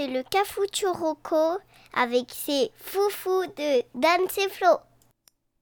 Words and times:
c'est 0.00 0.06
le 0.06 0.22
Rocco 0.92 1.60
avec 1.94 2.30
ses 2.30 2.70
foufous 2.76 3.46
de 3.48 3.82
Dan 4.00 4.22
et 4.22 4.48
Flo. 4.48 4.78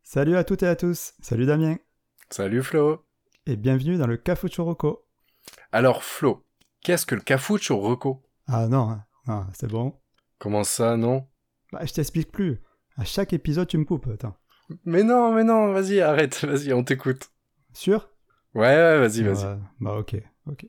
Salut 0.04 0.36
à 0.36 0.44
toutes 0.44 0.62
et 0.62 0.68
à 0.68 0.76
tous, 0.76 1.14
salut 1.20 1.44
Damien. 1.44 1.76
Salut 2.30 2.62
Flo. 2.62 3.04
Et 3.46 3.56
bienvenue 3.56 3.96
dans 3.96 4.06
le 4.06 4.16
Rocco. 4.58 5.04
Alors 5.72 6.04
Flo, 6.04 6.46
qu'est-ce 6.84 7.04
que 7.04 7.16
le 7.16 7.74
Rocco 7.74 8.22
Ah 8.46 8.68
non, 8.68 8.90
hein. 8.90 9.04
non 9.26 9.44
c'est 9.54 9.66
bon. 9.66 9.98
Comment 10.38 10.62
ça, 10.62 10.96
non? 10.96 11.26
Bah 11.72 11.84
je 11.84 11.92
t'explique 11.92 12.30
plus. 12.30 12.60
À 12.96 13.04
chaque 13.04 13.32
épisode 13.32 13.66
tu 13.66 13.76
me 13.76 13.84
coupes, 13.84 14.06
attends. 14.06 14.36
Mais 14.84 15.02
non, 15.02 15.32
mais 15.32 15.42
non, 15.42 15.72
vas-y, 15.72 16.00
arrête, 16.00 16.36
vas-y, 16.44 16.72
on 16.72 16.84
t'écoute. 16.84 17.32
Sûr? 17.72 18.08
Ouais, 18.54 18.68
ouais, 18.68 19.00
vas-y, 19.00 19.22
vas-y. 19.24 19.58
bah 19.80 19.94
ok, 19.94 20.14
ok. 20.46 20.64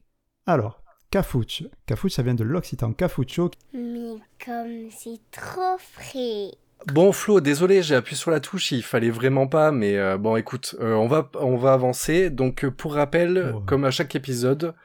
Alors, 0.47 0.81
Cafouche. 1.11 1.63
Cafouche, 1.87 2.11
ça 2.11 2.21
vient 2.21 2.35
de 2.35 2.43
l'occitan 2.43 2.93
cafucho. 2.93 3.49
Mais 3.73 4.15
comme 4.45 4.91
c'est 4.91 5.19
trop 5.31 5.77
frais. 5.79 6.51
Bon 6.93 7.11
Flo, 7.11 7.41
désolé, 7.41 7.81
j'ai 7.81 7.95
appuyé 7.95 8.15
sur 8.15 8.31
la 8.31 8.39
touche, 8.39 8.71
il 8.71 8.83
fallait 8.83 9.09
vraiment 9.09 9.47
pas, 9.47 9.71
mais 9.71 9.97
euh, 9.97 10.17
bon 10.17 10.37
écoute, 10.37 10.75
euh, 10.79 10.93
on 10.93 11.07
va 11.07 11.29
on 11.33 11.57
va 11.57 11.73
avancer. 11.73 12.29
Donc 12.29 12.63
euh, 12.63 12.71
pour 12.71 12.93
rappel, 12.93 13.53
comme 13.65 13.85
à 13.85 13.91
chaque 13.91 14.15
épisode, 14.15 14.75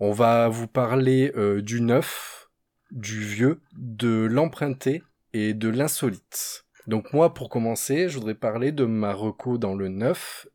on 0.00 0.10
va 0.10 0.48
vous 0.48 0.66
parler 0.66 1.32
du 1.62 1.80
neuf, 1.82 2.48
du 2.90 3.20
vieux, 3.20 3.60
de 3.74 4.24
l'emprunté 4.24 5.02
et 5.32 5.52
de 5.52 5.68
l'insolite. 5.68 6.64
Donc 6.86 7.12
moi 7.12 7.34
pour 7.34 7.50
commencer, 7.50 8.08
je 8.08 8.18
voudrais 8.18 8.34
parler 8.34 8.72
de 8.72 8.84
ma 8.84 9.12
reco 9.12 9.58
dans 9.58 9.74
le 9.74 9.88
neuf 9.88 10.48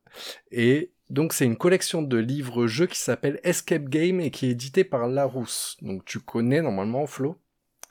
et 0.50 0.92
donc 1.10 1.32
c'est 1.32 1.44
une 1.44 1.56
collection 1.56 2.02
de 2.02 2.16
livres-jeux 2.16 2.86
qui 2.86 2.98
s'appelle 2.98 3.40
Escape 3.42 3.88
Game 3.88 4.20
et 4.20 4.30
qui 4.30 4.46
est 4.46 4.50
édité 4.50 4.84
par 4.84 5.08
Larousse. 5.08 5.76
Donc 5.82 6.04
tu 6.04 6.20
connais 6.20 6.62
normalement 6.62 7.06
Flo? 7.06 7.36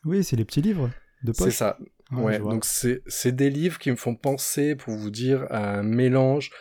Oui, 0.06 0.24
c'est 0.24 0.36
les 0.36 0.46
petits 0.46 0.62
livres 0.62 0.90
de 1.24 1.32
poche. 1.32 1.50
C'est 1.50 1.58
ça. 1.58 1.78
ouais, 2.12 2.40
donc 2.40 2.66
c'est 2.66 3.04
c'est 3.08 3.36
des 3.36 3.50
livres 3.50 3.78
qui 3.78 3.92
me 3.92 3.98
font 3.98 4.16
penser 4.16 4.76
pour 4.76 4.96
vous 4.96 5.12
dire 5.12 5.46
à 5.50 5.80
un 5.80 5.84
mélange 5.84 6.52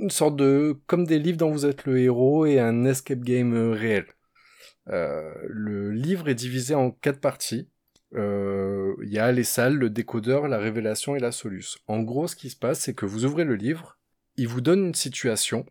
une 0.00 0.10
sorte 0.10 0.36
de 0.36 0.76
comme 0.86 1.04
des 1.04 1.18
livres 1.18 1.38
dont 1.38 1.50
vous 1.50 1.66
êtes 1.66 1.84
le 1.84 1.98
héros 1.98 2.46
et 2.46 2.58
un 2.58 2.84
escape 2.84 3.20
game 3.20 3.54
euh, 3.54 3.72
réel. 3.72 4.06
Euh, 4.88 5.32
le 5.48 5.90
livre 5.90 6.28
est 6.28 6.34
divisé 6.34 6.74
en 6.74 6.90
quatre 6.90 7.20
parties. 7.20 7.68
Euh, 8.14 8.94
il 9.02 9.12
y 9.12 9.18
a 9.18 9.32
les 9.32 9.44
salles, 9.44 9.74
le 9.74 9.90
décodeur, 9.90 10.48
la 10.48 10.58
révélation 10.58 11.16
et 11.16 11.20
la 11.20 11.32
soluce. 11.32 11.78
En 11.88 12.00
gros, 12.02 12.28
ce 12.28 12.36
qui 12.36 12.50
se 12.50 12.56
passe, 12.56 12.80
c'est 12.80 12.94
que 12.94 13.04
vous 13.04 13.24
ouvrez 13.24 13.44
le 13.44 13.56
livre, 13.56 13.98
il 14.36 14.48
vous 14.48 14.60
donne 14.60 14.86
une 14.86 14.94
situation, 14.94 15.66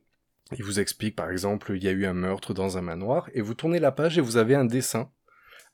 il 0.58 0.64
vous 0.64 0.80
explique 0.80 1.16
par 1.16 1.32
exemple 1.32 1.74
il 1.76 1.84
y 1.84 1.88
a 1.88 1.92
eu 1.92 2.06
un 2.06 2.14
meurtre 2.14 2.54
dans 2.54 2.78
un 2.78 2.82
manoir, 2.82 3.30
et 3.34 3.42
vous 3.42 3.54
tournez 3.54 3.80
la 3.80 3.92
page 3.92 4.18
et 4.18 4.22
vous 4.22 4.38
avez 4.38 4.56
un 4.56 4.66
dessin 4.66 5.12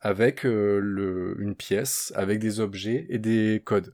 avec 0.01 0.45
euh, 0.45 1.35
une 1.39 1.55
pièce, 1.55 2.11
avec 2.15 2.39
des 2.39 2.59
objets 2.59 3.05
et 3.09 3.19
des 3.19 3.61
codes. 3.63 3.93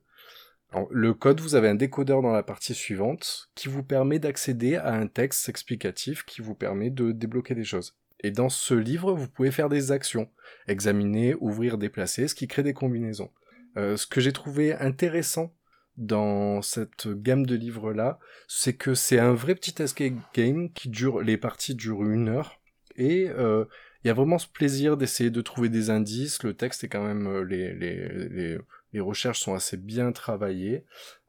le 0.89 1.13
code, 1.13 1.41
vous 1.41 1.55
avez 1.55 1.67
un 1.67 1.75
décodeur 1.75 2.21
dans 2.21 2.31
la 2.31 2.43
partie 2.43 2.73
suivante 2.73 3.49
qui 3.55 3.67
vous 3.67 3.83
permet 3.83 4.19
d'accéder 4.19 4.75
à 4.75 4.93
un 4.93 5.07
texte 5.07 5.49
explicatif 5.49 6.23
qui 6.23 6.41
vous 6.41 6.55
permet 6.55 6.89
de 6.89 7.11
débloquer 7.11 7.55
des 7.55 7.65
choses. 7.65 7.97
Et 8.21 8.31
dans 8.31 8.49
ce 8.49 8.73
livre, 8.73 9.13
vous 9.13 9.27
pouvez 9.27 9.51
faire 9.51 9.69
des 9.69 9.91
actions, 9.91 10.29
examiner, 10.67 11.35
ouvrir, 11.39 11.77
déplacer, 11.77 12.27
ce 12.27 12.35
qui 12.35 12.47
crée 12.47 12.63
des 12.63 12.73
combinaisons. 12.73 13.31
Euh, 13.77 13.95
ce 13.95 14.07
que 14.07 14.21
j'ai 14.21 14.33
trouvé 14.33 14.73
intéressant 14.73 15.53
dans 15.97 16.61
cette 16.61 17.07
gamme 17.07 17.45
de 17.45 17.55
livres 17.55 17.91
là, 17.91 18.19
c'est 18.47 18.73
que 18.75 18.93
c'est 18.93 19.19
un 19.19 19.33
vrai 19.33 19.55
petit 19.55 19.81
escape 19.81 20.13
game 20.33 20.71
qui 20.73 20.89
dure, 20.89 21.21
les 21.21 21.37
parties 21.37 21.75
durent 21.75 22.03
une 22.03 22.29
heure 22.29 22.59
et 22.95 23.29
euh, 23.29 23.65
il 24.03 24.07
y 24.07 24.11
a 24.11 24.13
vraiment 24.13 24.37
ce 24.37 24.47
plaisir 24.47 24.97
d'essayer 24.97 25.29
de 25.29 25.41
trouver 25.41 25.69
des 25.69 25.89
indices. 25.89 26.43
Le 26.43 26.53
texte 26.53 26.83
est 26.83 26.87
quand 26.89 27.03
même 27.03 27.27
euh, 27.27 27.43
les 27.43 27.73
les 27.73 28.57
les, 28.93 28.99
recherches 28.99 29.41
sont 29.41 29.53
assez 29.53 29.77
bien 29.77 30.11
travaillées. 30.11 30.85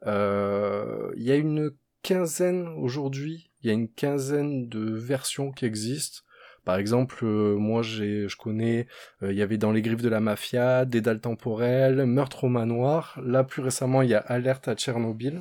Euh, 0.06 1.12
il 1.16 1.22
y 1.22 1.32
a 1.32 1.36
une 1.36 1.72
quinzaine 2.02 2.66
aujourd'hui, 2.68 3.50
il 3.62 3.66
y 3.66 3.70
a 3.70 3.74
une 3.74 3.90
quinzaine 3.90 4.68
de 4.68 4.94
versions 4.94 5.52
qui 5.52 5.66
existent. 5.66 6.22
Par 6.68 6.76
exemple, 6.76 7.24
euh, 7.24 7.56
moi 7.56 7.80
j'ai, 7.80 8.28
je 8.28 8.36
connais, 8.36 8.88
euh, 9.22 9.32
il 9.32 9.38
y 9.38 9.40
avait 9.40 9.56
dans 9.56 9.72
les 9.72 9.80
griffes 9.80 10.02
de 10.02 10.10
la 10.10 10.20
mafia, 10.20 10.84
des 10.84 11.00
dalles 11.00 11.22
temporelles, 11.22 12.04
meurtre 12.04 12.44
au 12.44 12.48
manoir. 12.50 13.18
Là 13.24 13.42
plus 13.42 13.62
récemment, 13.62 14.02
il 14.02 14.10
y 14.10 14.14
a 14.14 14.18
Alerte 14.18 14.68
à 14.68 14.74
Tchernobyl. 14.74 15.40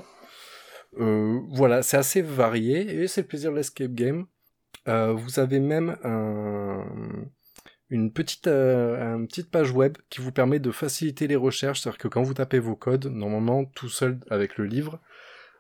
Euh, 1.02 1.42
voilà, 1.50 1.84
c'est 1.84 1.98
assez 1.98 2.22
varié 2.22 3.02
et 3.02 3.08
c'est 3.08 3.24
le 3.24 3.28
plaisir 3.28 3.52
de 3.52 3.58
l'escape 3.58 3.92
game. 3.92 4.28
vous 4.86 5.40
avez 5.40 5.60
même 5.60 5.98
une 7.90 8.14
petite, 8.14 8.48
une 8.48 9.28
petite 9.28 9.52
page 9.52 9.72
web 9.72 9.98
qui 10.10 10.22
vous 10.22 10.32
permet 10.32 10.60
de 10.60 10.72
faciliter 10.72 11.28
les 11.28 11.36
recherches, 11.36 11.82
c'est-à-dire 11.82 11.98
que 11.98 12.08
quand 12.08 12.24
vous 12.24 12.36
tapez 12.36 12.60
vos 12.60 12.78
codes, 12.78 13.08
normalement 13.08 13.66
tout 13.66 13.90
seul 13.90 14.22
avec 14.30 14.58
le 14.58 14.64
livre, 14.64 15.02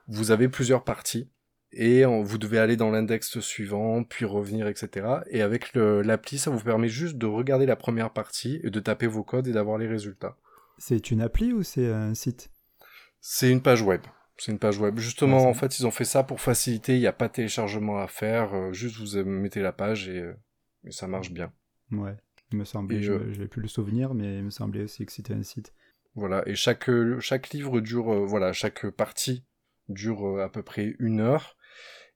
vous 0.07 0.31
avez 0.31 0.47
plusieurs 0.47 0.85
parties 0.85 1.29
et 1.77 2.05
vous 2.05 2.37
devez 2.37 2.57
aller 2.57 2.75
dans 2.75 2.89
l'index 2.89 3.39
suivant, 3.39 4.03
puis 4.03 4.25
revenir, 4.25 4.67
etc. 4.67 5.07
Et 5.29 5.41
avec 5.41 5.73
l'appli, 5.75 6.37
ça 6.37 6.51
vous 6.51 6.59
permet 6.59 6.89
juste 6.89 7.17
de 7.17 7.25
regarder 7.25 7.65
la 7.65 7.75
première 7.75 8.11
partie 8.11 8.59
et 8.63 8.69
de 8.69 8.79
taper 8.79 9.07
vos 9.07 9.23
codes 9.23 9.47
et 9.47 9.51
d'avoir 9.51 9.77
les 9.77 9.87
résultats. 9.87 10.37
C'est 10.77 11.11
une 11.11 11.21
appli 11.21 11.53
ou 11.53 11.63
c'est 11.63 11.91
un 11.91 12.13
site? 12.13 12.49
C'est 13.19 13.49
une 13.51 13.61
page 13.61 13.81
web. 13.81 14.01
C'est 14.37 14.51
une 14.51 14.59
page 14.59 14.77
web. 14.77 14.99
Justement, 14.99 15.49
en 15.49 15.53
fait, 15.53 15.79
ils 15.79 15.87
ont 15.87 15.91
fait 15.91 16.05
ça 16.05 16.23
pour 16.23 16.39
faciliter. 16.39 16.95
Il 16.95 16.99
n'y 16.99 17.07
a 17.07 17.13
pas 17.13 17.27
de 17.27 17.33
téléchargement 17.33 17.99
à 17.99 18.07
faire. 18.07 18.53
Euh, 18.53 18.71
juste 18.71 18.97
vous 18.97 19.23
mettez 19.25 19.61
la 19.61 19.71
page 19.71 20.07
et, 20.07 20.19
euh, 20.19 20.33
et, 20.85 20.91
ça 20.91 21.07
marche 21.07 21.31
bien. 21.31 21.51
Ouais. 21.91 22.15
Il 22.51 22.59
me 22.59 22.63
semblait, 22.63 23.01
je 23.01 23.13
n'avais 23.13 23.47
plus 23.47 23.61
le 23.61 23.67
souvenir, 23.67 24.13
mais 24.13 24.37
il 24.37 24.43
me 24.43 24.51
semblait 24.51 24.83
aussi 24.83 25.05
que 25.05 25.11
c'était 25.11 25.33
un 25.33 25.43
site. 25.43 25.73
Voilà. 26.15 26.47
Et 26.47 26.55
chaque 26.55 26.89
chaque 27.19 27.49
livre 27.49 27.81
dure, 27.81 28.13
euh, 28.13 28.25
voilà, 28.25 28.53
chaque 28.53 28.87
partie 28.91 29.43
dure 29.89 30.39
à 30.39 30.49
peu 30.49 30.61
près 30.63 30.95
une 30.99 31.19
heure. 31.19 31.56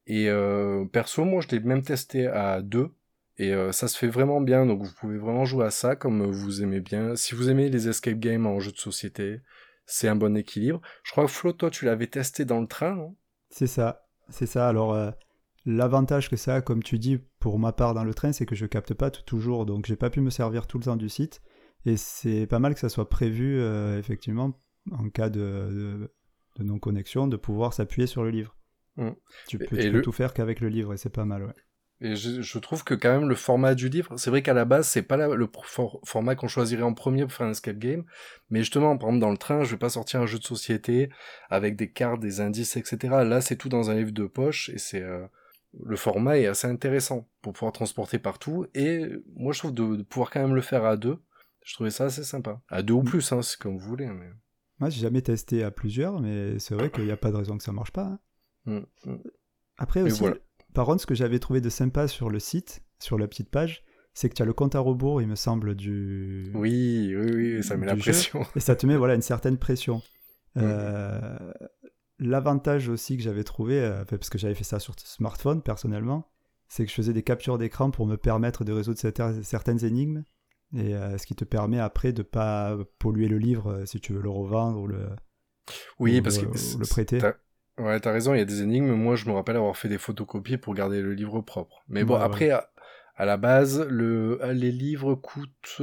Et 0.08 0.30
euh, 0.30 0.86
perso, 0.86 1.26
moi, 1.26 1.42
je 1.42 1.48
l'ai 1.50 1.60
même 1.60 1.84
testé 1.84 2.28
à 2.28 2.62
deux. 2.62 2.90
Et 3.38 3.54
euh, 3.54 3.72
ça 3.72 3.88
se 3.88 3.98
fait 3.98 4.08
vraiment 4.08 4.42
bien, 4.42 4.66
donc 4.66 4.84
vous 4.84 4.94
pouvez 5.00 5.18
vraiment 5.18 5.46
jouer 5.46 5.66
à 5.66 5.72
ça 5.72 5.96
comme 5.96 6.30
vous 6.30 6.62
aimez 6.62 6.80
bien. 6.80 7.16
Si 7.16 7.34
vous 7.34 7.50
aimez 7.50 7.70
les 7.70 7.88
escape 7.88 8.20
games 8.20 8.46
en 8.46 8.60
jeu 8.60 8.72
de 8.72 8.78
société, 8.78 9.42
c'est 9.86 10.08
un 10.08 10.16
bon 10.16 10.36
équilibre. 10.38 10.82
Je 11.04 11.12
crois 11.12 11.26
que 11.26 11.32
Flo, 11.32 11.54
toi, 11.54 11.70
tu 11.70 11.86
l'avais 11.86 12.08
testé 12.08 12.46
dans 12.46 12.62
le 12.62 12.68
train, 12.68 12.96
non? 12.96 13.16
C'est 13.50 13.68
ça, 13.68 14.08
c'est 14.30 14.46
ça. 14.46 14.68
Alors, 14.68 14.94
euh, 14.94 15.12
l'avantage 15.66 16.30
que 16.30 16.36
ça 16.36 16.56
a, 16.56 16.62
comme 16.62 16.84
tu 16.84 17.00
dis, 17.00 17.20
pour 17.40 17.58
ma 17.58 17.72
part 17.72 17.94
dans 17.94 18.04
le 18.04 18.14
train, 18.14 18.32
c'est 18.32 18.46
que 18.46 18.56
je 18.56 18.66
capte 18.66 18.94
pas 18.94 19.10
tout, 19.12 19.24
toujours, 19.24 19.66
donc 19.66 19.86
j'ai 19.88 19.96
pas 19.96 20.10
pu 20.10 20.22
me 20.22 20.30
servir 20.30 20.68
tout 20.68 20.78
le 20.78 20.84
temps 20.84 20.98
du 20.98 21.10
site. 21.10 21.42
Et 21.86 21.98
c'est 21.98 22.46
pas 22.46 22.60
mal 22.60 22.76
que 22.76 22.80
ça 22.80 22.90
soit 22.90 23.10
prévu, 23.10 23.60
effectivement, 23.98 24.54
en 24.92 25.10
cas 25.10 25.30
de 25.30 26.12
non-connexion, 26.60 27.28
de 27.28 27.38
pouvoir 27.38 27.74
s'appuyer 27.74 28.06
sur 28.06 28.24
le 28.24 28.30
livre. 28.30 28.56
Mm. 28.98 29.12
Tu 29.48 29.58
peux, 29.58 30.02
tout 30.02 30.12
faire 30.12 30.34
qu'avec 30.34 30.60
le 30.60 30.70
livre 30.70 30.94
et 30.94 30.98
c'est 30.98 31.10
pas 31.10 31.26
mal, 31.26 31.44
ouais. 31.44 31.54
Et 32.04 32.16
je, 32.16 32.58
trouve 32.58 32.84
que 32.84 32.96
quand 32.96 33.12
même 33.12 33.30
le 33.30 33.36
format 33.36 33.76
du 33.76 33.88
livre, 33.88 34.18
c'est 34.18 34.32
vrai 34.32 34.42
qu'à 34.42 34.56
la 34.56 34.66
base 34.66 34.88
c'est 34.88 35.04
pas 35.04 35.18
le 35.18 35.48
format 36.04 36.34
qu'on 36.34 36.48
choisirait 36.48 36.82
en 36.82 36.96
premier 36.96 37.22
pour 37.22 37.32
faire 37.32 37.46
un 37.46 37.52
escape 37.52 37.78
game, 37.78 38.06
mais 38.50 38.62
justement 38.62 38.98
par 38.98 39.10
exemple 39.10 39.22
dans 39.22 39.30
le 39.30 39.38
train, 39.38 39.64
je 39.64 39.70
vais 39.70 39.78
pas 39.78 39.90
sortir 39.90 40.20
un 40.20 40.26
jeu 40.26 40.40
de 40.40 40.44
société 40.44 41.12
avec 41.52 41.76
des 41.76 41.92
cartes, 41.92 42.20
des 42.20 42.42
indices, 42.42 42.76
etc. 42.76 42.98
Là 43.24 43.40
c'est 43.40 43.56
tout 43.56 43.70
dans 43.70 43.92
un 43.92 43.94
livre 43.94 44.12
de 44.12 44.26
poche 44.26 44.70
et 44.70 44.80
c'est 44.80 45.04
euh, 45.04 45.28
le 45.80 45.96
format 45.96 46.40
est 46.40 46.48
assez 46.48 46.66
intéressant 46.66 47.30
pour 47.44 47.54
pouvoir 47.54 47.72
transporter 47.72 48.18
partout 48.18 48.66
et 48.74 49.06
moi 49.36 49.54
je 49.54 49.60
trouve 49.60 49.74
de, 49.76 50.02
pouvoir 50.02 50.32
quand 50.32 50.42
même 50.42 50.56
le 50.56 50.62
faire 50.62 50.86
à 50.86 50.98
deux, 50.98 51.20
je 51.64 51.76
trouvais 51.76 51.92
ça 51.92 52.06
assez 52.06 52.24
sympa. 52.24 52.62
À 52.70 52.82
deux 52.82 52.96
ou 52.96 53.04
mm. 53.04 53.06
plus, 53.06 53.32
hein, 53.32 53.44
c'est 53.44 53.60
comme 53.60 53.78
vous 53.78 53.88
voulez. 53.88 54.08
Mais... 54.08 54.32
Moi 54.80 54.90
j'ai 54.90 55.02
jamais 55.02 55.22
testé 55.22 55.64
à 55.64 55.70
plusieurs, 55.70 56.20
mais 56.20 56.58
c'est 56.58 56.74
vrai 56.74 56.90
qu'il 56.90 57.06
n'y 57.06 57.12
a 57.12 57.18
pas 57.18 57.30
de 57.30 57.38
raison 57.38 57.60
que 57.60 57.64
ça 57.64 57.74
marche 57.74 57.92
pas. 57.92 58.06
Hein. 58.06 58.20
Mm, 58.66 58.80
mm. 59.06 59.18
Après 59.78 60.02
aussi, 60.02 60.24
par 60.74 60.86
contre, 60.86 61.02
ce 61.02 61.08
que 61.08 61.16
j'avais 61.16 61.40
trouvé 61.40 61.62
de 61.62 61.70
sympa 61.70 62.08
sur 62.08 62.30
le 62.30 62.40
site, 62.40 62.84
sur 63.00 63.18
la 63.18 63.28
petite 63.28 63.50
page, 63.50 63.84
c'est 64.14 64.30
que 64.30 64.36
tu 64.36 64.42
as 64.42 64.46
le 64.46 64.54
compte 64.54 64.76
à 64.76 64.80
rebours, 64.80 65.22
il 65.22 65.28
me 65.28 65.36
semble, 65.36 65.76
du. 65.76 66.52
Oui, 66.54 67.14
oui, 67.16 67.32
oui, 67.34 67.64
ça 67.64 67.78
met 67.78 67.86
la 67.86 67.96
pression. 67.96 68.46
Et 68.56 68.60
ça 68.60 68.76
te 68.76 68.86
met 68.86 68.98
voilà, 68.98 69.16
une 69.16 69.22
certaine 69.22 69.58
pression. 69.58 70.02
Euh, 70.58 71.54
l'avantage 72.20 72.90
aussi 72.90 73.16
que 73.16 73.24
j'avais 73.24 73.46
trouvé, 73.46 73.80
euh, 73.80 74.04
parce 74.04 74.30
que 74.30 74.38
j'avais 74.38 74.54
fait 74.54 74.66
ça 74.66 74.80
sur 74.80 75.00
smartphone 75.00 75.62
personnellement, 75.62 76.30
c'est 76.68 76.84
que 76.84 76.90
je 76.90 76.96
faisais 76.96 77.14
des 77.14 77.24
captures 77.24 77.58
d'écran 77.58 77.90
pour 77.90 78.06
me 78.06 78.18
permettre 78.18 78.66
de 78.66 78.74
résoudre 78.74 79.00
certaines 79.00 79.86
énigmes. 79.86 80.26
Et 80.76 80.94
euh, 80.94 81.18
ce 81.18 81.26
qui 81.26 81.36
te 81.36 81.46
permet 81.46 81.80
après 81.80 82.12
de 82.12 82.22
pas 82.22 82.78
polluer 83.00 83.30
le 83.30 83.38
livre 83.38 83.86
si 83.86 84.02
tu 84.02 84.12
veux 84.12 84.22
le 84.22 84.30
revendre 84.30 84.82
ou 84.82 84.88
le, 84.88 85.08
oui, 86.00 86.22
parce 86.22 86.38
que 86.38 86.46
le 86.46 86.86
prêter. 86.86 87.20
Ouais, 87.82 88.00
t'as 88.00 88.12
raison, 88.12 88.34
il 88.34 88.38
y 88.38 88.42
a 88.42 88.46
des 88.46 88.62
énigmes. 88.62 88.94
Moi, 88.94 89.16
je 89.16 89.26
me 89.26 89.34
rappelle 89.34 89.56
avoir 89.56 89.76
fait 89.76 89.90
des 89.90 89.98
photocopies 89.98 90.58
pour 90.58 90.74
garder 90.76 91.02
le 91.02 91.14
livre 91.14 91.42
propre. 91.42 91.82
Mais 91.88 92.04
bon, 92.04 92.16
après, 92.16 92.52
à, 92.52 93.26
la 93.26 93.38
base, 93.38 93.86
le, 93.90 94.40
les 94.54 94.72
livres 94.72 95.16
coûtent, 95.16 95.82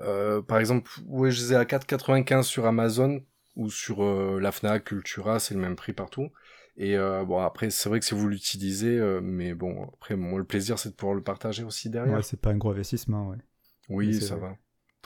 euh, 0.00 0.42
par 0.42 0.58
exemple, 0.58 0.90
ouais, 1.06 1.30
je 1.30 1.42
les 1.42 1.52
ai 1.54 1.56
à 1.56 1.64
4,95 1.64 2.42
sur 2.42 2.66
Amazon 2.66 3.22
ou 3.56 3.70
sur 3.70 4.04
euh, 4.04 4.38
la 4.40 4.52
Fnac, 4.52 4.84
Cultura, 4.84 5.40
c'est 5.40 5.54
le 5.54 5.60
même 5.60 5.76
prix 5.76 5.94
partout. 5.94 6.30
Et 6.76 6.96
euh, 6.96 7.24
bon, 7.24 7.38
après, 7.38 7.70
c'est 7.70 7.88
vrai 7.88 8.00
que 8.00 8.04
si 8.04 8.14
vous 8.14 8.28
l'utilisez, 8.28 8.98
euh, 8.98 9.20
mais 9.22 9.54
bon, 9.54 9.88
après, 9.94 10.16
moi, 10.16 10.38
le 10.38 10.44
plaisir, 10.44 10.78
c'est 10.78 10.90
de 10.90 10.94
pouvoir 10.94 11.14
le 11.14 11.22
partager 11.22 11.64
aussi 11.64 11.88
derrière. 11.88 12.16
Ouais, 12.16 12.22
c'est 12.22 12.40
pas 12.40 12.50
un 12.50 12.58
gros 12.58 12.72
investissement, 12.72 13.30
ouais. 13.30 13.38
Oui, 13.88 14.20
ça 14.20 14.36
va. 14.36 14.56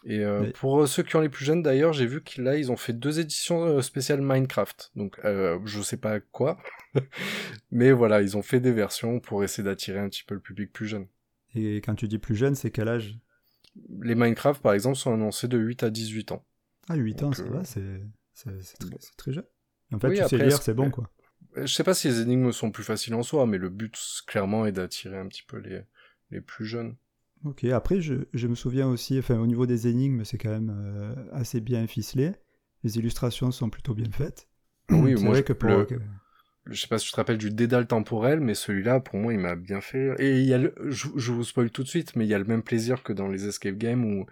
Et 0.04 0.20
euh, 0.20 0.50
pour 0.54 0.88
ceux 0.88 1.02
qui 1.02 1.16
ont 1.16 1.20
les 1.20 1.28
plus 1.28 1.44
jeunes 1.44 1.62
d'ailleurs, 1.62 1.92
j'ai 1.92 2.06
vu 2.06 2.22
qu'ils 2.22 2.46
ils 2.56 2.72
ont 2.72 2.76
fait 2.76 2.92
deux 2.92 3.20
éditions 3.20 3.82
spéciales 3.82 4.22
Minecraft. 4.22 4.92
Donc 4.96 5.18
je 5.22 5.82
sais 5.82 5.96
pas 5.96 6.20
quoi, 6.20 6.58
mais 7.70 7.92
voilà, 7.92 8.22
ils 8.22 8.36
ont 8.36 8.42
fait 8.42 8.60
des 8.60 8.72
versions 8.72 9.20
pour 9.20 9.44
essayer 9.44 9.64
d'attirer 9.64 9.98
un 9.98 10.08
petit 10.08 10.24
peu 10.24 10.34
le 10.34 10.40
public 10.40 10.72
plus 10.72 10.86
jeune. 10.86 11.06
Et 11.54 11.76
quand 11.76 11.94
tu 11.94 12.08
dis 12.08 12.18
plus 12.18 12.36
jeune, 12.36 12.54
c'est 12.54 12.70
quel 12.70 12.88
âge? 12.88 13.18
Les 14.00 14.14
Minecraft 14.14 14.62
par 14.62 14.72
exemple 14.72 14.96
sont 14.96 15.12
annoncés 15.12 15.48
de 15.48 15.58
8 15.58 15.82
à 15.82 15.90
18 15.90 16.32
ans. 16.32 16.44
Ah 16.88 16.96
8 16.96 17.22
ans, 17.22 17.32
ça 17.32 17.44
va, 17.44 17.64
c'est 17.64 17.80
très, 18.34 18.90
très, 19.16 19.32
jeune. 19.32 19.44
En 19.92 19.98
fait, 19.98 20.14
tu 20.14 20.28
sais 20.28 20.38
lire, 20.38 20.62
c'est 20.62 20.74
bon 20.74 20.90
quoi. 20.90 21.10
Je 21.56 21.66
sais 21.66 21.84
pas 21.84 21.94
si 21.94 22.08
les 22.08 22.20
énigmes 22.20 22.52
sont 22.52 22.70
plus 22.70 22.84
faciles 22.84 23.14
en 23.14 23.22
soi, 23.22 23.46
mais 23.46 23.58
le 23.58 23.70
but 23.70 23.96
clairement 24.26 24.66
est 24.66 24.72
d'attirer 24.72 25.18
un 25.18 25.26
petit 25.26 25.42
peu 25.42 25.58
les, 25.58 25.82
les 26.30 26.40
plus 26.40 26.64
jeunes. 26.64 26.96
Ok, 27.44 27.64
après 27.64 28.00
je, 28.00 28.14
je, 28.34 28.46
me 28.48 28.54
souviens 28.54 28.88
aussi, 28.88 29.18
enfin 29.18 29.38
au 29.38 29.46
niveau 29.46 29.66
des 29.66 29.88
énigmes, 29.88 30.24
c'est 30.24 30.36
quand 30.36 30.50
même 30.50 30.74
euh, 30.76 31.14
assez 31.32 31.60
bien 31.60 31.86
ficelé. 31.86 32.32
Les 32.84 32.98
illustrations 32.98 33.50
sont 33.50 33.70
plutôt 33.70 33.94
bien 33.94 34.10
faites. 34.10 34.48
Oui, 34.90 35.14
moi 35.14 35.32
vrai 35.32 35.42
que 35.42 35.52
pour... 35.52 35.86
Je 36.66 36.80
sais 36.80 36.88
pas 36.88 36.98
si 36.98 37.06
tu 37.06 37.12
te 37.12 37.16
rappelles 37.16 37.38
du 37.38 37.50
dédale 37.50 37.86
temporel, 37.86 38.40
mais 38.40 38.54
celui-là, 38.54 39.00
pour 39.00 39.18
moi, 39.18 39.32
il 39.32 39.38
m'a 39.38 39.56
bien 39.56 39.80
fait. 39.80 40.14
Et 40.18 40.40
il 40.40 40.44
y 40.44 40.52
a 40.52 40.58
le... 40.58 40.74
je, 40.88 41.08
je, 41.16 41.32
vous 41.32 41.42
spoil 41.42 41.70
tout 41.70 41.82
de 41.82 41.88
suite, 41.88 42.14
mais 42.16 42.26
il 42.26 42.28
y 42.28 42.34
a 42.34 42.38
le 42.38 42.44
même 42.44 42.62
plaisir 42.62 43.02
que 43.02 43.12
dans 43.12 43.28
les 43.28 43.46
escape 43.46 43.76
games 43.76 44.04
où 44.04 44.26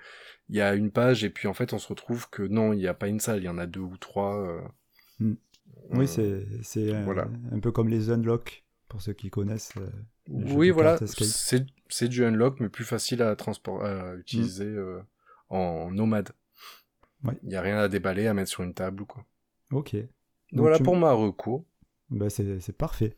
il 0.49 0.57
y 0.57 0.61
a 0.61 0.75
une 0.75 0.91
page 0.91 1.25
et 1.25 1.31
puis 1.31 1.47
en 1.47 1.55
fait 1.55 1.73
on 1.73 1.79
se 1.79 1.89
retrouve 1.89 2.29
que 2.31 2.43
non, 2.43 2.73
il 2.73 2.79
n'y 2.79 2.87
a 2.87 2.95
pas 2.95 3.09
une 3.09 3.21
salle, 3.21 3.39
il 3.39 3.45
y 3.45 3.49
en 3.49 3.59
a 3.59 3.67
deux 3.67 3.81
ou 3.81 3.97
trois. 3.97 4.39
Euh... 4.39 4.61
Hmm. 5.21 5.35
Oui, 5.91 6.07
c'est 6.07 6.47
c'est 6.63 6.95
un, 6.95 7.61
peu 7.61 7.73
comme 7.73 7.89
les 7.89 8.11
unlock 8.11 8.65
pour 8.89 9.01
ceux 9.01 9.15
qui 9.15 9.31
connaissent. 9.31 9.73
Oui, 10.29 10.71
voilà, 10.71 10.99
c'est 11.89 12.09
du 12.09 12.25
unlock 12.25 12.61
mais 12.61 12.69
plus 12.69 12.85
facile 12.85 13.23
à 13.23 13.31
à 13.31 14.15
utiliser 14.17 14.67
mm. 14.67 14.79
euh, 14.79 15.01
en 15.49 15.91
nomade. 15.91 16.31
Il 17.43 17.49
n'y 17.49 17.57
a 17.57 17.63
rien 17.63 17.79
à 17.79 17.89
déballer, 17.89 18.27
à 18.27 18.35
mettre 18.35 18.51
sur 18.51 18.63
une 18.63 18.75
table 18.75 19.03
ou 19.03 19.07
quoi. 19.07 19.25
Ok. 19.73 19.97
Donc 20.53 20.61
voilà 20.61 20.79
pour 20.79 20.97
ma 20.97 21.13
recours. 21.13 21.65
Bah 22.11 22.31
c'est 22.31 22.77
parfait. 22.77 23.17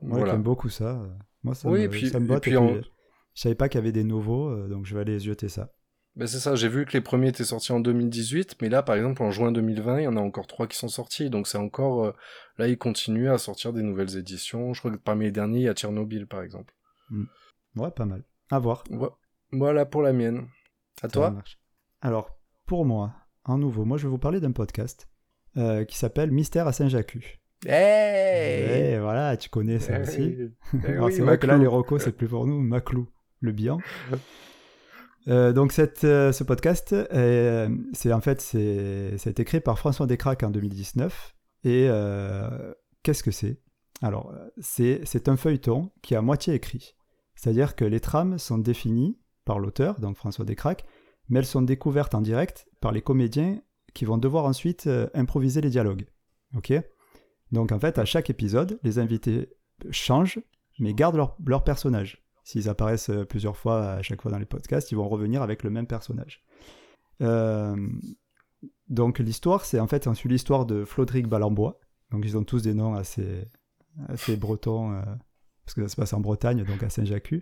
Moi 0.00 0.24
j'aime 0.26 0.42
beaucoup 0.42 0.68
ça. 0.68 1.02
Moi 1.42 1.54
ça 1.54 1.68
oui, 1.68 1.82
me, 1.82 1.88
puis, 1.88 2.08
ça 2.08 2.20
me 2.20 2.26
botte. 2.26 2.44
Je 3.34 3.40
savais 3.40 3.54
pas 3.54 3.68
qu'il 3.68 3.78
y 3.78 3.82
avait 3.82 3.92
des 3.92 4.04
nouveaux, 4.04 4.48
euh, 4.48 4.68
donc 4.68 4.84
je 4.84 4.94
vais 4.94 5.00
aller 5.00 5.18
jeter 5.18 5.48
ça. 5.48 5.72
Ben 6.14 6.26
c'est 6.26 6.40
ça, 6.40 6.54
j'ai 6.54 6.68
vu 6.68 6.84
que 6.84 6.92
les 6.92 7.00
premiers 7.00 7.28
étaient 7.28 7.44
sortis 7.44 7.72
en 7.72 7.80
2018, 7.80 8.56
mais 8.60 8.68
là, 8.68 8.82
par 8.82 8.96
exemple, 8.96 9.22
en 9.22 9.30
juin 9.30 9.50
2020, 9.50 10.00
il 10.00 10.04
y 10.04 10.06
en 10.06 10.16
a 10.16 10.20
encore 10.20 10.46
trois 10.46 10.66
qui 10.66 10.76
sont 10.76 10.88
sortis, 10.88 11.30
donc 11.30 11.46
c'est 11.46 11.56
encore... 11.56 12.04
Euh, 12.04 12.12
là, 12.58 12.68
ils 12.68 12.76
continuent 12.76 13.30
à 13.30 13.38
sortir 13.38 13.72
des 13.72 13.82
nouvelles 13.82 14.16
éditions. 14.18 14.74
Je 14.74 14.80
crois 14.80 14.90
que 14.90 14.96
parmi 14.96 15.24
les 15.24 15.30
derniers, 15.30 15.60
il 15.60 15.64
y 15.64 15.68
a 15.68 15.74
Tchernobyl, 15.74 16.26
par 16.26 16.42
exemple. 16.42 16.74
Hmm. 17.08 17.24
Ouais, 17.76 17.90
pas 17.90 18.04
mal. 18.04 18.24
À 18.50 18.58
voir. 18.58 18.84
Voilà 19.52 19.86
pour 19.86 20.02
la 20.02 20.12
mienne. 20.12 20.48
À 21.00 21.08
toi 21.08 21.34
Alors, 22.02 22.38
pour 22.66 22.84
moi, 22.84 23.14
en 23.44 23.56
nouveau, 23.56 23.86
moi, 23.86 23.96
je 23.96 24.02
vais 24.02 24.10
vous 24.10 24.18
parler 24.18 24.40
d'un 24.40 24.52
podcast 24.52 25.08
euh, 25.56 25.84
qui 25.86 25.96
s'appelle 25.96 26.30
Mystère 26.30 26.66
à 26.66 26.72
Saint-Jacques. 26.72 27.40
Hey 27.64 28.94
Et 28.94 28.98
voilà, 28.98 29.36
tu 29.38 29.48
connais 29.48 29.78
ça 29.78 29.98
eh 29.98 30.02
aussi. 30.02 30.36
Alors, 30.86 31.10
c'est 31.10 31.22
vrai 31.22 31.38
que 31.38 31.46
là, 31.46 31.56
les 31.56 31.66
rocos, 31.66 31.98
c'est 31.98 32.12
plus 32.12 32.28
pour 32.28 32.46
nous. 32.46 32.60
Maclou, 32.60 33.08
le 33.40 33.52
bien. 33.52 33.78
Euh, 35.28 35.52
donc 35.52 35.72
euh, 35.78 36.32
ce 36.32 36.44
podcast, 36.44 36.92
euh, 36.92 37.68
c'est 37.92 38.12
en 38.12 38.20
fait 38.20 38.40
c'est, 38.40 39.14
a 39.24 39.30
été 39.30 39.44
créé 39.44 39.60
par 39.60 39.78
François 39.78 40.06
Descraques 40.06 40.42
en 40.42 40.50
2019. 40.50 41.36
Et 41.64 41.88
qu'est-ce 43.02 43.22
que 43.22 43.30
c'est? 43.30 43.60
Alors 44.00 44.34
c'est, 44.60 45.28
un 45.28 45.36
feuilleton 45.36 45.92
qui 46.02 46.14
est 46.14 46.16
à 46.16 46.22
moitié 46.22 46.54
écrit. 46.54 46.96
C'est-à-dire 47.36 47.76
que 47.76 47.84
les 47.84 48.00
trames 48.00 48.38
sont 48.38 48.58
définies 48.58 49.18
par 49.44 49.58
l'auteur, 49.58 50.00
donc 50.00 50.16
François 50.16 50.44
Descraques, 50.44 50.84
mais 51.28 51.38
elles 51.38 51.46
sont 51.46 51.62
découvertes 51.62 52.14
en 52.14 52.20
direct 52.20 52.66
par 52.80 52.92
les 52.92 53.00
comédiens 53.00 53.60
qui 53.94 54.04
vont 54.04 54.18
devoir 54.18 54.44
ensuite 54.44 54.88
improviser 55.14 55.60
les 55.60 55.70
dialogues. 55.70 56.06
Ok? 56.56 56.72
Donc 57.52 57.70
en 57.70 57.78
fait 57.78 57.98
à 57.98 58.04
chaque 58.04 58.28
épisode, 58.28 58.80
les 58.82 58.98
invités 58.98 59.50
changent 59.90 60.40
mais 60.80 60.94
gardent 60.94 61.28
leur 61.46 61.64
personnage. 61.64 62.22
S'ils 62.44 62.68
apparaissent 62.68 63.10
euh, 63.10 63.24
plusieurs 63.24 63.56
fois 63.56 63.92
à 63.92 64.02
chaque 64.02 64.20
fois 64.22 64.30
dans 64.30 64.38
les 64.38 64.46
podcasts, 64.46 64.90
ils 64.90 64.96
vont 64.96 65.08
revenir 65.08 65.42
avec 65.42 65.62
le 65.62 65.70
même 65.70 65.86
personnage. 65.86 66.44
Euh, 67.20 67.76
donc 68.88 69.18
l'histoire, 69.20 69.64
c'est 69.64 69.78
en 69.78 69.86
fait 69.86 70.06
on 70.06 70.14
suit 70.14 70.28
l'histoire 70.28 70.66
de 70.66 70.84
Flodric 70.84 71.28
Balambois. 71.28 71.78
Donc 72.10 72.24
ils 72.24 72.36
ont 72.36 72.44
tous 72.44 72.62
des 72.62 72.74
noms 72.74 72.94
assez, 72.94 73.48
assez 74.08 74.36
bretons, 74.36 74.92
euh, 74.92 75.02
parce 75.64 75.74
que 75.74 75.82
ça 75.82 75.88
se 75.88 75.96
passe 75.96 76.12
en 76.12 76.20
Bretagne, 76.20 76.64
donc 76.64 76.82
à 76.82 76.90
Saint-Jacques. 76.90 77.32
et 77.32 77.40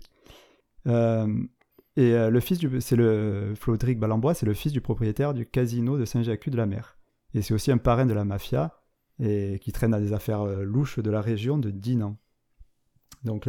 le 0.86 2.40
fils 2.40 2.58
du, 2.58 2.80
c'est 2.80 2.96
le 2.96 3.54
Flodric 3.56 3.98
Balambois, 3.98 4.34
c'est 4.34 4.46
le 4.46 4.54
fils 4.54 4.72
du 4.72 4.80
propriétaire 4.80 5.34
du 5.34 5.46
casino 5.46 5.98
de 5.98 6.04
Saint-Jacques 6.04 6.48
de 6.48 6.56
la 6.56 6.66
Mer. 6.66 6.98
Et 7.32 7.42
c'est 7.42 7.54
aussi 7.54 7.72
un 7.72 7.78
parrain 7.78 8.06
de 8.06 8.14
la 8.14 8.24
mafia 8.24 8.82
et 9.18 9.58
qui 9.60 9.72
traîne 9.72 9.94
à 9.94 10.00
des 10.00 10.12
affaires 10.12 10.44
louches 10.44 10.98
de 10.98 11.10
la 11.10 11.20
région 11.20 11.58
de 11.58 11.70
Dinan. 11.70 12.16
Donc 13.24 13.48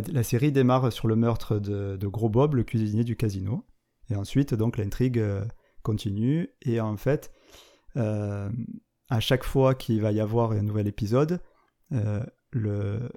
la, 0.00 0.22
série 0.22 0.52
démarre 0.52 0.92
sur 0.92 1.08
le 1.08 1.16
meurtre 1.16 1.58
de, 1.58 2.06
Gros 2.06 2.28
Bob, 2.28 2.54
le 2.54 2.64
cuisinier 2.64 3.04
du 3.04 3.16
casino. 3.16 3.64
Et 4.10 4.16
ensuite, 4.16 4.54
donc, 4.54 4.76
l'intrigue 4.76 5.18
euh, 5.18 5.44
continue. 5.82 6.50
Et 6.62 6.80
en 6.80 6.96
fait, 6.96 7.32
euh, 7.96 8.50
à 9.08 9.20
chaque 9.20 9.44
fois 9.44 9.74
qu'il 9.74 10.00
va 10.00 10.12
y 10.12 10.20
avoir 10.20 10.52
un 10.52 10.62
nouvel 10.62 10.86
épisode, 10.86 11.40
euh, 11.92 12.24
le 12.50 13.10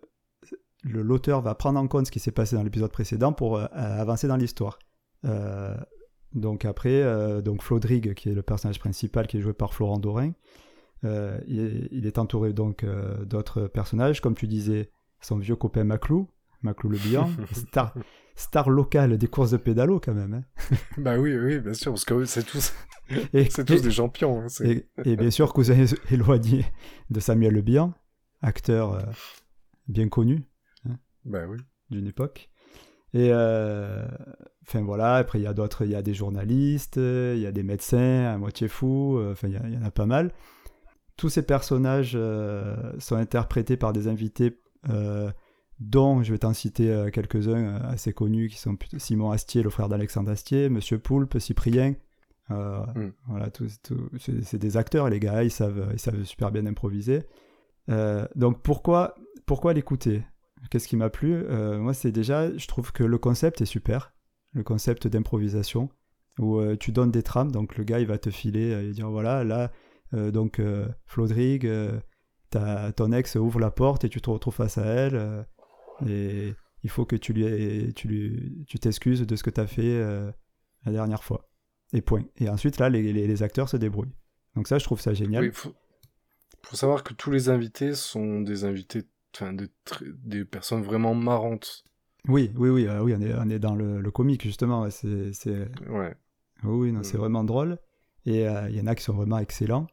l'auteur 0.87 1.41
va 1.41 1.55
prendre 1.55 1.79
en 1.79 1.87
compte 1.87 2.05
ce 2.05 2.11
qui 2.11 2.19
s'est 2.19 2.29
passé 2.29 2.55
dans 2.55 2.61
l'épisode 2.61 2.91
précédent 2.91 3.33
pour 3.33 3.57
avancer 3.57 4.27
dans 4.27 4.35
l'histoire. 4.35 4.77
donc 6.33 6.63
après, 6.63 7.41
donc 7.41 7.63
Flodrig, 7.63 8.13
qui 8.13 8.29
est 8.29 8.35
le 8.35 8.43
personnage 8.43 8.77
principal, 8.77 9.25
qui 9.25 9.37
est 9.37 9.41
joué 9.41 9.53
par 9.53 9.73
Florent 9.73 9.97
Dorin, 9.97 10.33
il, 11.01 11.89
il, 11.89 12.05
est 12.05 12.19
entouré 12.19 12.53
donc 12.53 12.85
d'autres 13.25 13.65
personnages, 13.65 14.21
comme 14.21 14.35
tu 14.35 14.45
disais, 14.45 14.91
son 15.21 15.39
vieux 15.39 15.55
copain 15.55 15.85
Maclou, 15.85 16.29
Maclou 16.65 16.89
Le 16.89 16.97
Bihan, 16.97 17.29
star, 17.51 17.93
star 18.35 18.69
locale 18.69 19.17
des 19.17 19.27
courses 19.27 19.51
de 19.51 19.57
pédalo 19.57 19.99
quand 19.99 20.13
même. 20.13 20.33
Hein. 20.33 20.75
bah 20.97 21.17
oui, 21.17 21.35
oui, 21.37 21.59
bien 21.59 21.73
sûr, 21.73 21.93
parce 21.93 22.05
que 22.05 22.25
c'est 22.25 22.43
tous, 22.43 22.73
c'est 23.49 23.65
tous 23.65 23.81
des 23.81 23.91
champions. 23.91 24.41
Hein, 24.41 24.47
et, 25.05 25.15
bien 25.15 25.31
sûr, 25.31 25.53
cousin 25.53 25.85
éloigné 26.11 26.65
de 27.09 27.19
Samuel 27.19 27.53
Le 27.53 27.61
Bihan, 27.61 27.93
acteur 28.41 28.93
euh, 28.93 29.01
bien 29.87 30.09
connu. 30.09 30.43
Hein, 30.87 30.97
bah 31.23 31.45
oui. 31.47 31.57
D'une 31.89 32.07
époque. 32.07 32.49
Et 33.13 33.29
euh, 33.31 34.05
enfin 34.63 34.81
voilà, 34.81 35.15
après 35.15 35.39
il 35.39 35.43
y 35.43 35.47
a 35.47 35.53
d'autres, 35.53 35.85
il 35.85 35.91
y 35.91 35.95
a 35.95 36.01
des 36.01 36.13
journalistes, 36.13 36.97
il 36.97 37.39
y 37.39 37.45
a 37.45 37.51
des 37.53 37.63
médecins 37.63 38.25
à 38.25 38.37
moitié 38.37 38.67
fous, 38.67 39.17
euh, 39.17 39.31
enfin 39.31 39.47
il 39.47 39.73
y, 39.73 39.77
en 39.77 39.83
a 39.83 39.91
pas 39.91 40.05
mal. 40.05 40.33
Tous 41.15 41.29
ces 41.29 41.43
personnages 41.43 42.17
sont 42.99 43.15
interprétés 43.15 43.77
par 43.77 43.93
des 43.93 44.09
invités 44.09 44.59
dont 45.79 46.23
je 46.23 46.31
vais 46.31 46.39
t'en 46.39 46.53
citer 46.53 46.89
euh, 46.89 47.09
quelques-uns 47.09 47.65
euh, 47.65 47.79
assez 47.89 48.13
connus 48.13 48.49
qui 48.49 48.57
sont 48.57 48.77
Simon 48.97 49.31
Astier, 49.31 49.61
le 49.61 49.69
frère 49.69 49.89
d'Alexandre 49.89 50.31
Astier, 50.31 50.69
Monsieur 50.69 50.99
Poulpe, 50.99 51.37
Cyprien. 51.39 51.95
Euh, 52.51 52.85
mm. 52.95 53.11
Voilà, 53.27 53.49
c'est 54.19 54.57
des 54.57 54.77
acteurs, 54.77 55.09
les 55.09 55.19
gars, 55.19 55.43
ils 55.43 55.51
savent, 55.51 55.89
ils 55.93 55.99
savent 55.99 56.23
super 56.23 56.51
bien 56.51 56.65
improviser. 56.65 57.23
donc 58.35 58.61
pourquoi, 58.61 59.15
pourquoi 59.45 59.73
l'écouter? 59.73 60.23
Qu'est-ce 60.71 60.87
qui 60.87 60.95
m'a 60.95 61.09
plu? 61.09 61.43
Moi, 61.77 61.93
c'est 61.93 62.11
déjà, 62.11 62.55
je 62.55 62.67
trouve 62.67 62.91
que 62.91 63.03
le 63.03 63.17
concept 63.17 63.61
est 63.61 63.65
super, 63.65 64.13
le 64.53 64.63
concept 64.63 65.07
d'improvisation, 65.07 65.89
où 66.39 66.59
tu 66.77 66.91
donnes 66.91 67.11
des 67.11 67.23
trames, 67.23 67.51
donc 67.51 67.77
le 67.77 67.83
gars, 67.83 67.99
il 67.99 68.07
va 68.07 68.17
te 68.17 68.29
filer, 68.29 68.83
il 68.83 68.93
dire 68.93 69.09
voilà, 69.09 69.43
là, 69.43 69.71
donc 70.11 70.61
Flodrig, 71.05 71.69
ton 72.51 73.11
ex 73.11 73.35
ouvre 73.35 73.59
la 73.59 73.71
porte 73.71 74.05
et 74.05 74.09
tu 74.09 74.21
te 74.21 74.29
retrouves 74.29 74.55
face 74.55 74.77
à 74.77 74.85
elle 74.85 75.45
et 76.07 76.53
il 76.83 76.89
faut 76.89 77.05
que 77.05 77.15
tu 77.15 77.33
lui, 77.33 77.93
tu 77.93 78.07
lui, 78.07 78.65
tu 78.67 78.79
t'excuses 78.79 79.21
de 79.21 79.35
ce 79.35 79.43
que 79.43 79.49
tu 79.49 79.59
as 79.59 79.67
fait 79.67 79.81
euh, 79.83 80.31
la 80.85 80.91
dernière 80.91 81.23
fois. 81.23 81.49
Et 81.93 82.01
point. 82.01 82.23
Et 82.37 82.49
ensuite, 82.49 82.77
là, 82.77 82.89
les, 82.89 83.13
les, 83.13 83.43
acteurs 83.43 83.69
se 83.69 83.77
débrouillent. 83.77 84.15
Donc 84.55 84.67
ça, 84.67 84.77
je 84.77 84.83
trouve 84.83 84.99
ça 84.99 85.13
génial. 85.13 85.45
Il 85.45 85.51
faut... 85.51 85.73
savoir 86.73 87.03
que 87.03 87.13
tous 87.13 87.31
les 87.31 87.49
invités 87.49 87.93
sont 87.93 88.41
des 88.41 88.65
invités, 88.65 89.03
enfin, 89.35 89.53
des, 89.53 89.67
des 90.23 90.45
personnes 90.45 90.83
vraiment 90.83 91.13
marrantes. 91.13 91.83
Oui, 92.27 92.51
oui, 92.55 92.69
oui, 92.69 92.87
euh, 92.87 93.01
oui 93.01 93.13
on, 93.15 93.21
est, 93.21 93.33
on 93.33 93.49
est 93.49 93.59
dans 93.59 93.75
le, 93.75 94.01
le 94.01 94.11
comique, 94.11 94.43
justement. 94.43 94.89
C'est, 94.89 95.31
c'est... 95.33 95.69
Ouais. 95.87 96.15
Oui, 96.63 96.91
non, 96.91 97.03
c'est 97.03 97.17
vraiment 97.17 97.43
drôle. 97.43 97.77
Et 98.25 98.47
euh, 98.47 98.69
il 98.69 98.75
y 98.75 98.81
en 98.81 98.87
a 98.87 98.95
qui 98.95 99.03
sont 99.03 99.13
vraiment 99.13 99.37
excellents. 99.37 99.87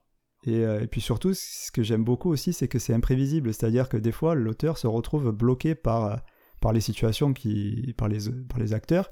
Euh, 0.49 0.81
et, 0.81 0.87
puis 0.87 1.01
surtout, 1.01 1.35
ce 1.35 1.71
que 1.71 1.83
j'aime 1.83 2.05
beaucoup 2.05 2.31
aussi, 2.31 2.53
c'est 2.53 2.69
que 2.69 2.79
c'est 2.79 2.95
imprévisible. 2.95 3.53
C'est-à-dire 3.53 3.89
que 3.89 3.97
des 3.97 4.13
fois, 4.13 4.35
l'auteur 4.35 4.79
se 4.79 4.87
retrouve 4.87 5.31
bloqué 5.31 5.75
par, 5.75 6.05
euh, 6.05 6.17
par 6.61 6.73
les 6.73 6.81
situations, 6.81 7.33
qui, 7.33 7.95
par, 7.97 8.09
les, 8.09 8.31
par 8.49 8.59
les 8.59 8.73
acteurs, 8.73 9.09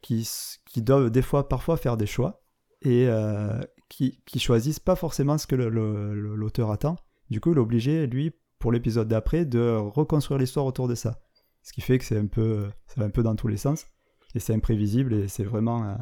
qui, 0.00 0.28
qui 0.66 0.82
doivent 0.82 1.10
des 1.10 1.22
fois, 1.22 1.48
parfois 1.48 1.76
faire 1.76 1.96
des 1.96 2.06
choix 2.06 2.42
et 2.82 3.06
euh, 3.06 3.60
qui, 3.88 4.20
qui 4.26 4.40
choisissent 4.40 4.80
pas 4.80 4.96
forcément 4.96 5.38
ce 5.38 5.46
que 5.46 5.54
l'auteur 5.54 6.70
attend. 6.70 6.96
Du 7.30 7.40
coup, 7.40 7.52
il 7.52 7.58
est 7.58 7.60
obligé, 7.60 8.06
lui, 8.06 8.32
pour 8.58 8.72
l'épisode 8.72 9.08
d'après, 9.08 9.44
de 9.44 9.76
reconstruire 9.76 10.38
l'histoire 10.38 10.66
autour 10.66 10.88
de 10.88 10.94
ça. 10.94 11.20
Ce 11.62 11.72
qui 11.72 11.80
fait 11.80 11.98
que 11.98 12.04
c'est 12.04 12.18
un 12.18 12.26
peu, 12.26 12.68
ça 12.88 13.00
va 13.00 13.06
un 13.06 13.10
peu 13.10 13.22
dans 13.22 13.36
tous 13.36 13.46
les 13.46 13.56
sens. 13.56 13.86
Et 14.34 14.40
c'est 14.40 14.54
imprévisible 14.54 15.14
et 15.14 15.28
c'est 15.28 15.44
vraiment, 15.44 15.96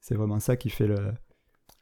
C'est 0.00 0.14
vraiment 0.14 0.40
ça 0.40 0.56
qui 0.56 0.70
fait 0.70 0.86
le, 0.86 1.12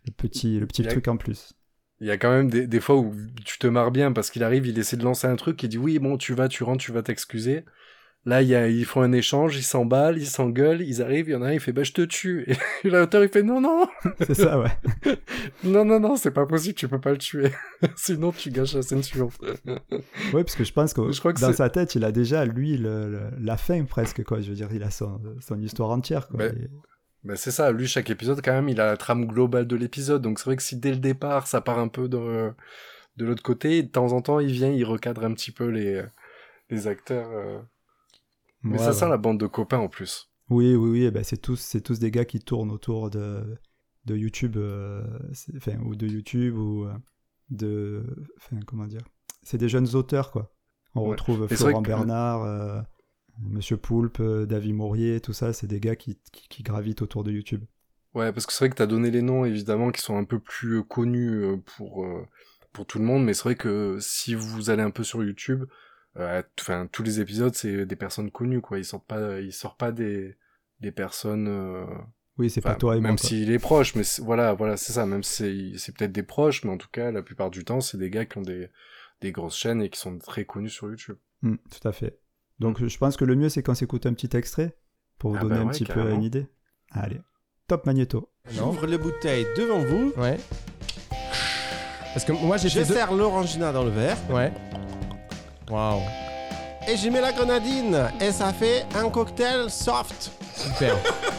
le 0.07 0.13
petit, 0.13 0.59
le 0.59 0.67
petit 0.67 0.83
truc 0.83 1.07
en 1.07 1.17
plus. 1.17 1.55
Il 2.03 2.09
y 2.09 2.11
a 2.11 2.19
quand 2.19 2.33
même 2.33 2.51
des, 2.51 2.67
des 2.67 2.81
fois 2.81 2.97
où 2.97 3.15
tu 3.45 3.59
te 3.59 3.67
marres 3.69 3.93
bien 3.93 4.11
parce 4.11 4.31
qu'il 4.33 4.43
arrive, 4.43 4.67
il 4.67 4.77
essaie 4.77 4.97
de 4.97 5.05
lancer 5.05 5.29
un 5.29 5.37
truc, 5.37 5.63
il 5.63 5.69
dit 5.69 5.79
oui, 5.79 6.01
bon, 6.01 6.17
tu 6.17 6.35
vas, 6.35 6.49
tu 6.49 6.65
rentres, 6.65 6.83
tu 6.83 6.91
vas 6.91 7.03
t'excuser. 7.03 7.65
Là, 8.25 8.43
il 8.43 8.49
y 8.49 8.57
a, 8.57 8.69
ils 8.69 8.85
font 8.85 9.03
un 9.03 9.13
échange, 9.13 9.57
ils 9.57 9.63
s'emballent, 9.63 10.19
ils 10.19 10.27
s'engueulent, 10.27 10.83
ils 10.83 11.01
arrivent, 11.01 11.29
il 11.29 11.33
y 11.33 11.35
en 11.37 11.43
a 11.43 11.49
un, 11.49 11.53
il 11.53 11.61
fait 11.61 11.73
bah 11.73 11.85
je 11.85 11.93
te 11.93 12.03
tue. 12.03 12.45
Et 12.49 12.57
l'auteur, 12.89 13.23
il 13.23 13.29
fait 13.29 13.45
non, 13.45 13.61
non 13.61 13.87
C'est 14.27 14.35
ça, 14.35 14.59
ouais. 14.59 14.71
non, 15.65 15.85
non, 15.85 16.01
non, 16.01 16.17
c'est 16.17 16.33
pas 16.33 16.45
possible, 16.45 16.75
tu 16.75 16.89
peux 16.89 17.01
pas 17.01 17.13
le 17.13 17.19
tuer. 17.19 17.53
Sinon, 17.95 18.33
tu 18.33 18.51
gâches 18.51 18.75
la 18.75 18.83
scène 18.83 19.05
suivante. 19.05 19.35
oui, 19.41 20.43
parce 20.43 20.57
que 20.57 20.65
je 20.65 20.73
pense 20.73 20.95
que, 20.95 21.13
je 21.13 21.21
crois 21.21 21.33
que 21.33 21.41
dans 21.41 21.53
sa 21.53 21.71
tête, 21.71 21.95
il 21.95 22.05
a 22.05 22.11
déjà, 22.11 22.45
lui, 22.45 22.79
le, 22.79 23.31
la 23.41 23.57
fin 23.57 23.85
presque, 23.85 24.25
quoi. 24.25 24.41
Je 24.41 24.49
veux 24.49 24.57
dire, 24.57 24.69
il 24.73 24.83
a 24.83 24.91
son, 24.91 25.21
son 25.41 25.61
histoire 25.61 25.91
entière, 25.91 26.27
quoi. 26.27 26.39
Ben, 26.39 26.69
ben, 27.25 27.37
c'est 27.37 27.50
ça, 27.50 27.71
lui, 27.73 27.87
chaque 27.87 28.11
épisode, 28.11 28.41
quand 28.45 28.52
même, 28.52 28.69
il 28.69 28.81
a 28.81 28.87
la 28.87 28.97
trame 28.97 29.26
globale 29.26 29.67
de 29.67 29.76
l'épisode. 29.76 30.23
Donc 30.23 30.38
c'est 30.38 30.47
vrai 30.47 30.57
que 30.57 30.62
si 30.62 30.76
dès 30.76 30.91
le 30.91 30.99
départ, 30.99 31.47
ça 31.47 31.61
part 31.61 31.79
un 31.79 31.88
peu 31.88 32.09
de, 32.09 32.52
de 33.17 33.25
l'autre 33.25 33.43
côté, 33.43 33.83
de 33.83 33.88
temps 33.88 34.12
en 34.12 34.23
temps, 34.23 34.41
il 34.41 34.52
vient, 34.52 34.71
il 34.71 34.85
recadre 34.85 35.25
un 35.25 35.33
petit 35.33 35.52
peu 35.52 35.69
les, 35.69 36.02
les 36.71 36.87
acteurs. 36.87 37.31
Euh, 37.31 37.61
mais 38.62 38.79
ça 38.79 38.93
sent 38.93 39.09
la 39.09 39.17
bande 39.17 39.41
de 39.41 39.47
copains 39.47 39.79
en 39.79 39.88
plus. 39.88 40.31
Oui, 40.50 40.75
oui, 40.75 40.91
oui. 40.91 41.11
Ben 41.11 41.25
c'est 41.25 41.37
tous, 41.37 41.59
c'est 41.61 41.81
tous 41.81 41.99
des 41.99 42.11
gars 42.11 42.25
qui 42.25 42.41
tournent 42.41 42.71
autour 42.71 43.11
de, 43.11 43.59
de 44.05 44.17
YouTube, 44.17 44.57
euh, 44.57 45.02
enfin, 45.57 45.79
ou 45.85 45.95
de 45.95 46.07
YouTube 46.07 46.57
ou 46.57 46.85
euh, 46.85 46.93
de, 47.50 48.05
enfin, 48.37 48.61
comment 48.67 48.87
dire. 48.87 49.02
C'est 49.43 49.59
des 49.59 49.69
jeunes 49.69 49.95
auteurs, 49.95 50.31
quoi. 50.31 50.52
On 50.95 51.05
retrouve 51.05 51.49
Florent 51.49 51.83
Bernard, 51.83 52.43
euh, 52.43 52.81
Monsieur 53.41 53.77
Poulpe, 53.77 54.23
David 54.23 54.75
Maurier, 54.75 55.21
tout 55.21 55.33
ça. 55.33 55.53
C'est 55.53 55.67
des 55.67 55.81
gars 55.81 55.97
qui, 55.97 56.19
qui, 56.33 56.62
gravitent 56.62 57.03
autour 57.03 57.25
de 57.25 57.33
YouTube. 57.33 57.65
Ouais, 58.15 58.33
parce 58.33 58.47
que 58.47 58.53
c'est 58.53 58.65
vrai 58.65 58.71
que 58.71 58.77
tu 58.77 58.83
as 58.83 58.87
donné 58.87 59.11
les 59.11 59.23
noms, 59.23 59.45
évidemment, 59.45 59.91
qui 59.91 60.03
sont 60.03 60.17
un 60.17 60.25
peu 60.25 60.39
plus 60.39 60.85
connus 60.85 61.45
pour, 61.65 62.07
pour 62.73 62.87
tout 62.87 62.99
le 62.99 63.05
monde, 63.05 63.25
mais 63.25 63.35
c'est 63.35 63.45
vrai 63.45 63.55
que 63.55 63.97
si 64.01 64.35
vous 64.35 64.71
allez 64.71 64.83
un 64.83 64.91
peu 64.91 65.03
sur 65.03 65.25
YouTube, 65.25 65.65
euh, 66.19 66.43
tous 66.93 67.03
les 67.03 67.21
épisodes 67.21 67.55
c'est 67.55 67.87
des 67.87 67.97
personnes 67.97 68.31
connues 68.31 68.61
quoi 68.61 68.79
ils 68.79 68.85
sortent 68.85 69.07
pas 69.07 69.41
ils 69.41 69.53
sortent 69.53 69.79
pas 69.79 69.93
des 69.93 70.37
des 70.81 70.93
personnes 70.93 71.49
euh, 71.49 71.87
oui 72.37 72.51
c'est 72.51 72.61
pas 72.61 72.75
toi 72.75 72.99
et 72.99 73.01
même 73.01 73.17
s'il 73.17 73.51
est 73.51 73.59
proche 73.59 73.95
mais 73.95 74.03
voilà 74.19 74.53
voilà 74.53 74.77
c'est 74.77 74.93
ça 74.93 75.07
même 75.07 75.23
si 75.23 75.73
c'est 75.79 75.97
peut-être 75.97 76.12
des 76.12 76.23
proches 76.23 76.65
mais 76.65 76.71
en 76.71 76.77
tout 76.77 76.91
cas 76.93 77.11
la 77.12 77.23
plupart 77.23 77.51
du 77.51 77.65
temps 77.65 77.81
c'est 77.81 77.97
des 77.97 78.11
gars 78.11 78.27
qui 78.27 78.37
ont 78.37 78.43
des 78.43 78.69
des 79.23 79.33
grosses 79.33 79.57
chaînes 79.57 79.81
et 79.81 79.89
qui 79.89 79.99
sont 79.99 80.19
très 80.19 80.45
connus 80.45 80.69
sur 80.69 80.91
YouTube 80.91 81.17
mmh, 81.41 81.55
tout 81.57 81.89
à 81.89 81.93
fait 81.93 82.19
donc 82.59 82.85
je 82.85 82.99
pense 82.99 83.17
que 83.17 83.25
le 83.25 83.37
mieux 83.37 83.49
c'est 83.49 83.63
qu'on 83.63 83.75
s'écoute 83.75 84.07
un 84.07 84.15
petit 84.15 84.37
extrait 84.37 84.77
pour 85.19 85.33
vous 85.33 85.39
ah 85.41 85.43
donner 85.43 85.57
bah 85.57 85.63
un 85.63 85.69
petit 85.69 85.85
peu 85.85 86.11
une 86.11 86.23
idée. 86.23 86.47
Allez 86.91 87.21
top 87.73 87.87
magnéto. 87.87 88.29
J'ouvre 88.51 88.87
les 88.87 88.99
bouteilles 88.99 89.47
devant 89.57 89.79
vous. 89.79 90.13
Ouais. 90.21 90.37
Parce 92.13 92.23
que 92.23 92.33
moi 92.33 92.59
j'ai 92.59 92.69
je 92.69 92.81
fait 92.81 92.93
faire 92.93 93.13
l'orangina 93.13 93.73
dans 93.73 93.83
le 93.83 93.89
verre. 93.89 94.19
Ouais. 94.29 94.53
Waouh. 95.71 96.03
Et 96.87 96.99
j'y 96.99 97.11
mets 97.11 97.23
la 97.23 97.33
grenadine. 97.33 98.11
Et 98.21 98.31
ça 98.31 98.53
fait 98.53 98.85
un 98.95 99.09
cocktail 99.09 99.71
soft. 99.71 100.33
Super. 100.55 100.97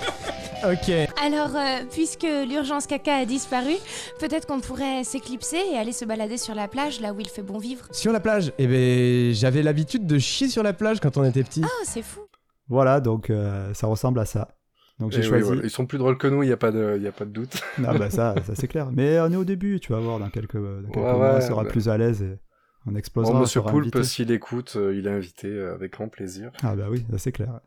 ok. 0.66 1.10
Alors, 1.24 1.56
euh, 1.56 1.86
puisque 1.92 2.28
l'urgence 2.48 2.88
caca 2.88 3.16
a 3.16 3.26
disparu, 3.26 3.74
peut-être 4.20 4.48
qu'on 4.48 4.60
pourrait 4.60 5.04
s'éclipser 5.04 5.60
et 5.72 5.78
aller 5.78 5.92
se 5.92 6.06
balader 6.06 6.38
sur 6.38 6.56
la 6.56 6.68
plage, 6.68 7.02
là 7.02 7.14
où 7.14 7.20
il 7.20 7.28
fait 7.28 7.42
bon 7.42 7.58
vivre. 7.58 7.86
Sur 7.92 8.12
la 8.12 8.20
plage 8.20 8.52
Eh 8.58 8.68
ben, 8.68 9.34
j'avais 9.34 9.64
l'habitude 9.64 10.06
de 10.06 10.18
chier 10.20 10.48
sur 10.48 10.64
la 10.64 10.74
plage 10.74 11.00
quand 11.00 11.18
on 11.18 11.24
était 11.24 11.44
petit. 11.44 11.64
Oh, 11.64 11.84
c'est 11.86 12.02
fou. 12.02 12.22
Voilà, 12.68 13.00
donc 13.00 13.30
euh, 13.30 13.74
ça 13.74 13.88
ressemble 13.88 14.20
à 14.20 14.26
ça. 14.26 14.56
Donc 15.00 15.12
j'ai 15.12 15.20
eh 15.20 15.24
choisi. 15.24 15.52
Ils 15.64 15.70
sont 15.70 15.86
plus 15.86 15.98
drôles 15.98 16.18
que 16.18 16.28
nous, 16.28 16.44
il 16.44 16.48
n'y 16.48 16.54
a, 16.54 16.58
pas 16.58 16.72
de, 16.72 17.00
y 17.00 17.08
a 17.08 17.12
pas 17.12 17.26
de 17.26 17.32
doute. 17.32 17.62
non, 17.78 17.96
bah 17.96 18.10
ça, 18.10 18.36
ça 18.46 18.56
c'est 18.56 18.68
clair. 18.68 18.90
Mais 18.92 19.20
on 19.20 19.32
est 19.32 19.36
au 19.36 19.44
début, 19.44 19.80
tu 19.80 19.92
vas 19.92 20.00
voir, 20.00 20.20
dans 20.20 20.30
quelques, 20.30 20.56
dans 20.56 20.90
quelques 20.90 20.98
mois, 20.98 21.36
on 21.38 21.42
sera 21.42 21.64
bah. 21.64 21.70
plus 21.70 21.90
à 21.90 21.98
l'aise. 21.98 22.22
Et... 22.22 22.38
On 22.86 22.96
explosera. 22.96 23.40
Monsieur 23.40 23.62
Poulpe, 23.62 24.04
s'il 24.04 24.32
écoute, 24.32 24.74
euh, 24.76 24.96
il 24.96 25.08
est 25.08 25.12
invité 25.12 25.48
euh, 25.48 25.74
avec 25.74 25.94
grand 25.94 26.10
plaisir. 26.10 26.52
Ah 26.64 26.76
bah 26.76 26.88
oui, 26.90 27.06
c'est 27.18 27.32
clair. 27.32 27.60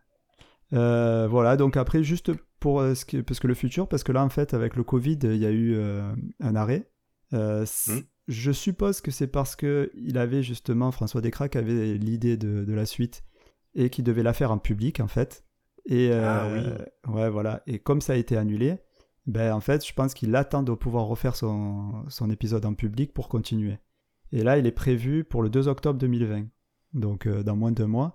Euh, 0.73 1.27
voilà, 1.29 1.57
donc 1.57 1.77
après, 1.77 2.03
juste 2.03 2.33
pour 2.61 2.81
ce 2.81 3.05
qui, 3.05 3.23
parce 3.23 3.41
que 3.41 3.47
le 3.47 3.55
futur, 3.55 3.89
parce 3.89 4.03
que 4.03 4.13
là, 4.13 4.25
en 4.25 4.29
fait, 4.29 4.55
avec 4.55 4.77
le 4.77 4.85
Covid, 4.85 5.19
il 5.23 5.37
y 5.37 5.47
a 5.47 5.51
eu 5.51 5.79
un 6.41 6.57
arrêt. 6.57 6.91
Hmm. 7.33 7.65
Je 8.29 8.51
suppose 8.51 9.01
que 9.01 9.11
c'est 9.11 9.29
parce 9.29 9.55
que 9.55 9.93
il 9.95 10.19
avait 10.19 10.43
justement, 10.43 10.91
François 10.91 11.21
Descraques 11.21 11.55
avait 11.55 11.95
l'idée 11.95 12.37
de, 12.37 12.65
de, 12.65 12.75
la 12.75 12.85
suite 12.85 13.23
et 13.75 13.89
qu'il 13.89 14.05
devait 14.05 14.25
la 14.25 14.33
faire 14.33 14.51
en 14.51 14.59
public, 14.59 14.99
en 15.01 15.07
fait. 15.07 15.45
Et, 15.85 16.13
ah 16.13 16.49
oui. 16.53 17.13
Ouais, 17.13 17.31
voilà. 17.31 17.63
Et 17.67 17.79
comme 17.79 18.01
ça 18.01 18.15
a 18.15 18.17
été 18.17 18.37
annulé, 18.37 18.79
ben, 19.27 19.53
en 19.53 19.61
fait, 19.61 19.87
je 19.87 19.93
pense 19.93 20.15
qu'il 20.15 20.35
attend 20.37 20.63
de 20.63 20.73
pouvoir 20.73 21.07
refaire 21.07 21.37
son, 21.37 22.05
son 22.09 22.31
épisode 22.31 22.65
en 22.65 22.75
public 22.75 23.13
pour 23.13 23.29
continuer. 23.29 23.79
Et 24.33 24.43
là, 24.43 24.59
il 24.59 24.67
est 24.67 24.73
prévu 24.73 25.25
pour 25.25 25.43
le 25.43 25.51
2 25.51 25.69
octobre 25.69 25.99
2020, 25.99 26.47
donc 26.95 27.27
euh, 27.27 27.43
dans 27.43 27.57
moins 27.57 27.71
de 27.71 27.77
deux 27.77 27.87
mois, 27.87 28.15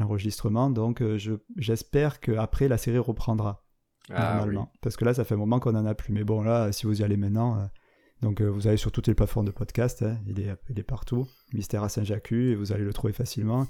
l'enregistrement. 0.00 0.70
Donc 0.70 1.00
euh, 1.00 1.18
j'espère 1.56 2.20
qu'après, 2.20 2.68
la 2.68 2.78
série 2.78 2.98
reprendra. 2.98 3.64
Ah 4.10 4.36
normalement. 4.36 4.72
Parce 4.80 4.96
que 4.96 5.04
là, 5.04 5.14
ça 5.14 5.24
fait 5.24 5.34
un 5.34 5.38
moment 5.38 5.60
qu'on 5.60 5.72
n'en 5.72 5.86
a 5.86 5.94
plus. 5.94 6.12
Mais 6.12 6.24
bon, 6.24 6.42
là, 6.42 6.72
si 6.72 6.86
vous 6.86 7.00
y 7.00 7.04
allez 7.04 7.16
maintenant, 7.16 7.58
euh, 7.58 7.64
donc 8.22 8.42
vous 8.42 8.66
allez 8.66 8.76
sur 8.76 8.90
toutes 8.90 9.06
les 9.06 9.14
plateformes 9.14 9.46
de 9.46 9.52
podcast, 9.52 10.02
hein, 10.02 10.18
il, 10.26 10.40
est, 10.40 10.54
il, 10.68 10.78
est, 10.78 10.82
partout. 10.82 11.28
Mystère 11.52 11.84
à 11.84 11.88
Saint-Jacques, 11.88 12.32
et 12.32 12.54
vous 12.54 12.72
allez 12.72 12.84
le 12.84 12.92
trouver 12.92 13.12
facilement. 13.12 13.66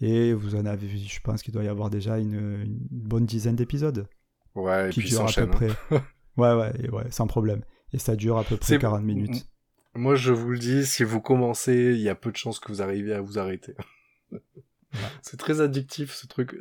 Et 0.00 0.32
vous 0.32 0.54
en 0.54 0.64
avez, 0.66 0.88
je 0.88 1.20
pense 1.20 1.42
qu'il 1.42 1.52
doit 1.52 1.64
y 1.64 1.68
avoir 1.68 1.90
déjà 1.90 2.18
une, 2.18 2.64
bonne 2.90 3.26
dizaine 3.26 3.56
d'épisodes. 3.56 4.06
Ouais, 4.54 4.88
et 4.88 4.92
qui 4.92 5.00
puis 5.00 5.08
durent 5.10 5.28
à 5.28 5.32
peu 5.32 5.42
hein. 5.42 5.46
près. 5.46 5.70
ouais, 6.36 6.54
ouais, 6.54 6.90
ouais, 6.90 7.10
sans 7.10 7.26
problème. 7.26 7.62
Et 7.92 7.98
ça 7.98 8.14
dure 8.14 8.38
à 8.38 8.44
peu 8.44 8.56
près 8.56 8.78
40 8.78 9.02
minutes. 9.02 9.48
Moi, 9.94 10.14
je 10.14 10.32
vous 10.32 10.50
le 10.50 10.58
dis, 10.58 10.86
si 10.86 11.02
vous 11.02 11.20
commencez, 11.20 11.92
il 11.94 12.00
y 12.00 12.08
a 12.08 12.14
peu 12.14 12.30
de 12.30 12.36
chances 12.36 12.60
que 12.60 12.68
vous 12.68 12.82
arriviez 12.82 13.14
à 13.14 13.20
vous 13.20 13.38
arrêter. 13.38 13.74
c'est 15.22 15.36
très 15.36 15.60
addictif, 15.60 16.14
ce 16.14 16.26
truc. 16.26 16.56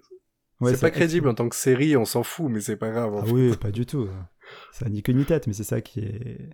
c'est 0.63 0.79
pas 0.79 0.91
crédible 0.91 1.29
en 1.29 1.33
tant 1.33 1.49
que 1.49 1.55
série, 1.55 1.95
on 1.97 2.05
s'en 2.05 2.23
fout, 2.23 2.49
mais 2.51 2.61
c'est 2.61 2.77
pas 2.77 2.89
grave. 2.89 3.15
Ah 3.17 3.25
oui, 3.31 3.55
pas 3.61 3.71
du 3.71 3.85
tout. 3.85 4.09
Ça 4.71 4.89
ni 4.89 5.03
queue 5.03 5.13
ni 5.13 5.25
tête, 5.25 5.47
mais 5.47 5.53
c'est 5.53 5.63
ça 5.63 5.81
qui 5.81 5.99
est, 5.99 6.49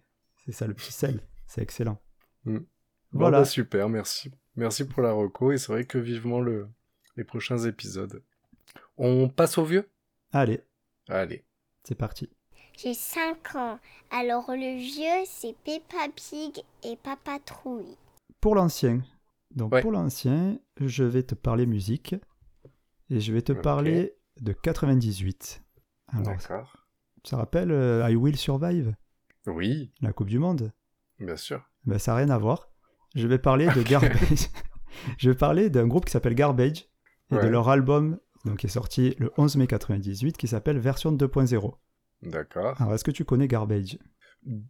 c'est 0.45 0.51
ça 0.51 0.67
le 0.67 0.73
petit 0.73 0.91
sel. 0.91 1.21
C'est 1.47 1.61
excellent. 1.61 2.01
Mm. 2.45 2.59
Voilà. 3.11 3.39
Bah, 3.39 3.45
super, 3.45 3.89
merci. 3.89 4.31
Merci 4.55 4.85
pour 4.85 5.01
la 5.01 5.11
reco 5.11 5.51
et 5.51 5.57
c'est 5.57 5.71
vrai 5.71 5.85
que 5.85 5.97
vivement 5.97 6.39
le... 6.39 6.67
les 7.15 7.23
prochains 7.23 7.59
épisodes. 7.59 8.23
On 8.97 9.29
passe 9.29 9.57
au 9.57 9.65
vieux? 9.65 9.89
Allez. 10.31 10.61
Allez. 11.09 11.43
C'est 11.83 11.95
parti. 11.95 12.29
J'ai 12.77 12.93
5 12.93 13.55
ans. 13.55 13.79
Alors 14.09 14.45
le 14.49 14.77
vieux, 14.77 15.25
c'est 15.25 15.55
Peppa 15.63 16.07
Pig 16.15 16.63
et 16.83 16.95
Papa 16.95 17.39
Trouille. 17.45 17.97
Pour 18.41 18.55
l'ancien. 18.55 19.01
Donc 19.55 19.79
pour 19.81 19.91
l'ancien, 19.91 20.59
je 20.79 21.03
vais 21.03 21.23
te 21.23 21.35
parler 21.35 21.65
musique. 21.65 22.15
Et 23.09 23.19
je 23.19 23.33
vais 23.33 23.41
te 23.41 23.53
parler 23.53 24.15
de 24.41 24.53
98. 24.53 25.63
D'accord. 26.13 26.87
Ça 27.23 27.37
rappelle 27.37 27.71
euh, 27.71 28.09
I 28.09 28.15
Will 28.15 28.35
Survive? 28.35 28.95
Oui. 29.45 29.91
La 30.01 30.13
Coupe 30.13 30.29
du 30.29 30.39
Monde? 30.39 30.71
Bien 31.19 31.35
sûr. 31.35 31.69
Ben, 31.85 31.99
ça 31.99 32.11
n'a 32.11 32.17
rien 32.17 32.29
à 32.29 32.37
voir. 32.37 32.69
Je 33.15 33.27
vais 33.27 33.37
parler 33.37 33.67
de 33.67 33.81
Garbage. 33.83 34.49
je 35.17 35.29
vais 35.29 35.35
parler 35.35 35.69
d'un 35.69 35.87
groupe 35.87 36.05
qui 36.05 36.11
s'appelle 36.11 36.35
Garbage 36.35 36.87
et 37.31 37.35
de 37.35 37.47
leur 37.47 37.69
album 37.69 38.19
donc, 38.45 38.59
qui 38.59 38.67
est 38.67 38.69
sorti 38.69 39.15
le 39.19 39.31
11 39.37 39.55
mai 39.57 39.67
98 39.67 40.37
qui 40.37 40.47
s'appelle 40.47 40.77
Version 40.77 41.11
2.0. 41.11 41.77
D'accord. 42.23 42.81
Alors, 42.81 42.93
est-ce 42.93 43.03
que 43.03 43.11
tu 43.11 43.25
connais 43.25 43.47
Garbage? 43.47 43.97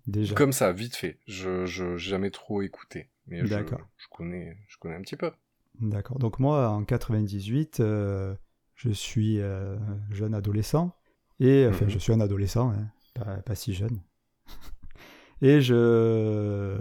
Déjà. 0.05 0.35
Comme 0.35 0.53
ça, 0.53 0.71
vite 0.71 0.95
fait. 0.95 1.19
Je 1.27 1.83
n'ai 1.83 1.97
jamais 1.97 2.29
trop 2.29 2.61
écouté. 2.61 3.09
Mais 3.27 3.44
D'accord. 3.44 3.80
Je, 3.98 4.08
connais, 4.12 4.58
je 4.68 4.77
connais 4.77 4.96
un 4.96 5.01
petit 5.01 5.15
peu. 5.15 5.32
D'accord. 5.80 6.20
Donc, 6.20 6.39
moi, 6.39 6.70
en 6.70 6.84
98, 6.84 7.80
euh, 7.80 8.36
je 8.75 8.89
suis 8.89 9.39
euh, 9.39 9.77
jeune 10.12 10.34
adolescent. 10.34 10.96
Et, 11.39 11.65
enfin, 11.68 11.86
mhm. 11.86 11.92
je 11.92 12.00
suis 12.00 12.13
un 12.13 12.20
adolescent, 12.20 12.72
hein, 12.72 13.42
pas, 13.46 13.56
si 13.56 13.74
jeune. 13.74 14.01
et 15.42 15.62
je 15.62 16.80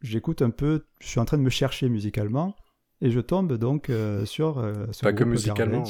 j'écoute 0.00 0.42
un 0.42 0.50
peu, 0.50 0.84
je 1.00 1.06
suis 1.06 1.20
en 1.20 1.24
train 1.24 1.38
de 1.38 1.42
me 1.42 1.50
chercher 1.50 1.88
musicalement. 1.88 2.56
Et 3.00 3.10
je 3.10 3.20
tombe 3.20 3.54
donc 3.54 3.90
euh, 3.90 4.24
sur, 4.24 4.56
ce 4.92 5.02
Pas 5.02 5.12
que 5.12 5.24
musicalement. 5.24 5.84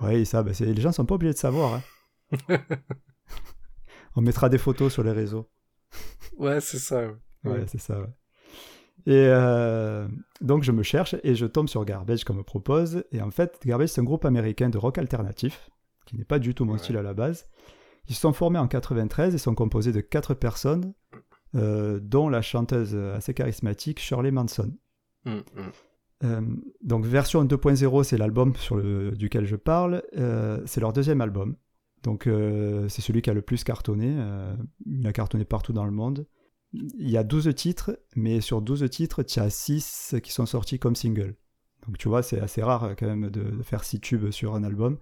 Oui, 0.00 0.26
ça, 0.26 0.42
bah, 0.42 0.52
les 0.58 0.80
gens 0.80 0.92
sont 0.92 1.06
pas 1.06 1.14
obligés 1.14 1.32
de 1.32 1.38
savoir. 1.38 1.80
Hein. 2.48 2.58
On 4.16 4.20
mettra 4.20 4.48
des 4.48 4.58
photos 4.58 4.92
sur 4.92 5.02
les 5.02 5.12
réseaux. 5.12 5.48
Ouais, 6.36 6.60
c'est 6.60 6.78
ça. 6.78 7.08
Ouais, 7.44 7.64
c'est 7.66 7.78
ça. 7.78 8.06
Et 9.06 9.26
euh, 9.28 10.06
donc 10.40 10.62
je 10.62 10.70
me 10.70 10.82
cherche 10.82 11.16
et 11.24 11.34
je 11.34 11.46
tombe 11.46 11.68
sur 11.68 11.84
Garbage 11.84 12.24
qu'on 12.24 12.34
me 12.34 12.42
propose. 12.42 13.04
Et 13.12 13.20
en 13.20 13.30
fait, 13.30 13.60
Garbage, 13.64 13.88
c'est 13.88 14.00
un 14.00 14.04
groupe 14.04 14.24
américain 14.24 14.68
de 14.68 14.78
rock 14.78 14.98
alternatif, 14.98 15.70
qui 16.06 16.16
n'est 16.16 16.24
pas 16.24 16.38
du 16.38 16.54
tout 16.54 16.64
mon 16.64 16.78
style 16.78 16.96
à 16.96 17.02
la 17.02 17.14
base. 17.14 17.46
Ils 18.08 18.14
se 18.14 18.20
sont 18.20 18.32
formés 18.32 18.58
en 18.58 18.68
93 18.68 19.34
et 19.34 19.38
sont 19.38 19.54
composés 19.54 19.92
de 19.92 20.00
quatre 20.00 20.34
personnes, 20.34 20.92
euh, 21.54 22.00
dont 22.00 22.28
la 22.28 22.42
chanteuse 22.42 22.94
assez 22.94 23.34
charismatique 23.34 24.00
Shirley 24.00 24.30
Manson. 24.30 24.72
Mm, 25.24 25.30
mm. 25.30 25.42
Euh, 26.24 26.40
donc 26.82 27.04
version 27.04 27.44
2.0, 27.44 28.04
c'est 28.04 28.16
l'album 28.16 28.54
sur 28.54 28.76
le, 28.76 29.10
duquel 29.12 29.46
je 29.46 29.56
parle. 29.56 30.02
c'est 30.66 30.80
leur 30.80 30.92
deuxième 30.92 31.20
album. 31.20 31.56
Donc 32.04 32.28
c'est 32.88 33.02
celui 33.02 33.22
qui 33.22 33.30
a 33.30 33.34
le 33.34 33.42
plus 33.42 33.64
cartonné. 33.64 34.16
il 34.86 35.06
a 35.06 35.12
cartonné 35.12 35.44
partout 35.44 35.72
dans 35.72 35.84
le 35.84 35.90
monde. 35.90 36.26
Il 36.74 37.10
y 37.10 37.16
a 37.18 37.22
12 37.24 37.54
titres, 37.54 37.98
mais 38.16 38.40
sur 38.40 38.62
12 38.62 38.88
titres, 38.90 39.22
il 39.28 39.36
y 39.36 39.40
a 39.40 39.50
6 39.50 40.14
qui 40.22 40.32
sont 40.32 40.46
sortis 40.46 40.78
comme 40.78 40.96
single. 40.96 41.34
Donc 41.86 41.98
tu 41.98 42.08
vois, 42.08 42.22
c'est 42.22 42.40
assez 42.40 42.62
rare 42.62 42.84
euh, 42.84 42.94
quand 42.96 43.06
même 43.06 43.28
de, 43.30 43.42
de 43.42 43.62
faire 43.62 43.84
6 43.84 44.00
tubes 44.00 44.30
sur 44.30 44.54
un 44.54 44.64
album. 44.64 44.98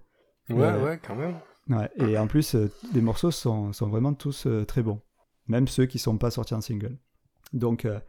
Ouais, 0.49 0.55
Ouais. 0.55 0.81
ouais, 0.83 0.99
quand 1.05 1.15
même. 1.15 1.35
Ouais, 1.69 1.89
et 1.95 2.17
en 2.17 2.27
plus, 2.27 2.55
euh, 2.55 2.69
les 2.93 3.01
morceaux 3.01 3.31
sont, 3.31 3.71
sont 3.71 3.87
vraiment 3.87 4.13
tous 4.13 4.47
euh, 4.47 4.65
très 4.65 4.81
bons. 4.81 4.99
Même 5.47 5.67
ceux 5.67 5.85
qui 5.85 5.99
sont 5.99 6.17
pas 6.17 6.31
sortis 6.31 6.53
en 6.55 6.61
single. 6.61 6.97
Donc, 7.53 7.85
euh, 7.85 7.99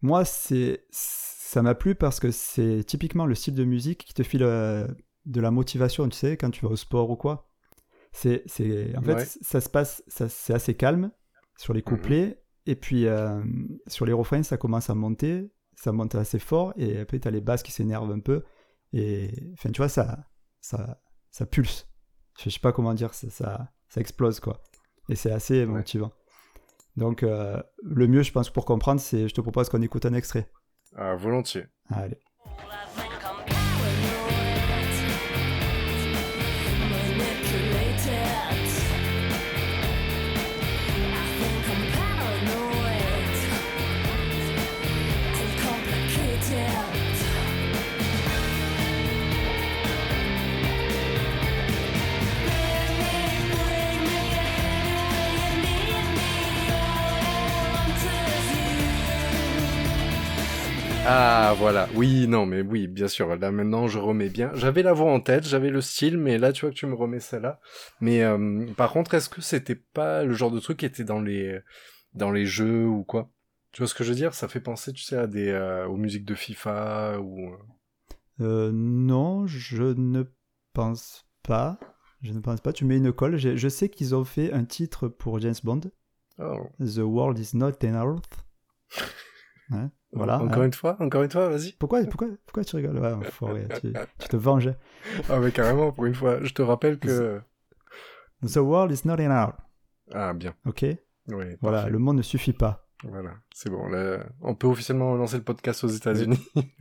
moi, 0.00 0.24
c'est, 0.24 0.84
ça 0.90 1.60
m'a 1.62 1.74
plu 1.74 1.94
parce 1.94 2.20
que 2.20 2.30
c'est 2.30 2.84
typiquement 2.84 3.26
le 3.26 3.34
style 3.34 3.54
de 3.54 3.64
musique 3.64 4.04
qui 4.04 4.14
te 4.14 4.22
file 4.22 4.44
euh, 4.44 4.86
de 5.26 5.40
la 5.40 5.50
motivation, 5.50 6.08
tu 6.08 6.16
sais, 6.16 6.36
quand 6.36 6.50
tu 6.50 6.64
vas 6.64 6.70
au 6.72 6.76
sport 6.76 7.10
ou 7.10 7.16
quoi. 7.16 7.48
C'est, 8.12 8.44
en 8.96 9.02
fait, 9.02 9.14
Ouais. 9.14 9.26
ça 9.42 9.60
se 9.60 9.68
passe, 9.68 10.02
c'est 10.08 10.54
assez 10.54 10.74
calme 10.74 11.10
sur 11.56 11.74
les 11.74 11.82
couplets. 11.82 12.42
Et 12.66 12.76
puis, 12.76 13.06
euh, 13.06 13.42
sur 13.86 14.06
les 14.06 14.12
refrains, 14.12 14.42
ça 14.42 14.56
commence 14.56 14.90
à 14.90 14.94
monter. 14.94 15.50
Ça 15.74 15.92
monte 15.92 16.14
assez 16.14 16.38
fort. 16.38 16.72
Et 16.76 16.98
après, 16.98 17.18
tu 17.18 17.28
as 17.28 17.30
les 17.30 17.40
basses 17.40 17.62
qui 17.62 17.72
s'énervent 17.72 18.10
un 18.10 18.20
peu. 18.20 18.44
Et, 18.92 19.30
enfin, 19.54 19.70
tu 19.70 19.78
vois, 19.78 19.88
ça, 19.88 20.24
ça, 20.60 21.00
ça 21.30 21.46
pulse. 21.46 21.88
Je 22.38 22.50
sais 22.50 22.60
pas 22.60 22.72
comment 22.72 22.94
dire, 22.94 23.14
ça, 23.14 23.30
ça, 23.30 23.72
ça 23.88 24.00
explose, 24.00 24.40
quoi. 24.40 24.62
Et 25.08 25.16
c'est 25.16 25.32
assez 25.32 25.66
motivant. 25.66 26.12
Donc, 26.96 27.22
euh, 27.22 27.62
le 27.82 28.06
mieux, 28.06 28.22
je 28.22 28.32
pense, 28.32 28.50
pour 28.50 28.64
comprendre, 28.64 29.00
c'est 29.00 29.28
je 29.28 29.34
te 29.34 29.40
propose 29.40 29.68
qu'on 29.68 29.82
écoute 29.82 30.06
un 30.06 30.14
extrait. 30.14 30.50
Ah, 30.96 31.14
volontiers. 31.16 31.66
Allez. 31.88 32.18
Ah, 61.12 61.54
voilà. 61.58 61.88
Oui, 61.96 62.28
non, 62.28 62.46
mais 62.46 62.60
oui, 62.62 62.86
bien 62.86 63.08
sûr. 63.08 63.34
Là, 63.34 63.50
maintenant, 63.50 63.88
je 63.88 63.98
remets 63.98 64.28
bien. 64.28 64.52
J'avais 64.54 64.84
la 64.84 64.92
voix 64.92 65.10
en 65.10 65.18
tête, 65.18 65.44
j'avais 65.44 65.70
le 65.70 65.80
style, 65.80 66.16
mais 66.16 66.38
là, 66.38 66.52
tu 66.52 66.60
vois 66.60 66.70
que 66.70 66.76
tu 66.76 66.86
me 66.86 66.94
remets 66.94 67.18
celle-là. 67.18 67.60
Mais 68.00 68.22
euh, 68.22 68.64
par 68.76 68.92
contre, 68.92 69.14
est-ce 69.14 69.28
que 69.28 69.40
c'était 69.40 69.74
pas 69.74 70.22
le 70.22 70.34
genre 70.34 70.52
de 70.52 70.60
truc 70.60 70.78
qui 70.78 70.86
était 70.86 71.02
dans 71.02 71.20
les 71.20 71.58
dans 72.14 72.30
les 72.30 72.46
jeux 72.46 72.86
ou 72.86 73.02
quoi? 73.02 73.32
Tu 73.72 73.82
vois 73.82 73.88
ce 73.88 73.94
que 73.94 74.04
je 74.04 74.10
veux 74.10 74.14
dire? 74.14 74.34
Ça 74.34 74.46
fait 74.46 74.60
penser, 74.60 74.92
tu 74.92 75.02
sais, 75.02 75.16
à 75.16 75.26
des 75.26 75.48
euh, 75.48 75.84
aux 75.88 75.96
musiques 75.96 76.24
de 76.24 76.36
FIFA 76.36 77.18
ou. 77.18 77.56
Euh, 78.40 78.70
non, 78.72 79.48
je 79.48 79.82
ne 79.82 80.22
pense 80.74 81.26
pas. 81.42 81.80
Je 82.22 82.32
ne 82.32 82.38
pense 82.38 82.60
pas. 82.60 82.72
Tu 82.72 82.84
mets 82.84 82.98
une 82.98 83.12
colle. 83.12 83.36
Je, 83.36 83.56
je 83.56 83.68
sais 83.68 83.88
qu'ils 83.88 84.14
ont 84.14 84.24
fait 84.24 84.52
un 84.52 84.64
titre 84.64 85.08
pour 85.08 85.40
James 85.40 85.54
Bond. 85.64 85.80
Oh. 86.38 86.68
The 86.78 86.98
World 86.98 87.36
is 87.40 87.56
not 87.56 87.84
an 87.84 87.94
Earth. 87.94 88.44
Ouais, 89.70 89.88
voilà. 90.12 90.40
Encore 90.40 90.62
hein. 90.62 90.66
une 90.66 90.72
fois, 90.72 90.96
encore 91.00 91.22
une 91.22 91.30
fois, 91.30 91.48
vas-y. 91.48 91.72
Pourquoi, 91.72 92.02
pourquoi, 92.04 92.28
pourquoi 92.44 92.64
tu 92.64 92.76
rigoles? 92.76 92.98
Ouais, 92.98 93.12
enfoiré, 93.12 93.68
tu, 93.80 93.92
tu 94.18 94.28
te 94.28 94.36
venges. 94.36 94.72
Ah, 95.28 95.38
mais 95.38 95.52
carrément, 95.52 95.92
pour 95.92 96.06
une 96.06 96.14
fois. 96.14 96.42
Je 96.42 96.52
te 96.52 96.62
rappelle 96.62 96.98
que. 96.98 97.40
The 98.42 98.56
world 98.56 98.92
is 98.92 99.06
not 99.06 99.18
Earth. 99.18 99.56
Ah, 100.12 100.32
bien. 100.32 100.54
Ok? 100.66 100.84
Oui. 101.28 101.44
Voilà, 101.60 101.78
parfait. 101.78 101.90
le 101.90 101.98
monde 101.98 102.16
ne 102.16 102.22
suffit 102.22 102.52
pas. 102.52 102.88
Voilà, 103.04 103.34
c'est 103.54 103.70
bon. 103.70 103.86
Là, 103.88 104.26
on 104.40 104.54
peut 104.54 104.66
officiellement 104.66 105.14
lancer 105.14 105.36
le 105.36 105.44
podcast 105.44 105.84
aux 105.84 105.88
États-Unis. 105.88 106.40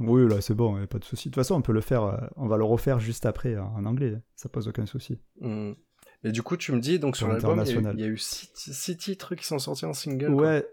Oui, 0.00 0.26
là, 0.26 0.40
c'est 0.40 0.54
bon, 0.54 0.86
pas 0.86 0.98
de 0.98 1.04
souci. 1.04 1.28
De 1.28 1.34
toute 1.34 1.40
façon, 1.42 1.56
on 1.56 1.60
peut 1.60 1.74
le 1.74 1.82
faire, 1.82 2.04
euh, 2.04 2.16
on 2.36 2.48
va 2.48 2.56
le 2.56 2.64
refaire 2.64 3.00
juste 3.00 3.26
après 3.26 3.58
en, 3.58 3.66
en 3.76 3.84
anglais. 3.84 4.16
Ça 4.34 4.48
pose 4.48 4.66
aucun 4.66 4.86
souci. 4.86 5.20
Hmm. 5.40 5.72
Et 6.24 6.32
du 6.32 6.42
coup, 6.42 6.56
tu 6.56 6.72
me 6.72 6.80
dis, 6.80 6.98
donc 6.98 7.18
sur 7.18 7.28
l'album, 7.28 7.62
il 7.62 7.68
y 7.68 7.70
a 7.70 7.74
eu- 7.74 7.78
international. 7.78 7.94
il 7.98 8.00
y, 8.00 8.04
a 8.04 8.08
eu 8.08 8.16
six, 8.16 8.50
six 8.54 8.96
titres 8.96 9.34
qui 9.34 9.44
sont 9.44 9.58
sortis 9.58 9.84
en 9.84 9.92
single. 9.92 10.32
quoi. 10.32 10.42
Ouais, 10.42 10.66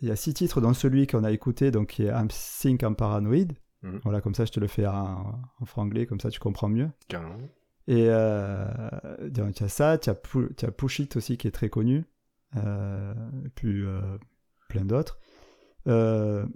il 0.00 0.08
y 0.08 0.10
a 0.10 0.16
six 0.16 0.34
titres, 0.34 0.60
dont 0.60 0.74
celui 0.74 1.06
qu'on 1.06 1.24
a 1.24 1.30
écouté, 1.32 1.70
donc 1.70 1.88
qui 1.88 2.04
est 2.04 2.08
I'm 2.10 2.28
Think 2.28 2.82
I'm 2.82 2.96
Paranoid. 2.96 3.52
Mhm. 3.82 4.00
Voilà, 4.04 4.20
comme 4.20 4.34
ça, 4.34 4.44
je 4.44 4.52
te 4.52 4.60
le 4.60 4.66
fais 4.66 4.86
en, 4.86 5.40
en 5.60 5.64
franglais, 5.64 6.06
comme 6.06 6.20
ça, 6.20 6.30
tu 6.30 6.40
comprends 6.40 6.68
mieux. 6.68 6.90
Carrément. 7.08 7.38
Et 7.88 8.06
euh, 8.08 8.66
y 9.20 9.40
a 9.40 9.68
ça, 9.68 9.96
tu 9.98 10.10
as, 10.10 10.14
as 10.14 10.70
Push 10.72 10.98
It 10.98 11.16
aussi 11.16 11.38
qui 11.38 11.46
est 11.46 11.52
très 11.52 11.68
connu, 11.68 12.04
euh, 12.56 13.14
et 13.44 13.48
puis 13.50 13.84
euh, 13.84 14.18
plein 14.68 14.84
d'autres. 14.84 15.18
Euh, 15.86 16.46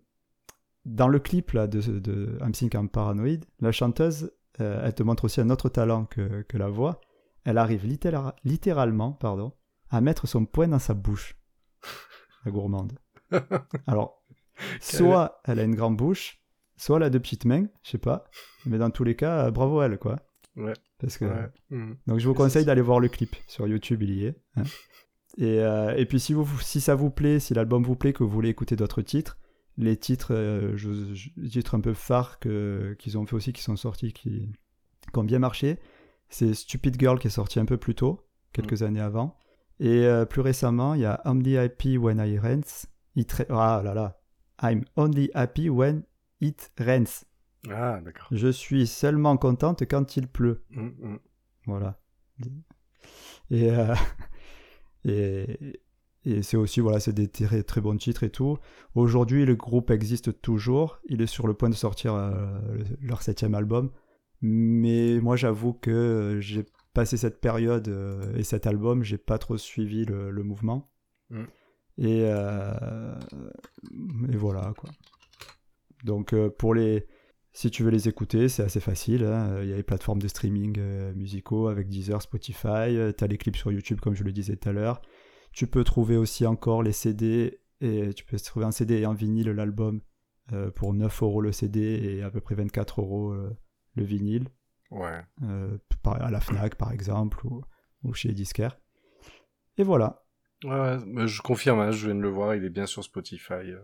dans 0.84 1.06
le 1.08 1.20
clip 1.20 1.52
là, 1.52 1.68
de, 1.68 1.80
de 2.00 2.36
I'm 2.40 2.52
Think 2.52 2.74
I'm 2.74 2.88
Paranoid, 2.88 3.40
la 3.60 3.70
chanteuse, 3.70 4.32
elle 4.58 4.92
te 4.94 5.02
montre 5.02 5.24
aussi 5.24 5.40
un 5.40 5.50
autre 5.50 5.68
talent 5.68 6.04
que, 6.04 6.42
que 6.42 6.58
la 6.58 6.68
voix. 6.68 7.00
Elle 7.44 7.56
arrive 7.58 7.86
littéra- 7.86 8.34
littéralement 8.44 9.12
pardon, 9.12 9.52
à 9.88 10.00
mettre 10.00 10.26
son 10.26 10.44
poing 10.44 10.68
dans 10.68 10.78
sa 10.78 10.94
bouche, 10.94 11.36
la 12.44 12.50
gourmande. 12.50 12.92
Alors, 13.86 14.22
soit 14.80 15.40
elle 15.44 15.58
a 15.60 15.62
une 15.64 15.74
grande 15.74 15.96
bouche, 15.96 16.40
soit 16.76 16.96
elle 16.98 17.04
a 17.04 17.10
deux 17.10 17.20
petites 17.20 17.44
mains, 17.44 17.66
je 17.82 17.90
sais 17.90 17.98
pas. 17.98 18.24
Mais 18.66 18.78
dans 18.78 18.90
tous 18.90 19.04
les 19.04 19.16
cas, 19.16 19.46
euh, 19.46 19.50
bravo 19.50 19.82
elle, 19.82 19.98
quoi. 19.98 20.20
Ouais. 20.56 20.74
Parce 20.98 21.16
que, 21.16 21.24
Ouais. 21.24 21.48
Hmm. 21.70 21.94
donc 22.06 22.18
je 22.18 22.28
vous 22.28 22.34
conseille 22.34 22.64
d'aller 22.64 22.82
voir 22.82 23.00
le 23.00 23.08
clip 23.08 23.36
sur 23.46 23.66
YouTube, 23.66 24.02
il 24.02 24.10
y 24.14 24.26
est. 24.26 24.36
hein. 24.56 24.62
Et, 25.38 25.60
euh, 25.60 25.94
et 25.96 26.06
puis 26.06 26.18
si, 26.18 26.34
vous, 26.34 26.44
si 26.60 26.80
ça 26.80 26.96
vous 26.96 27.08
plaît, 27.08 27.38
si 27.38 27.54
l'album 27.54 27.84
vous 27.84 27.94
plaît, 27.94 28.12
que 28.12 28.24
vous 28.24 28.28
voulez 28.28 28.48
écouter 28.48 28.74
d'autres 28.74 29.00
titres, 29.00 29.38
les 29.76 29.96
titres, 29.96 30.34
euh, 30.34 30.76
je, 30.76 30.88
titres 31.48 31.76
un 31.76 31.80
peu 31.80 31.94
phares 31.94 32.40
qu'ils 32.40 33.16
ont 33.16 33.24
fait 33.26 33.36
aussi, 33.36 33.52
qui 33.52 33.62
sont 33.62 33.76
sortis, 33.76 34.12
qui, 34.12 34.50
qui 35.12 35.18
ont 35.18 35.22
bien 35.22 35.38
marché, 35.38 35.78
c'est 36.30 36.52
Stupid 36.52 36.98
Girl 36.98 37.18
qui 37.20 37.28
est 37.28 37.30
sorti 37.30 37.60
un 37.60 37.64
peu 37.64 37.76
plus 37.76 37.94
tôt, 37.94 38.26
quelques 38.52 38.82
années 38.82 39.00
avant. 39.00 39.38
Et 39.78 40.04
euh, 40.04 40.24
plus 40.24 40.40
récemment, 40.42 40.94
il 40.94 41.02
y 41.02 41.06
a 41.06 41.22
I'm 41.24 41.42
the 41.44 41.56
happy 41.56 41.96
when 41.96 42.18
I 42.18 42.36
rains. 42.36 42.86
It 43.20 43.44
ah 43.50 43.82
là 43.84 43.94
là. 43.94 44.18
I'm 44.62 44.84
only 44.96 45.30
happy 45.34 45.68
when 45.68 46.04
it 46.40 46.70
rains. 46.78 47.24
Ah, 47.68 48.00
d'accord. 48.02 48.28
Je 48.30 48.48
suis 48.48 48.86
seulement 48.86 49.36
contente 49.36 49.82
quand 49.88 50.16
il 50.16 50.26
pleut. 50.26 50.62
Hmm, 50.70 50.88
hmm. 51.00 51.18
Voilà. 51.66 52.00
Et, 53.50 53.70
euh, 53.70 53.94
et, 55.04 55.80
et 56.24 56.42
c'est 56.42 56.56
aussi, 56.56 56.80
voilà, 56.80 57.00
c'est 57.00 57.12
des 57.12 57.28
très, 57.28 57.62
très 57.62 57.80
bons 57.82 57.96
titres 57.96 58.24
et 58.24 58.30
tout. 58.30 58.56
Aujourd'hui, 58.94 59.44
le 59.44 59.56
groupe 59.56 59.90
existe 59.90 60.40
toujours. 60.40 60.98
Il 61.06 61.20
est 61.20 61.26
sur 61.26 61.46
le 61.46 61.54
point 61.54 61.68
de 61.68 61.74
sortir 61.74 62.14
euh, 62.14 62.58
leur 63.02 63.22
septième 63.22 63.54
album. 63.54 63.90
Mais 64.40 65.20
moi, 65.20 65.36
j'avoue 65.36 65.74
que 65.74 66.38
j'ai 66.40 66.64
passé 66.94 67.18
cette 67.18 67.40
période 67.42 67.88
euh, 67.88 68.34
et 68.36 68.42
cet 68.42 68.66
album, 68.66 69.02
j'ai 69.02 69.18
pas 69.18 69.36
trop 69.36 69.58
suivi 69.58 70.06
le, 70.06 70.30
le 70.30 70.42
mouvement. 70.42 70.90
Mm. 71.28 71.44
Et, 72.00 72.22
euh, 72.24 73.14
et 74.32 74.36
voilà, 74.36 74.72
quoi. 74.76 74.90
Donc, 76.04 76.32
euh, 76.32 76.48
pour 76.48 76.74
les, 76.74 77.06
si 77.52 77.70
tu 77.70 77.82
veux 77.82 77.90
les 77.90 78.08
écouter, 78.08 78.48
c'est 78.48 78.62
assez 78.62 78.80
facile. 78.80 79.24
hein. 79.24 79.60
Il 79.62 79.68
y 79.68 79.72
a 79.72 79.76
les 79.76 79.82
plateformes 79.82 80.20
de 80.20 80.26
streaming 80.28 80.76
euh, 80.78 81.12
musicaux 81.14 81.68
avec 81.68 81.88
Deezer, 81.88 82.20
Spotify. 82.22 83.12
tu 83.16 83.24
as 83.24 83.26
les 83.28 83.36
clips 83.38 83.56
sur 83.56 83.70
YouTube, 83.70 84.00
comme 84.00 84.14
je 84.14 84.24
le 84.24 84.32
disais 84.32 84.56
tout 84.56 84.68
à 84.70 84.72
l'heure. 84.72 85.02
Tu 85.52 85.66
peux 85.66 85.84
trouver 85.84 86.16
aussi 86.16 86.46
encore 86.46 86.82
les 86.82 86.92
CD. 86.92 87.60
Et 87.82 88.12
tu 88.14 88.24
peux 88.24 88.38
trouver 88.38 88.66
un 88.66 88.72
CD 88.72 88.98
et 89.00 89.04
un 89.04 89.14
vinyle, 89.14 89.50
l'album, 89.50 90.00
pour 90.74 90.92
9 90.92 91.22
euros 91.22 91.40
le 91.40 91.50
CD 91.52 91.80
et 91.80 92.22
à 92.22 92.30
peu 92.30 92.40
près 92.40 92.54
24 92.54 93.00
euros 93.00 93.34
le 93.94 94.04
vinyle. 94.04 94.48
Ouais. 94.90 95.22
euh, 95.44 95.78
à 96.04 96.30
la 96.30 96.40
Fnac, 96.40 96.74
par 96.74 96.92
exemple, 96.92 97.46
ou, 97.46 97.62
ou 98.02 98.12
chez 98.12 98.28
les 98.28 98.34
disquaires. 98.34 98.78
Et 99.78 99.82
voilà. 99.82 100.24
Ouais, 100.64 100.98
je 101.26 101.40
confirme, 101.42 101.80
hein, 101.80 101.90
je 101.90 102.06
viens 102.06 102.14
de 102.14 102.20
le 102.20 102.28
voir, 102.28 102.54
il 102.54 102.64
est 102.64 102.70
bien 102.70 102.86
sur 102.86 103.02
Spotify. 103.04 103.54
Il 103.64 103.78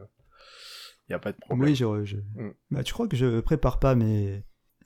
n'y 1.10 1.14
a 1.14 1.18
pas 1.18 1.32
de 1.32 1.38
problème. 1.38 1.68
Oui, 1.70 1.74
je, 1.74 2.04
je- 2.04 2.16
Mm. 2.16 2.52
Bah, 2.70 2.82
tu 2.82 2.92
crois 2.92 3.08
que 3.08 3.16
je 3.16 3.40
prépare 3.40 3.78
pas 3.78 3.94
mes. 3.94 4.44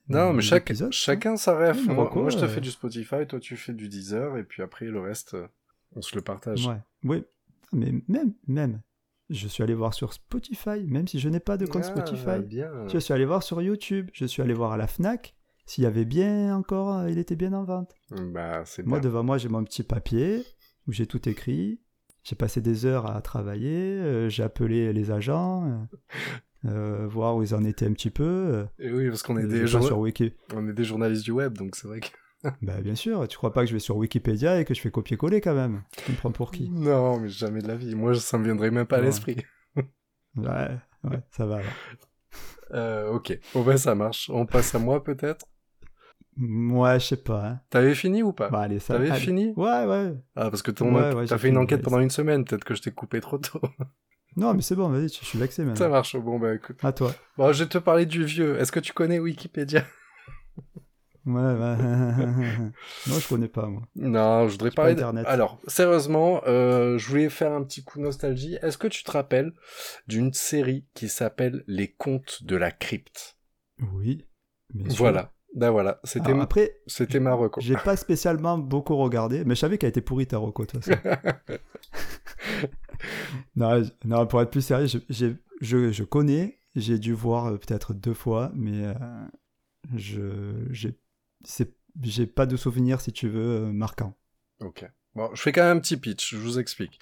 Non, 0.09 0.29
mais 0.31 0.37
mes 0.37 0.43
chaque, 0.43 0.63
épisodes, 0.71 0.93
chacun 0.93 1.37
sa 1.37 1.57
ref. 1.57 1.87
Moi, 1.87 2.31
je 2.31 2.37
te 2.39 2.45
euh, 2.45 2.49
fais 2.49 2.61
du 2.61 2.71
Spotify, 2.71 3.27
toi, 3.29 3.39
tu 3.41 3.57
fais 3.57 3.73
du 3.73 3.89
Deezer, 3.89 4.37
et 4.39 4.45
puis 4.45 4.63
après, 4.63 4.87
le 4.87 5.01
reste, 5.01 5.35
euh, 5.35 5.47
on 5.95 6.03
se 6.03 6.15
le 6.17 6.21
partage. 6.23 6.67
Ouais. 6.67 6.79
Oui. 7.05 7.25
Mais 7.73 7.93
même, 8.09 8.33
même, 8.49 8.81
je 9.29 9.47
suis 9.47 9.63
allé 9.63 9.75
voir 9.75 9.95
sur 9.95 10.13
Spotify, 10.13 10.83
même 10.89 11.07
si 11.07 11.21
je 11.21 11.29
n'ai 11.29 11.39
pas 11.41 11.57
de 11.57 11.65
compte 11.67 11.85
Ah, 11.87 11.91
Spotify. 11.97 12.41
bien. 12.45 12.71
Je 12.89 12.99
suis 12.99 13.15
allé 13.15 13.25
voir 13.25 13.43
sur 13.45 13.63
YouTube. 13.63 14.11
Je 14.13 14.25
suis 14.27 14.43
allé 14.43 14.53
voir 14.55 14.73
à 14.73 14.77
la 14.77 14.89
Fnac. 14.89 15.35
S'il 15.67 15.85
y 15.85 15.87
avait 15.87 16.05
bien 16.05 16.57
encore, 16.57 16.99
euh, 16.99 17.11
il 17.11 17.19
était 17.19 17.37
bien 17.37 17.53
en 17.53 17.63
vente. 17.63 17.95
Bah, 18.11 18.63
c'est 18.65 18.85
Moi, 18.85 18.99
bien. 18.99 19.09
devant 19.09 19.23
moi, 19.23 19.39
j'ai 19.39 19.49
mon 19.49 19.63
petit 19.63 19.85
papier 19.85 20.45
où 20.91 20.93
j'ai 20.93 21.07
tout 21.07 21.29
écrit. 21.29 21.79
J'ai 22.25 22.35
passé 22.35 22.61
des 22.61 22.85
heures 22.85 23.09
à 23.09 23.23
travailler. 23.23 23.71
euh, 23.71 24.29
j'ai 24.29 24.43
appelé 24.43 24.93
les 24.93 25.11
agents, 25.13 25.87
euh, 26.67 26.69
euh, 26.69 27.07
voir 27.07 27.37
où 27.37 27.45
ils 27.45 27.55
en 27.55 27.63
étaient 27.65 27.87
un 27.87 27.93
petit 27.93 28.11
peu. 28.11 28.67
Et 28.81 28.91
oui, 28.93 29.09
parce 29.09 29.23
qu'on 29.23 29.39
est, 29.39 29.47
des 29.47 29.67
jour- 29.69 29.87
sur 29.87 30.01
Wiki. 30.01 30.35
on 30.53 30.69
est 30.69 30.73
des 30.73 30.85
journalistes 30.85 31.23
du 31.25 31.31
web, 31.31 31.57
donc 31.57 31.77
c'est 31.77 31.87
vrai 31.87 32.01
que. 32.01 32.09
Bah 32.63 32.81
bien 32.81 32.95
sûr, 32.97 33.29
tu 33.29 33.37
crois 33.37 33.53
pas 33.53 33.61
que 33.63 33.69
je 33.69 33.75
vais 33.75 33.79
sur 33.81 33.97
Wikipédia 33.99 34.59
et 34.61 34.65
que 34.65 34.75
je 34.75 34.81
fais 34.81 34.91
copier-coller 34.91 35.41
quand 35.41 35.55
même? 35.55 35.83
Tu 36.05 36.11
me 36.11 36.17
prends 36.17 36.33
pour 36.33 36.51
qui? 36.51 36.69
Non, 36.71 37.21
mais 37.21 37.29
jamais 37.29 37.63
de 37.63 37.69
la 37.69 37.77
vie. 37.77 37.95
Moi, 37.95 38.15
ça 38.17 38.37
me 38.39 38.45
viendrait 38.45 38.71
même 38.73 38.87
pas 38.87 38.97
à 38.97 39.01
l'esprit. 39.03 39.37
Ouais, 40.37 40.79
ouais, 41.05 41.21
ça 41.31 41.47
va. 41.47 41.61
Euh, 42.73 43.11
ok, 43.11 43.39
bon 43.55 43.63
bah 43.63 43.77
ça 43.77 43.95
marche. 43.95 44.31
On 44.33 44.47
passe 44.47 44.75
à 44.75 44.79
moi 44.79 45.03
peut-être? 45.05 45.47
Moi, 46.41 46.99
je 46.99 47.07
sais 47.07 47.17
pas. 47.17 47.47
Hein. 47.47 47.61
T'avais 47.71 47.95
fini 47.95 48.23
ou 48.23 48.33
pas? 48.33 48.49
Bah 48.49 48.61
allez, 48.63 48.79
ça 48.81 48.95
T'avais 48.95 49.11
allez. 49.11 49.21
fini? 49.21 49.53
Ouais, 49.57 49.85
ouais. 49.85 50.15
Ah, 50.37 50.51
parce 50.51 50.63
que 50.63 50.71
ton- 50.71 50.95
Ouais, 50.95 51.13
ouais, 51.15 51.27
t'as 51.27 51.39
fait 51.39 51.49
une 51.49 51.59
enquête 51.59 51.79
ouais, 51.81 51.85
pendant 51.85 52.01
une 52.01 52.11
semaine. 52.11 52.45
Peut-être 52.45 52.65
que 52.65 52.75
je 52.75 52.83
t'ai 52.83 52.91
coupé 52.91 53.21
trop 53.21 53.39
tôt. 53.39 53.61
Non, 54.37 54.55
mais 54.55 54.63
c'est 54.63 54.77
bon, 54.77 54.89
vas-y, 54.89 55.09
je 55.09 55.25
suis 55.25 55.39
vexé 55.41 55.63
ça 55.65 55.69
maintenant. 55.69 55.89
marche. 55.89 56.17
Bon 56.17 56.39
bah 56.39 56.55
écoute. 56.55 56.79
À 56.85 56.93
toi. 56.93 57.13
Bon, 57.37 57.53
je 57.53 57.65
vais 57.65 57.69
te 57.69 57.79
parler 57.79 58.07
du 58.07 58.23
vieux. 58.25 58.61
Est-ce 58.61 58.71
que 58.71 58.79
tu 58.79 58.93
connais 58.93 59.19
Wikipédia? 59.19 59.85
Ouais, 61.27 61.35
ouais. 61.35 61.77
non, 63.09 63.19
je 63.19 63.29
connais 63.29 63.49
pas, 63.49 63.67
moi. 63.67 63.83
Non, 63.95 64.47
je 64.49 64.53
voudrais 64.53 64.71
pas 64.71 64.77
parler. 64.77 64.95
de- 64.95 65.01
Internet. 65.01 65.27
Alors, 65.29 65.61
sérieusement, 65.67 66.41
euh, 66.47 66.97
je 66.97 67.09
voulais 67.09 67.29
faire 67.29 67.53
un 67.53 67.63
petit 67.63 67.85
coup 67.85 67.99
de 67.99 68.05
nostalgie. 68.05 68.57
Est-ce 68.63 68.79
que 68.79 68.89
tu 68.89 69.05
te 69.05 69.11
rappelles 69.11 69.53
d'une 70.09 70.33
série 70.33 70.87
qui 70.95 71.09
s'appelle 71.11 71.63
Les 71.67 71.89
Contes 71.93 72.43
de 72.45 72.57
la 72.57 72.71
Crypte? 72.71 73.37
Oui. 73.93 74.25
bien 74.73 74.89
sûr. 74.89 74.99
Voilà. 74.99 75.33
Ben 75.55 75.71
voilà, 75.71 76.01
c'était 76.05 76.31
Alors, 76.31 76.43
après, 76.43 76.81
c'était 76.87 77.19
ma 77.21 77.35
reco. 77.35 77.61
j'ai 77.61 77.75
pas 77.77 77.97
spécialement 77.97 78.57
beaucoup 78.59 78.97
regardé, 78.97 79.45
mais 79.45 79.55
je 79.57 79.61
savais 79.61 79.79
qu'elle 79.79 79.89
était 79.91 80.01
pourrie 80.01 80.27
ta 80.27 80.39
reco, 80.39 80.65
de 80.65 80.71
toute 80.71 80.85
façon. 80.85 81.01
non, 83.57 83.83
non, 84.05 84.27
pour 84.27 84.41
être 84.43 84.51
plus 84.51 84.63
sérieux, 84.63 84.87
je, 84.87 85.33
je, 85.61 85.91
je 85.91 86.05
connais, 86.05 86.61
j'ai 86.77 86.99
dû 86.99 87.13
voir 87.13 87.47
euh, 87.47 87.57
peut-être 87.57 87.95
deux 87.95 88.15
fois, 88.15 88.53
mais 88.55 88.85
euh, 88.87 88.95
je 89.97 90.67
j'ai 90.71 90.97
j'ai 92.03 92.27
pas 92.27 92.47
de 92.47 92.57
souvenir, 92.57 93.01
si 93.01 93.13
tu 93.13 93.29
veux, 93.29 93.65
euh, 93.65 93.73
marquant. 93.73 94.15
Ok. 94.61 94.85
Bon, 95.17 95.29
je 95.35 95.43
fais 95.43 95.51
quand 95.51 95.63
même 95.63 95.79
un 95.79 95.81
petit 95.81 95.97
pitch, 95.97 96.35
je 96.35 96.37
vous 96.37 96.61
explique. 96.61 97.01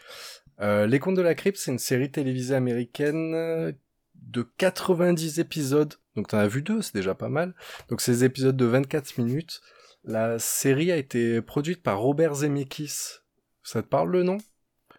Euh, 0.60 0.86
Les 0.86 0.98
Contes 0.98 1.16
de 1.16 1.22
la 1.22 1.34
Crypte, 1.34 1.58
c'est 1.58 1.70
une 1.70 1.78
série 1.78 2.10
télévisée 2.10 2.54
américaine 2.54 3.76
de 4.22 4.42
90 4.58 5.38
épisodes. 5.38 5.94
Donc 6.16 6.28
t'en 6.28 6.38
as 6.38 6.48
vu 6.48 6.62
deux, 6.62 6.82
c'est 6.82 6.94
déjà 6.94 7.14
pas 7.14 7.28
mal. 7.28 7.54
Donc 7.88 8.04
des 8.04 8.24
épisodes 8.24 8.56
de 8.56 8.64
24 8.64 9.18
minutes. 9.18 9.60
La 10.04 10.38
série 10.38 10.90
a 10.92 10.96
été 10.96 11.42
produite 11.42 11.82
par 11.82 11.98
Robert 12.00 12.34
Zemeckis. 12.34 13.18
Ça 13.62 13.82
te 13.82 13.88
parle 13.88 14.10
le 14.10 14.22
nom? 14.22 14.38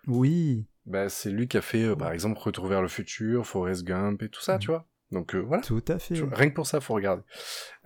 Oui, 0.08 0.66
bah, 0.86 1.10
C'est 1.10 1.32
lui 1.32 1.48
qui 1.48 1.58
a 1.58 1.62
fait, 1.62 1.84
euh, 1.84 1.96
par 1.96 2.12
exemple, 2.12 2.40
Retour 2.40 2.68
vers 2.68 2.82
le 2.82 2.88
futur, 2.88 3.46
Forrest 3.46 3.84
Gump 3.84 4.22
et 4.24 4.30
tout 4.30 4.42
ça, 4.42 4.56
Mhm. 4.56 4.60
tu 4.60 4.68
vois. 4.68 4.86
Donc 5.12 5.34
euh, 5.34 5.40
voilà. 5.40 5.64
tout 5.64 5.84
à 5.88 5.98
fait. 5.98 6.14
Tu 6.14 6.24
Rien 6.24 6.50
que 6.50 6.56
pour 6.56 6.68
ça, 6.68 6.80
faut 6.82 6.94
regarder. 6.94 7.24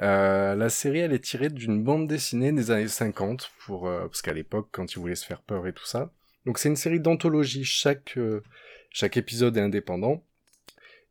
Euh, 0.02 0.56
la 0.56 0.70
série, 0.70 1.00
elle 1.00 1.14
est 1.14 1.24
tirée 1.24 1.50
d'une 1.50 1.82
bande 1.84 2.08
dessinée 2.08 2.52
des 2.52 2.70
années 2.72 2.88
50, 2.90 3.52
pour, 3.66 3.84
parce 3.84 4.22
qu'à 4.22 4.34
l'époque, 4.34 4.68
quand 4.72 4.92
ils 4.94 5.00
voulaient 5.00 5.16
se 5.16 5.26
faire 5.26 5.42
peur 5.42 5.66
et 5.68 5.74
tout 5.74 5.86
ça. 5.86 6.12
Donc 6.46 6.60
c'est 6.60 6.68
une 6.70 6.76
série 6.76 7.00
d'anthologie, 7.00 7.64
chaque, 7.64 8.20
chaque 8.90 9.16
épisode 9.16 9.56
est 9.56 9.62
indépendant. 9.62 10.26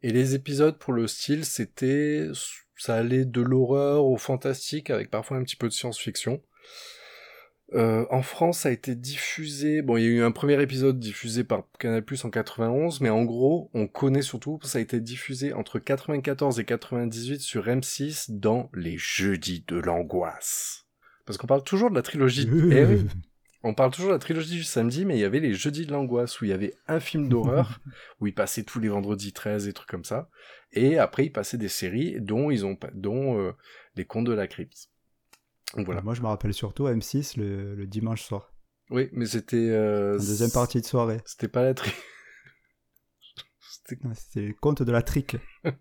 Et 0.03 0.11
les 0.11 0.35
épisodes, 0.35 0.79
pour 0.79 0.93
le 0.93 1.07
style, 1.07 1.45
c'était... 1.45 2.29
Ça 2.77 2.97
allait 2.97 3.25
de 3.25 3.41
l'horreur 3.41 4.07
au 4.07 4.17
fantastique, 4.17 4.91
avec 4.91 5.09
parfois 5.09 5.37
un 5.37 5.45
petit 5.45 5.55
peu 5.57 5.69
de 5.69 5.73
science-fiction. 5.73 6.43
Euh, 7.75 8.05
en 8.11 8.23
France, 8.23 8.61
ça 8.61 8.69
a 8.69 8.73
été 8.73 8.95
diffusé. 8.95 9.83
Bon, 9.83 9.97
il 9.97 10.03
y 10.03 10.07
a 10.07 10.11
eu 10.11 10.23
un 10.23 10.31
premier 10.31 10.61
épisode 10.61 10.99
diffusé 10.99 11.45
par 11.45 11.65
Canal+ 11.79 12.05
en 12.25 12.31
91, 12.31 13.01
mais 13.01 13.09
en 13.09 13.25
gros, 13.25 13.71
on 13.73 13.87
connaît 13.87 14.23
surtout. 14.23 14.59
Ça 14.63 14.79
a 14.79 14.81
été 14.81 15.01
diffusé 15.01 15.53
entre 15.53 15.79
94 15.79 16.59
et 16.61 16.65
98 16.65 17.41
sur 17.41 17.67
M6 17.67 18.39
dans 18.39 18.71
les 18.75 18.97
Jeudis 18.99 19.65
de 19.67 19.77
l'angoisse. 19.77 20.87
Parce 21.25 21.39
qu'on 21.39 21.47
parle 21.47 21.65
toujours 21.65 21.91
de 21.91 21.95
la 21.95 22.03
trilogie. 22.03 22.49
Oui, 22.53 23.07
on 23.65 23.75
parle 23.75 23.91
toujours 23.93 24.09
de 24.11 24.15
la 24.15 24.19
trilogie 24.19 24.55
du 24.57 24.65
samedi, 24.65 25.05
mais 25.05 25.17
il 25.17 25.21
y 25.21 25.25
avait 25.25 25.41
les 25.41 25.55
Jeudis 25.55 25.87
de 25.87 25.93
l'angoisse 25.93 26.41
où 26.41 26.45
il 26.45 26.49
y 26.49 26.53
avait 26.55 26.75
un 26.89 27.01
film 27.01 27.29
d'horreur 27.29 27.81
où 28.21 28.27
il 28.27 28.35
passait 28.35 28.65
tous 28.65 28.81
les 28.81 28.89
vendredis 28.89 29.33
13 29.33 29.69
et 29.69 29.73
trucs 29.73 29.89
comme 29.89 30.05
ça. 30.05 30.29
Et 30.73 30.99
après, 30.99 31.27
il 31.27 31.31
passait 31.31 31.59
des 31.59 31.69
séries 31.69 32.21
dont 32.21 32.51
ils 32.51 32.65
ont, 32.67 32.77
pas- 32.77 32.91
dont 32.95 33.39
euh, 33.39 33.53
les 33.97 34.05
Contes 34.05 34.27
de 34.27 34.33
la 34.33 34.47
Crypte. 34.49 34.89
Donc 35.77 35.87
voilà. 35.87 36.03
Moi, 36.03 36.15
je 36.15 36.23
me 36.23 36.27
rappelle 36.27 36.53
surtout 36.55 36.87
M6 36.87 37.39
le, 37.39 37.75
le 37.75 37.87
dimanche 37.87 38.23
soir. 38.23 38.53
Oui, 38.91 39.09
mais 39.13 39.27
c'était. 39.27 39.57
euh, 39.71 40.15
deuxième 40.19 40.51
partie 40.51 40.81
de 40.81 40.87
soirée. 40.87 41.19
C'était 41.25 41.49
pas 41.49 41.63
la 41.63 41.75
tri. 41.75 41.93
C'était- 43.61 44.07
Ouais, 44.07 44.15
C'était 44.15 44.47
le 44.49 44.55
compte 44.55 44.83
de 44.83 44.93
la 44.93 45.03
trique. 45.03 45.37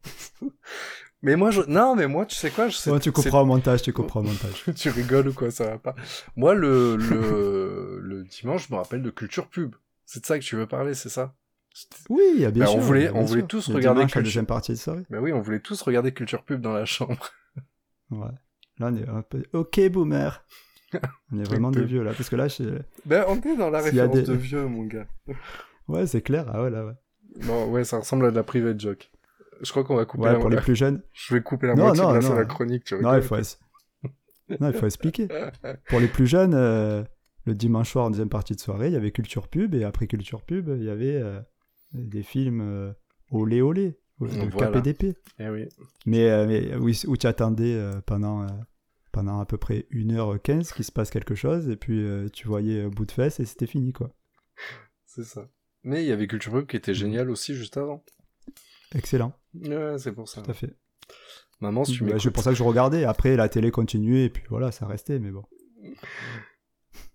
mais 1.22 1.36
moi, 1.36 1.52
je... 1.52 1.62
non, 1.68 1.96
mais 1.96 2.08
moi, 2.08 2.26
tu 2.26 2.36
sais 2.36 2.50
quoi 2.50 2.68
je 2.70 2.76
sais... 2.78 2.90
Ouais, 2.92 3.00
tu 3.00 3.12
comprends 3.12 3.42
au 3.42 3.46
montage, 3.46 3.82
tu 3.82 3.94
comprends 3.94 4.22
au 4.22 4.24
montage. 4.24 4.64
tu 4.76 4.90
rigoles 4.90 5.28
ou 5.30 5.34
quoi, 5.34 5.52
ça 5.52 5.66
va 5.72 5.78
pas. 5.78 5.96
Moi, 6.36 6.54
le, 6.54 6.96
le, 6.96 8.00
le 8.02 8.24
dimanche, 8.24 8.68
je 8.68 8.74
me 8.74 8.80
rappelle 8.80 9.02
de 9.02 9.10
culture 9.10 9.48
pub. 9.48 9.76
C'est 10.06 10.22
de 10.22 10.26
ça 10.26 10.38
que 10.40 10.44
tu 10.44 10.56
veux 10.56 10.68
parler, 10.68 10.94
c'est 10.94 11.10
ça? 11.10 11.34
Oui, 12.10 12.22
bien 12.38 12.50
Bah, 12.66 12.66
on 12.70 12.74
sûr. 12.74 12.80
voulait- 12.82 13.10
bien 13.12 13.22
on 13.22 13.24
voulait 13.26 13.42
sûr. 13.42 13.48
tous 13.48 13.70
Le 13.70 13.76
regarder 13.76 14.00
dimanche, 14.00 14.12
la 14.12 14.14
Culture- 14.16 14.24
deuxième 14.24 14.46
partie 14.46 14.72
de 14.74 14.78
soirée. 14.78 15.04
Ben 15.10 15.20
oui, 15.20 15.32
on 15.32 15.40
voulait 15.42 15.60
tous 15.62 15.82
regarder 15.84 16.12
culture 16.14 16.44
pub 16.44 16.60
dans 16.62 16.74
la 16.74 16.86
chambre. 16.86 17.30
Ouais. 18.12 18.28
Là, 18.80 18.88
on 18.92 18.96
est 18.98 19.08
un 19.08 19.22
peu... 19.22 19.44
Ok, 19.54 19.80
boomer. 19.90 20.44
On 21.32 21.40
est 21.40 21.44
vraiment 21.44 21.72
des 21.72 21.86
vieux, 21.86 22.04
là. 22.04 22.12
Parce 22.14 22.30
que 22.30 22.36
là, 22.36 22.50
je... 22.50 22.64
Ben, 23.06 23.24
on 23.30 23.40
est 23.40 23.56
dans 23.56 23.70
la 23.70 23.82
S'il 23.84 23.96
y 23.96 24.00
a 24.02 24.04
référence 24.04 24.28
des- 24.28 24.34
de 24.34 24.38
vieux, 24.38 24.66
mon 24.66 24.84
gars. 24.84 25.06
ouais, 25.88 26.06
c'est 26.08 26.22
clair. 26.22 26.46
Ah 26.54 26.62
ouais, 26.64 26.70
là, 26.70 26.86
ouais. 26.86 26.94
Bon, 27.46 27.68
ouais, 27.72 27.86
ça 27.86 28.00
ressemble 28.00 28.26
à 28.26 28.32
de 28.32 28.36
la 28.36 28.44
private 28.44 28.78
joke. 28.82 29.11
Je 29.62 29.70
crois 29.72 29.84
qu'on 29.84 29.96
va 29.96 30.06
couper 30.06 30.24
Ouais, 30.24 30.34
la 30.34 30.40
pour 30.40 30.50
les 30.50 30.58
plus 30.62 30.76
jeunes. 30.76 31.02
Je 31.14 31.34
vais 31.36 31.42
couper 31.42 31.68
la 31.68 31.76
Non, 31.76 31.86
moitié 31.86 32.04
non, 32.04 32.10
de 32.14 32.20
la, 32.20 32.30
non. 32.30 32.36
la 32.36 32.46
chronique, 32.46 32.84
tu 32.84 32.96
Non, 32.96 33.16
il 33.16 33.22
faut, 33.22 33.36
es- 33.38 33.58
non, 34.60 34.70
il 34.70 34.74
faut 34.74 34.86
expliquer. 34.86 35.28
Pour 35.90 36.00
les 36.00 36.08
plus 36.08 36.28
jeunes, 36.28 36.54
euh, 36.56 37.04
le 37.46 37.56
dimanche 37.56 37.92
soir, 37.92 38.06
en 38.06 38.10
deuxième 38.10 38.30
partie 38.30 38.54
de 38.56 38.60
soirée, 38.60 38.88
il 38.88 38.94
y 38.94 38.98
avait 38.98 39.12
Culture 39.12 39.48
Pub. 39.48 39.74
Et 39.76 39.84
après 39.84 40.08
Culture 40.08 40.42
Pub, 40.44 40.68
il 40.78 40.84
y 40.84 40.90
avait 40.90 41.16
euh, 41.16 41.40
des 41.94 42.24
films 42.24 42.62
euh, 42.62 42.92
olé 43.30 43.62
olé, 43.62 43.98
de 44.20 44.50
Voilà. 44.50 44.80
KPDP. 44.80 45.16
Eh 45.40 45.50
oui. 45.50 45.70
Mais, 46.06 46.30
euh, 46.30 46.46
mais 46.48 46.76
où, 46.76 46.90
où 46.90 47.18
tu 47.18 47.28
attendais 47.28 47.74
euh, 47.76 48.02
pendant, 48.06 48.44
euh, 48.44 48.48
pendant 49.14 49.40
à 49.40 49.46
peu 49.46 49.58
près 49.58 49.86
1h15 49.92 50.74
qu'il 50.74 50.84
se 50.86 50.92
passe 50.92 51.12
quelque 51.12 51.36
chose. 51.36 51.70
Et 51.70 51.76
puis 51.78 52.04
euh, 52.04 52.28
tu 52.30 52.48
voyais 52.48 52.88
bout 52.90 53.06
de 53.06 53.12
fesse 53.12 53.40
et 53.40 53.46
c'était 53.46 53.68
fini, 53.68 53.94
quoi. 53.94 54.12
C'est 55.06 55.24
ça. 55.24 55.48
Mais 55.84 56.04
il 56.04 56.08
y 56.08 56.12
avait 56.12 56.28
Culture 56.28 56.52
Pub 56.52 56.68
qui 56.68 56.76
était 56.78 56.94
génial 56.94 57.30
aussi 57.30 57.56
juste 57.56 57.78
avant. 57.78 58.04
Excellent, 58.96 59.34
Ouais, 59.54 59.96
c'est 59.98 60.12
pour 60.12 60.28
ça. 60.28 60.42
tout 60.42 60.52
à 60.52 60.54
fait. 60.54 60.76
Maman, 61.60 61.84
si 61.86 61.94
tu 61.94 62.04
Bah, 62.06 62.16
c'est 62.20 62.32
pour 62.32 62.44
ça 62.44 62.50
que 62.52 62.58
je 62.58 62.64
regardais. 62.64 63.04
Après, 63.06 63.36
la 63.36 63.48
télé 63.50 63.70
continuait 63.72 64.26
et 64.26 64.30
puis 64.30 64.44
voilà, 64.50 64.72
ça 64.72 64.86
restait. 64.88 65.20
Mais 65.20 65.32
bon. 65.32 65.44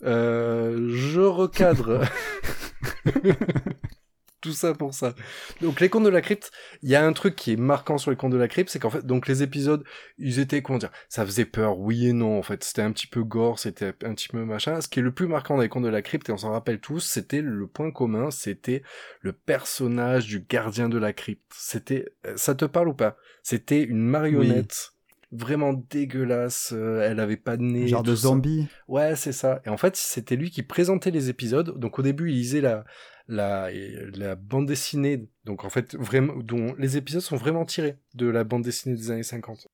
Euh, 0.04 0.90
je 0.94 1.20
recadre. 1.20 2.02
Tout 4.40 4.52
ça 4.52 4.74
pour 4.74 4.92
ça. 4.92 5.14
Donc 5.62 5.80
les 5.80 5.88
contes 5.88 6.04
de 6.04 6.10
la 6.10 6.20
crypte, 6.20 6.50
il 6.82 6.90
y 6.90 6.94
a 6.94 7.04
un 7.04 7.12
truc 7.12 7.34
qui 7.36 7.52
est 7.52 7.56
marquant 7.56 7.96
sur 7.96 8.10
les 8.10 8.16
contes 8.16 8.32
de 8.32 8.36
la 8.36 8.48
crypte, 8.48 8.70
c'est 8.70 8.78
qu'en 8.78 8.90
fait, 8.90 9.04
donc 9.04 9.28
les 9.28 9.42
épisodes, 9.42 9.82
ils 10.18 10.38
étaient 10.38 10.62
comment 10.62 10.78
dire, 10.78 10.92
ça 11.08 11.24
faisait 11.24 11.46
peur, 11.46 11.78
oui 11.78 12.08
et 12.08 12.12
non 12.12 12.38
en 12.38 12.42
fait, 12.42 12.62
c'était 12.62 12.82
un 12.82 12.92
petit 12.92 13.06
peu 13.06 13.22
gore, 13.22 13.58
c'était 13.58 13.94
un 14.04 14.14
petit 14.14 14.28
peu 14.28 14.44
machin. 14.44 14.80
Ce 14.80 14.88
qui 14.88 15.00
est 15.00 15.02
le 15.02 15.12
plus 15.12 15.26
marquant 15.26 15.56
dans 15.56 15.62
les 15.62 15.68
contes 15.68 15.84
de 15.84 15.88
la 15.88 16.02
crypte, 16.02 16.28
et 16.28 16.32
on 16.32 16.36
s'en 16.36 16.52
rappelle 16.52 16.80
tous, 16.80 17.00
c'était 17.00 17.40
le 17.40 17.66
point 17.66 17.90
commun, 17.90 18.30
c'était 18.30 18.82
le 19.20 19.32
personnage 19.32 20.26
du 20.26 20.40
gardien 20.40 20.88
de 20.88 20.98
la 20.98 21.12
crypte. 21.12 21.50
C'était, 21.54 22.06
euh, 22.26 22.34
ça 22.36 22.54
te 22.54 22.66
parle 22.66 22.88
ou 22.88 22.94
pas? 22.94 23.16
C'était 23.42 23.82
une 23.82 24.02
marionnette. 24.02 24.92
Vraiment 25.32 25.72
dégueulasse, 25.72 26.72
euh, 26.72 27.00
elle 27.00 27.18
avait 27.18 27.36
pas 27.36 27.56
de 27.56 27.62
nez. 27.62 27.88
Genre 27.88 28.04
de 28.04 28.14
ça. 28.14 28.22
zombie. 28.22 28.68
Ouais, 28.86 29.16
c'est 29.16 29.32
ça. 29.32 29.60
Et 29.66 29.68
en 29.68 29.76
fait, 29.76 29.96
c'était 29.96 30.36
lui 30.36 30.50
qui 30.50 30.62
présentait 30.62 31.10
les 31.10 31.30
épisodes. 31.30 31.76
Donc 31.78 31.98
au 31.98 32.02
début, 32.02 32.30
il 32.30 32.36
lisait 32.36 32.60
la 32.60 32.84
la 33.28 33.70
la 33.72 34.34
bande 34.34 34.66
dessinée. 34.66 35.28
Donc 35.44 35.64
en 35.64 35.70
fait, 35.70 35.94
vraiment 35.96 36.36
dont 36.36 36.74
les 36.78 36.96
épisodes 36.96 37.22
sont 37.22 37.36
vraiment 37.36 37.64
tirés 37.64 37.98
de 38.14 38.26
la 38.26 38.44
bande 38.44 38.62
dessinée 38.62 38.96
des 38.96 39.10
années 39.10 39.22
50. 39.22 39.68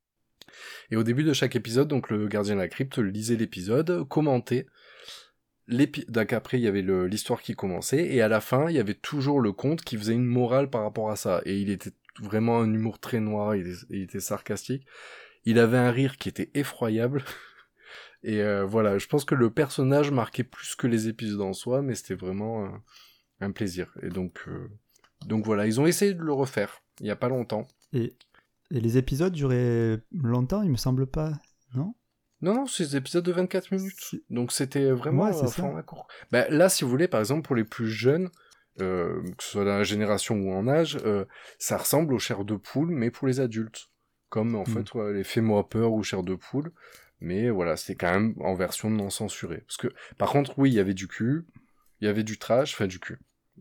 Et 0.91 0.97
au 0.97 1.03
début 1.03 1.25
de 1.25 1.33
chaque 1.33 1.57
épisode, 1.57 1.89
donc 1.89 2.11
le 2.11 2.29
gardien 2.29 2.55
de 2.55 2.61
la 2.61 2.69
crypte 2.69 2.99
lisait 2.99 3.37
l'épisode, 3.37 4.07
commentait. 4.09 4.67
Donc 6.09 6.33
après, 6.33 6.59
il 6.59 6.63
y 6.63 6.69
avait 6.69 6.83
l'histoire 6.83 7.41
qui 7.41 7.55
commençait, 7.55 8.05
et 8.13 8.21
à 8.21 8.29
la 8.29 8.41
fin, 8.41 8.69
il 8.69 8.77
y 8.77 8.81
avait 8.81 8.95
toujours 8.95 9.41
le 9.41 9.53
conte 9.53 9.83
qui 9.83 9.97
faisait 9.97 10.13
une 10.13 10.27
morale 10.27 10.69
par 10.69 10.83
rapport 10.83 11.11
à 11.11 11.17
ça. 11.17 11.41
Et 11.47 11.59
il 11.59 11.71
était 11.71 11.93
vraiment 12.21 12.61
un 12.61 12.73
humour 12.73 12.99
très 12.99 13.21
noir, 13.21 13.57
il, 13.57 13.75
il 13.91 14.03
était 14.03 14.21
sarcastique. 14.21 14.87
Il 15.45 15.59
avait 15.59 15.79
un 15.79 15.91
rire 15.91 16.17
qui 16.19 16.29
était 16.29 16.51
effroyable. 16.55 17.25
Et 18.25 18.41
euh, 18.41 18.65
voilà, 18.65 18.99
je 18.99 19.07
pense 19.09 19.25
que 19.25 19.35
le 19.35 19.51
personnage 19.51 20.13
marquait 20.13 20.45
plus 20.45 20.77
que 20.77 20.87
les 20.87 21.09
épisodes 21.09 21.41
en 21.41 21.53
soi, 21.53 21.83
mais 21.83 21.97
c'était 21.97 22.15
vraiment 22.15 22.65
un, 22.65 22.83
un 23.43 23.51
plaisir. 23.53 23.93
Et 24.03 24.09
donc, 24.09 24.45
euh, 24.49 24.69
donc 25.27 25.45
voilà, 25.45 25.67
ils 25.67 25.81
ont 25.81 25.87
essayé 25.87 26.15
de 26.15 26.23
le 26.23 26.33
refaire 26.33 26.83
il 27.01 27.07
y 27.07 27.11
a 27.11 27.17
pas 27.17 27.29
longtemps. 27.29 27.67
Et, 27.93 28.15
et 28.71 28.81
les 28.81 28.97
épisodes 28.99 29.33
duraient 29.33 29.99
longtemps, 30.13 30.63
il 30.63 30.71
me 30.71 30.77
semble 30.77 31.07
pas, 31.07 31.33
non? 31.75 31.95
Non, 32.43 32.55
non, 32.55 32.67
c'est 32.67 32.85
des 32.85 32.97
épisodes 32.97 33.25
de 33.25 33.33
24 33.33 33.71
minutes. 33.73 34.17
Donc 34.31 34.53
c'était 34.53 34.91
vraiment 34.91 35.25
Ouais, 35.27 35.33
c'est 35.33 35.45
un 35.45 35.47
ça. 35.47 35.63
format 35.63 35.83
court. 35.83 36.07
Bah, 36.33 36.49
là, 36.49 36.69
si 36.69 36.83
vous 36.85 36.91
voulez, 36.91 37.09
par 37.09 37.21
exemple, 37.21 37.43
pour 37.47 37.55
les 37.57 37.65
plus 37.65 37.89
jeunes, 37.89 38.31
euh, 38.81 39.23
que 39.37 39.43
ce 39.45 39.51
soit 39.51 39.65
dans 39.65 39.77
la 39.79 39.85
génération 39.85 40.37
ou 40.37 40.53
en 40.53 40.67
âge, 40.67 40.99
euh, 41.05 41.25
ça 41.59 41.77
ressemble 41.77 42.13
aux 42.15 42.19
chairs 42.19 42.45
de 42.45 42.57
poule, 42.57 42.91
mais 42.91 43.11
pour 43.11 43.27
les 43.29 43.39
adultes. 43.41 43.89
Comme 44.29 44.55
en 44.55 44.63
Mm. 44.63 44.67
fait, 44.67 44.95
ouais, 44.95 45.13
les 45.13 45.25
Fais-moi 45.25 45.69
peur 45.69 45.93
ou 45.93 46.03
chairs 46.03 46.23
de 46.25 46.35
poule. 46.35 46.73
Mais 47.21 47.49
voilà, 47.51 47.77
c'était 47.77 47.95
quand 47.95 48.13
même 48.13 48.35
en 48.41 48.55
version 48.55 48.91
non 48.91 49.09
censurée. 49.11 49.63
Parce 49.67 49.77
que, 49.77 49.89
par 50.19 50.31
contre, 50.33 50.59
oui, 50.59 50.71
il 50.71 50.75
y 50.75 50.81
avait 50.81 50.95
du 50.95 51.07
cul, 51.07 51.45
il 52.01 52.07
y 52.07 52.09
avait 52.09 52.25
du 52.25 52.39
trash, 52.39 52.75
enfin 52.75 52.87
du 52.89 52.99
cul. 52.99 53.19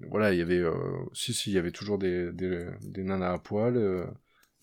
Voilà, 0.09 0.31
il 0.33 0.39
y 0.39 0.41
avait, 0.41 0.57
euh, 0.59 0.73
si, 1.13 1.33
si, 1.33 1.51
il 1.51 1.53
y 1.53 1.57
avait 1.59 1.71
toujours 1.71 1.97
des, 1.97 2.31
des, 2.31 2.65
des 2.81 3.03
nanas 3.03 3.33
à 3.33 3.37
poil, 3.37 3.77
euh, 3.77 4.05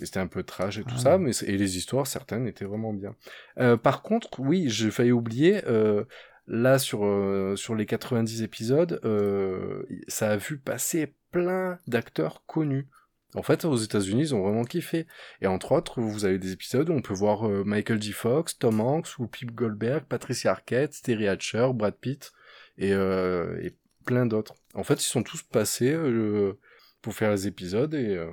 et 0.01 0.07
c'était 0.07 0.21
un 0.21 0.27
peu 0.27 0.43
trash 0.43 0.79
et 0.79 0.83
tout 0.83 0.95
Ah. 0.97 1.01
ça, 1.01 1.19
mais 1.19 1.33
et 1.47 1.57
les 1.57 1.77
histoires, 1.77 2.07
certaines, 2.07 2.47
étaient 2.47 2.65
vraiment 2.65 2.93
bien. 2.93 3.15
Euh, 3.59 3.77
par 3.77 4.03
contre, 4.03 4.41
oui, 4.41 4.69
j'ai 4.69 4.91
failli 4.91 5.13
oublier, 5.13 5.61
euh, 5.67 6.05
là, 6.47 6.79
sur, 6.79 7.05
euh, 7.05 7.57
sur 7.57 7.75
les 7.75 7.85
90 7.87 8.43
épisodes, 8.43 9.01
euh, 9.05 9.83
ça 10.09 10.31
a 10.31 10.37
vu 10.37 10.59
passer 10.59 11.15
plein 11.31 11.79
d'acteurs 11.87 12.43
connus. 12.47 12.89
En 13.35 13.43
fait, 13.43 13.67
aux 13.67 13.77
États-Unis, 13.77 14.23
ils 14.23 14.35
ont 14.35 14.41
vraiment 14.43 14.65
kiffé. 14.65 15.07
Et 15.43 15.47
entre 15.47 15.73
autres, 15.73 16.01
vous 16.01 16.25
avez 16.25 16.39
des 16.39 16.53
épisodes 16.53 16.89
où 16.89 16.95
on 16.95 17.03
peut 17.03 17.13
voir 17.13 17.47
euh, 17.47 17.63
Michael 17.63 18.01
J. 18.01 18.13
Fox, 18.13 18.59
Tom 18.59 18.81
Hanks, 18.81 19.19
Whoopi 19.19 19.45
Goldberg, 19.45 20.05
Patricia 20.05 20.53
Arquette, 20.53 20.97
Terry 21.03 21.29
Hatcher, 21.29 21.69
Brad 21.75 21.95
Pitt 21.95 22.33
et, 22.79 22.95
euh, 22.95 23.61
et 23.63 23.75
plein 24.09 24.27
d'autres. 24.27 24.55
En 24.75 24.83
fait, 24.85 24.95
ils 25.03 25.07
sont 25.07 25.23
tous 25.23 25.43
passés 25.43 25.93
euh, 25.93 26.59
pour 27.03 27.13
faire 27.15 27.31
les 27.31 27.47
épisodes 27.47 27.93
et, 27.95 28.17
euh, 28.17 28.31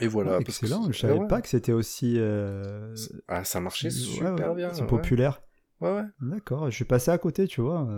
et 0.00 0.06
voilà. 0.06 0.38
Ouais, 0.38 0.44
parce 0.44 0.58
que 0.58 0.66
excellent, 0.66 0.90
je 0.92 0.98
savais 0.98 1.18
ouais. 1.18 1.26
pas 1.28 1.40
que 1.40 1.48
c'était 1.48 1.72
aussi. 1.72 2.14
euh, 2.18 2.94
Ah, 3.28 3.44
ça 3.44 3.60
marchait 3.60 3.90
super 3.90 4.34
ouais, 4.50 4.54
bien. 4.54 4.72
C'est 4.74 4.86
populaire. 4.86 5.40
Ouais, 5.80 5.90
ouais. 5.92 6.04
D'accord, 6.20 6.70
je 6.70 6.74
suis 6.76 6.84
passé 6.84 7.10
à 7.10 7.18
côté, 7.18 7.46
tu 7.46 7.60
vois. 7.60 7.88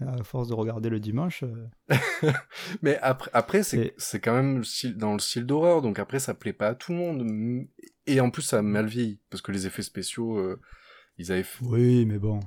à 0.00 0.22
force 0.24 0.48
de 0.48 0.54
regarder 0.54 0.88
le 0.90 0.98
dimanche. 1.00 1.44
Mais 2.82 2.98
après, 3.02 3.30
après 3.34 3.62
c'est 3.62 3.78
Et- 3.78 3.94
c'est 3.98 4.20
quand 4.20 4.34
même 4.34 4.62
dans 4.96 5.12
le 5.14 5.18
style 5.18 5.46
d'horreur, 5.46 5.80
donc 5.82 5.98
après 5.98 6.18
ça 6.18 6.34
plaît 6.34 6.52
pas 6.52 6.68
à 6.68 6.74
tout 6.74 6.92
le 6.92 6.98
monde. 6.98 7.66
Et 8.06 8.20
en 8.20 8.30
plus 8.30 8.42
ça 8.42 8.58
a 8.58 8.62
mal 8.62 8.86
vieilli, 8.86 9.20
parce 9.30 9.42
que 9.42 9.52
les 9.52 9.66
effets 9.66 9.82
spéciaux, 9.82 10.56
ils 11.18 11.32
avaient... 11.32 11.44
Oui, 11.62 12.04
mais 12.06 12.18
bon. 12.18 12.40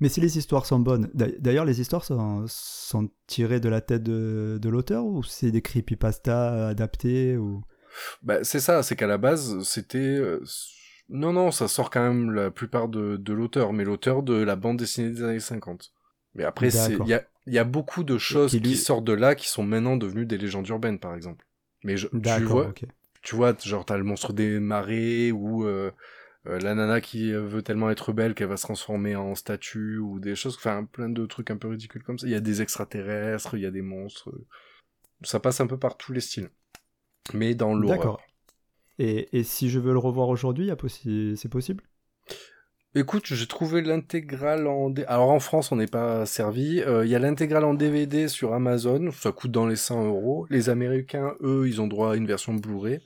Mais 0.00 0.08
si 0.08 0.20
les 0.20 0.38
histoires 0.38 0.66
sont 0.66 0.78
bonnes. 0.78 1.10
D'a- 1.14 1.28
D'ailleurs, 1.38 1.64
les 1.64 1.80
histoires 1.80 2.04
sont, 2.04 2.44
sont 2.48 3.08
tirées 3.26 3.60
de 3.60 3.68
la 3.68 3.80
tête 3.80 4.02
de, 4.02 4.58
de 4.60 4.68
l'auteur 4.68 5.04
ou 5.04 5.22
c'est 5.22 5.50
des 5.50 5.62
creepypasta 5.62 6.68
adaptés 6.68 7.36
ou... 7.36 7.62
Bah, 8.22 8.44
c'est 8.44 8.60
ça, 8.60 8.82
c'est 8.82 8.96
qu'à 8.96 9.06
la 9.06 9.18
base, 9.18 9.62
c'était... 9.62 9.98
euh, 9.98 10.42
Non, 11.08 11.32
non, 11.32 11.50
ça 11.50 11.68
sort 11.68 11.90
quand 11.90 12.02
même 12.02 12.30
la 12.32 12.50
plupart 12.50 12.88
de, 12.88 13.16
de 13.16 13.32
l'auteur, 13.32 13.72
mais 13.72 13.84
l'auteur 13.84 14.22
de 14.22 14.34
la 14.34 14.56
bande 14.56 14.76
dessinée 14.78 15.10
des 15.10 15.22
années 15.22 15.40
50. 15.40 15.92
Mais 16.34 16.44
après, 16.44 16.68
il 16.68 17.08
y 17.08 17.14
a, 17.14 17.24
il 17.46 17.54
y 17.54 17.58
a 17.58 17.64
beaucoup 17.64 18.04
de 18.04 18.18
choses 18.18 18.56
qui 18.68 18.76
sortent 18.76 19.04
de 19.04 19.12
là 19.12 19.34
qui 19.34 19.48
sont 19.48 19.62
maintenant 19.62 19.96
devenues 19.96 20.26
des 20.26 20.36
légendes 20.36 20.68
urbaines, 20.68 20.98
par 20.98 21.14
exemple. 21.14 21.46
Mais 21.84 21.96
je, 21.96 22.08
tu 22.22 22.42
vois, 22.44 22.74
tu 23.22 23.36
vois, 23.36 23.56
genre 23.64 23.84
t'as 23.84 23.96
le 23.96 24.04
monstre 24.04 24.32
des 24.32 24.58
marais 24.60 25.30
ou 25.30 25.64
euh, 25.66 25.90
euh, 26.46 26.58
la 26.60 26.74
nana 26.74 27.00
qui 27.00 27.32
veut 27.32 27.62
tellement 27.62 27.90
être 27.90 28.12
belle 28.12 28.34
qu'elle 28.34 28.48
va 28.48 28.56
se 28.56 28.62
transformer 28.64 29.16
en 29.16 29.34
statue 29.34 29.98
ou 29.98 30.20
des 30.20 30.34
choses, 30.36 30.56
enfin 30.56 30.84
plein 30.84 31.08
de 31.08 31.26
trucs 31.26 31.50
un 31.50 31.56
peu 31.56 31.68
ridicules 31.68 32.02
comme 32.02 32.18
ça. 32.18 32.26
Il 32.26 32.32
y 32.32 32.36
a 32.36 32.40
des 32.40 32.62
extraterrestres, 32.62 33.54
il 33.56 33.62
y 33.62 33.66
a 33.66 33.70
des 33.70 33.82
monstres. 33.82 34.30
Ça 35.22 35.40
passe 35.40 35.60
un 35.60 35.66
peu 35.66 35.78
par 35.78 35.96
tous 35.96 36.12
les 36.12 36.20
styles. 36.20 36.50
Mais 37.34 37.54
dans 37.54 37.74
l'horreur. 37.74 37.98
D'accord. 37.98 38.20
Et, 38.98 39.28
et 39.38 39.42
si 39.44 39.68
je 39.70 39.78
veux 39.78 39.92
le 39.92 39.98
revoir 39.98 40.28
aujourd'hui, 40.28 40.70
possi- 40.72 41.36
c'est 41.36 41.48
possible? 41.50 41.84
Écoute, 42.94 43.26
j'ai 43.26 43.46
trouvé 43.46 43.82
l'intégrale 43.82 44.66
en... 44.66 44.88
D- 44.90 45.04
Alors 45.06 45.30
en 45.30 45.40
France, 45.40 45.70
on 45.70 45.76
n'est 45.76 45.86
pas 45.86 46.24
servi. 46.24 46.80
Euh, 46.80 47.04
Il 47.04 47.10
y 47.10 47.14
a 47.14 47.18
l'intégrale 47.18 47.64
en 47.64 47.74
DVD 47.74 48.26
sur 48.28 48.54
Amazon. 48.54 49.10
Ça 49.12 49.32
coûte 49.32 49.50
dans 49.50 49.66
les 49.66 49.76
100 49.76 50.06
euros. 50.06 50.46
Les 50.48 50.70
Américains, 50.70 51.34
eux, 51.42 51.68
ils 51.68 51.80
ont 51.82 51.86
droit 51.88 52.12
à 52.12 52.16
une 52.16 52.26
version 52.26 52.54
Blu-ray. 52.54 53.00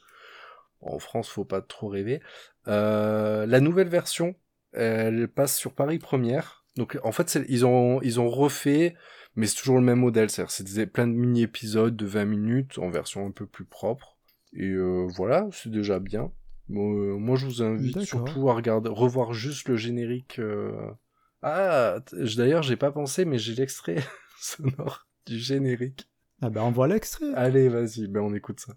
En 0.81 0.99
France, 0.99 1.29
faut 1.29 1.45
pas 1.45 1.61
trop 1.61 1.89
rêver. 1.89 2.21
Euh, 2.69 3.47
la 3.47 3.61
nouvelle 3.61 3.89
version, 3.89 4.35
elle 4.73 5.29
passe 5.29 5.57
sur 5.57 5.75
Paris 5.75 5.99
Première. 5.99 6.65
Donc 6.77 6.99
en 7.03 7.13
fait, 7.13 7.39
ils 7.49 7.67
ont, 7.67 8.01
ils 8.03 8.21
ont 8.21 8.29
refait, 8.29 8.95
mais 9.35 9.47
c'est 9.47 9.57
toujours 9.57 9.79
le 9.79 9.85
même 9.85 10.01
modèle. 10.01 10.31
C'est-à-dire, 10.31 10.51
c'est 10.51 10.87
plein 10.87 11.07
de 11.07 11.13
mini-épisodes 11.13 11.97
de 11.97 12.07
20 12.07 12.25
minutes 12.25 12.79
en 12.79 12.91
version 12.91 13.27
un 13.27 13.31
peu 13.31 13.47
plus 13.47 13.65
propre. 13.65 14.17
Et 14.53 14.71
euh, 14.71 15.07
voilà, 15.17 15.49
c'est 15.53 15.71
déjà 15.71 15.99
bien. 15.99 16.33
Bon, 16.69 16.93
euh, 16.95 17.17
moi, 17.17 17.37
je 17.37 17.47
vous 17.47 17.63
invite 17.63 18.01
surtout 18.03 18.49
à 18.49 18.55
regarder, 18.55 18.89
revoir 18.91 19.33
juste 19.33 19.69
le 19.69 19.77
générique. 19.77 20.39
euh. 20.39 20.73
Ah, 21.43 22.01
d'ailleurs, 22.37 22.63
j'ai 22.63 22.77
pas 22.77 22.93
pensé, 22.93 23.25
mais 23.25 23.39
j'ai 23.39 23.55
l'extrait 23.55 23.97
sonore 24.41 25.09
du 25.27 25.39
générique. 25.39 26.09
Ah 26.43 26.49
ben 26.51 26.63
on 26.63 26.71
voit 26.71 26.89
l'extrait. 26.89 27.33
Allez, 27.35 27.69
vas-y, 27.69 28.07
ben 28.09 28.21
on 28.21 28.35
écoute 28.35 28.61
ça. 28.61 28.73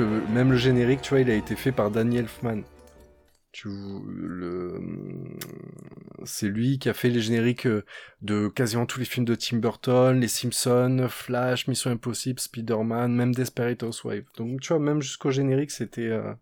Même 0.00 0.52
le 0.52 0.56
générique, 0.56 1.02
tu 1.02 1.10
vois, 1.10 1.20
il 1.20 1.30
a 1.30 1.34
été 1.34 1.56
fait 1.56 1.72
par 1.72 1.90
Danny 1.90 2.18
Elfman. 2.18 2.62
Tu, 3.52 3.68
le, 4.06 4.80
c'est 6.24 6.48
lui 6.48 6.78
qui 6.78 6.88
a 6.88 6.94
fait 6.94 7.08
les 7.08 7.20
génériques 7.20 7.66
euh, 7.66 7.84
de 8.20 8.48
quasiment 8.48 8.86
tous 8.86 8.98
les 8.98 9.04
films 9.04 9.24
de 9.24 9.34
Tim 9.34 9.56
Burton, 9.56 10.20
Les 10.20 10.28
Simpsons, 10.28 11.06
Flash, 11.08 11.66
Mission 11.66 11.90
Impossible, 11.90 12.38
Spider-Man, 12.38 13.12
même 13.12 13.34
Desperate 13.34 13.82
Housewives. 13.82 14.26
Donc 14.36 14.60
tu 14.60 14.68
vois, 14.68 14.78
même 14.78 15.00
jusqu'au 15.00 15.30
générique, 15.30 15.70
c'était, 15.70 16.02
euh, 16.02 16.34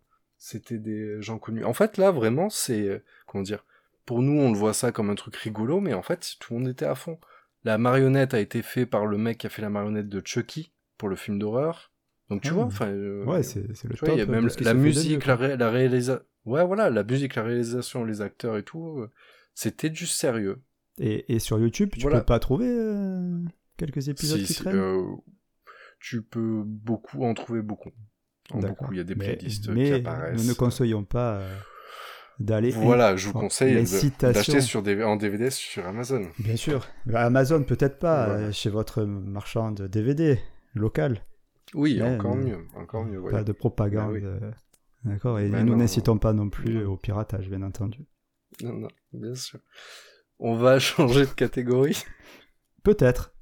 des 0.71 1.23
gens 1.23 1.39
connus. 1.39 1.65
En 1.65 1.75
fait, 1.75 1.97
là, 1.97 2.11
vraiment, 2.11 2.51
c'est, 2.51 2.89
euh, 2.89 3.03
comment 3.27 3.45
dire, 3.45 3.65
pour 4.05 4.23
nous, 4.23 4.41
on 4.41 4.51
le 4.53 4.59
voit 4.59 4.75
ça 4.75 4.93
comme 4.93 5.11
un 5.11 5.15
truc 5.15 5.37
rigolo, 5.37 5.81
mais 5.81 5.95
en 5.95 6.03
fait, 6.03 6.37
tout 6.41 6.55
le 6.55 6.61
monde 6.61 6.69
était 6.69 6.87
à 6.87 6.95
fond. 6.95 7.19
La 7.65 7.79
marionnette 7.79 8.35
a 8.35 8.41
été 8.41 8.63
faite 8.63 8.91
par 8.91 9.07
le 9.07 9.19
mec 9.19 9.39
qui 9.39 9.47
a 9.47 9.51
fait 9.51 9.63
la 9.63 9.71
marionnette 9.71 10.09
de 10.09 10.23
Chucky 10.25 10.73
pour 10.99 11.09
le 11.09 11.17
film 11.17 11.39
d'horreur. 11.39 11.93
Donc 12.31 12.43
tu 12.43 12.49
Ah. 12.51 12.55
vois, 12.55 12.65
enfin, 12.65 12.89
euh, 12.89 13.25
Ouais, 13.25 13.43
c'est 13.43 13.61
le 13.67 13.95
top. 13.97 14.09
il 14.13 14.19
y 14.19 14.21
a 14.21 14.27
même 14.27 14.49
qui 14.49 14.65
la 14.65 14.75
musique, 14.75 15.27
la, 15.27 15.37
quoi. 15.37 15.47
ré- 15.47 15.57
la 15.57 15.71
réalisation. 15.71 16.23
Ouais, 16.45 16.65
voilà, 16.65 16.91
la 16.91 17.03
musique, 17.05 17.35
la 17.37 17.43
réalisation, 17.43 18.05
les 18.05 18.21
acteurs 18.21 18.57
et 18.57 18.63
tout, 18.63 18.99
euh, 19.01 19.11
c'était 19.55 19.91
du 19.91 20.07
sérieux. 20.07 20.61
Et, 20.99 21.35
et 21.35 21.39
sur 21.39 21.59
YouTube, 21.59 21.91
tu 21.93 22.01
Voilà. 22.03 22.21
peux 22.21 22.25
pas 22.27 22.39
trouver 22.39 22.67
euh, 22.69 23.39
quelques 23.77 24.09
épisodes 24.09 24.39
Si- 24.41 24.45
qui 24.47 24.53
si, 24.55 24.61
traînent? 24.63 24.77
euh, 24.77 25.03
tu 26.01 26.23
peux 26.23 26.63
beaucoup 26.65 27.25
en 27.25 27.35
trouver 27.35 27.63
beaucoup. 27.63 27.91
En 28.53 28.59
D'accord. 28.61 28.77
beaucoup, 28.79 28.93
il 28.93 28.97
y 28.99 29.01
a 29.01 29.05
des 29.05 29.15
Mais- 29.17 29.37
playlists 29.37 29.69
mais 29.69 29.85
qui 29.87 29.93
apparaissent. 29.95 30.41
Nous 30.41 30.49
ne 30.49 30.55
conseillons 30.55 31.05
pas 31.05 31.37
euh, 31.39 31.57
d'aller. 32.39 32.71
Voilà, 32.71 33.17
je 33.17 33.27
vous 33.27 33.33
conseille 33.33 33.75
d'acheter 34.21 34.61
sur 34.61 34.83
des, 34.83 35.03
en 35.03 35.17
DVD 35.17 35.51
sur 35.51 35.85
Amazon. 35.87 36.23
Bien 36.39 36.57
sûr. 36.57 36.87
Amazon, 37.13 37.63
peut-être 37.65 37.99
pas, 37.99 38.29
euh, 38.29 38.53
chez 38.53 38.71
votre 38.71 39.05
marchand 39.05 39.73
de 39.73 39.87
DVD 39.87 40.39
local. 40.75 41.23
Oui, 41.77 42.03
encore 42.03 42.35
mais- 42.37 42.45
mieux, 42.51 42.67
encore 42.75 43.05
mieux. 43.05 43.23
Pas 43.31 43.45
de 43.45 43.53
propagande. 43.53 44.13
Oui. 44.13 44.21
euh, 44.25 44.51
D'accord. 45.05 45.39
Et 45.39 45.49
nous 45.49 45.77
n'incitons 45.77 46.19
pas 46.19 46.33
non 46.33 46.51
plus 46.51 46.75
non. 46.83 46.93
au 46.93 46.97
piratage, 46.97 47.49
bien 47.49 47.63
entendu. 47.63 48.05
Non, 48.63 48.73
non, 48.73 48.89
bien 49.13 49.35
sûr. 49.35 49.61
On 50.39 50.57
va 50.57 50.79
changer 50.81 51.27
de 51.27 51.31
catégorie. 51.31 52.03
Peut-être. 52.83 53.33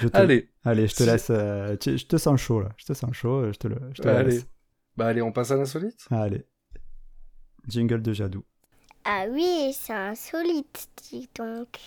Te- 0.00 0.08
Allez, 0.12 0.50
Allez, 0.64 0.88
je 0.88 0.94
te 0.94 1.02
laisse. 1.04 1.28
euh, 1.30 1.76
tu- 1.76 1.96
je 1.96 2.06
te 2.06 2.16
sens 2.16 2.40
chaud 2.40 2.60
là. 2.60 2.70
Je 2.76 2.84
te 2.84 2.92
sens 2.92 3.12
chaud. 3.14 3.40
euh, 3.44 3.52
Je 3.52 3.58
te 3.58 3.68
le. 3.68 3.76
Je 3.94 4.02
te 4.02 4.08
le 4.08 4.14
allez. 4.14 4.30
laisse. 4.32 4.46
Bah 4.96 5.06
allez, 5.06 5.22
on 5.22 5.32
passe 5.32 5.50
à 5.50 5.56
l'insolite. 5.56 6.06
Allez. 6.10 6.44
Jingle 7.68 8.02
de 8.02 8.12
Jadou. 8.12 8.44
Ah 9.04 9.26
oui, 9.30 9.72
c'est 9.72 9.92
insolite, 9.92 10.88
dis 11.10 11.28
donc. 11.36 11.78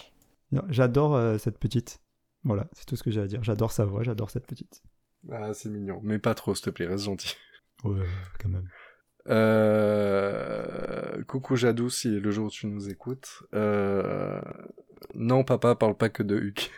J'adore 0.69 1.15
euh, 1.15 1.37
cette 1.37 1.57
petite. 1.59 1.99
Voilà, 2.43 2.67
c'est 2.73 2.85
tout 2.85 2.95
ce 2.95 3.03
que 3.03 3.11
j'ai 3.11 3.21
à 3.21 3.27
dire. 3.27 3.43
J'adore 3.43 3.71
sa 3.71 3.85
voix, 3.85 4.03
j'adore 4.03 4.29
cette 4.29 4.47
petite. 4.47 4.81
Ah, 5.31 5.53
c'est 5.53 5.69
mignon. 5.69 5.99
Mais 6.03 6.19
pas 6.19 6.33
trop, 6.35 6.55
s'il 6.55 6.65
te 6.65 6.69
plaît, 6.69 6.87
reste 6.87 7.05
gentil. 7.05 7.35
Ouais, 7.83 8.05
quand 8.41 8.49
même. 8.49 8.67
Euh... 9.27 11.23
Coucou 11.25 11.55
Jadou, 11.55 11.89
si 11.89 12.09
le 12.19 12.31
jour 12.31 12.47
où 12.47 12.49
tu 12.49 12.67
nous 12.67 12.89
écoutes. 12.89 13.43
Euh... 13.53 14.41
Non, 15.15 15.43
papa 15.43 15.75
parle 15.75 15.95
pas 15.95 16.09
que 16.09 16.23
de 16.23 16.37
Huck. 16.37 16.71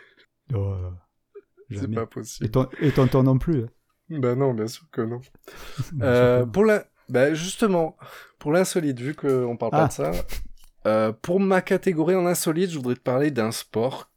Oh, 0.54 0.76
C'est 1.70 1.92
pas 1.92 2.06
possible. 2.06 2.50
et 2.80 2.92
tonton 2.92 3.22
non 3.22 3.38
plus. 3.38 3.64
Bah 4.10 4.34
non, 4.34 4.52
bien 4.54 4.66
sûr 4.66 4.84
que 4.90 5.00
non. 5.02 5.20
Euh, 6.02 6.44
pour 6.44 6.64
la... 6.64 6.84
Bah 7.08 7.34
justement, 7.34 7.96
pour 8.38 8.52
l'insolite, 8.52 8.98
vu 9.00 9.14
qu'on 9.14 9.56
parle 9.56 9.70
pas 9.72 9.84
Ah. 9.84 9.88
de 9.88 9.92
ça, 9.92 10.12
euh, 10.86 11.12
pour 11.12 11.40
ma 11.40 11.60
catégorie 11.62 12.14
en 12.14 12.26
insolite, 12.26 12.70
je 12.70 12.76
voudrais 12.76 12.94
te 12.94 13.00
parler 13.00 13.30
d'un 13.30 13.52
sport 13.52 14.10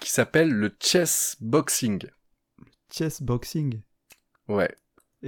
qui 0.00 0.10
s'appelle 0.10 0.50
le 0.52 0.74
chess 0.80 1.36
boxing. 1.40 2.06
Chess 2.90 3.22
boxing. 3.22 3.80
Ouais, 4.48 4.70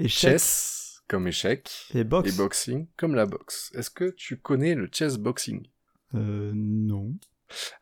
chess 0.07 1.03
comme 1.09 1.27
échec 1.27 1.69
Et 1.95 2.05
boxe. 2.05 2.29
et 2.33 2.37
boxing 2.37 2.87
comme 2.97 3.15
la 3.15 3.27
boxe. 3.27 3.71
Est-ce 3.75 3.91
que 3.91 4.11
tu 4.11 4.37
connais 4.39 4.75
le 4.75 4.89
chess 4.93 5.17
boxing? 5.19 5.67
Euh, 6.15 6.53
non. 6.55 7.15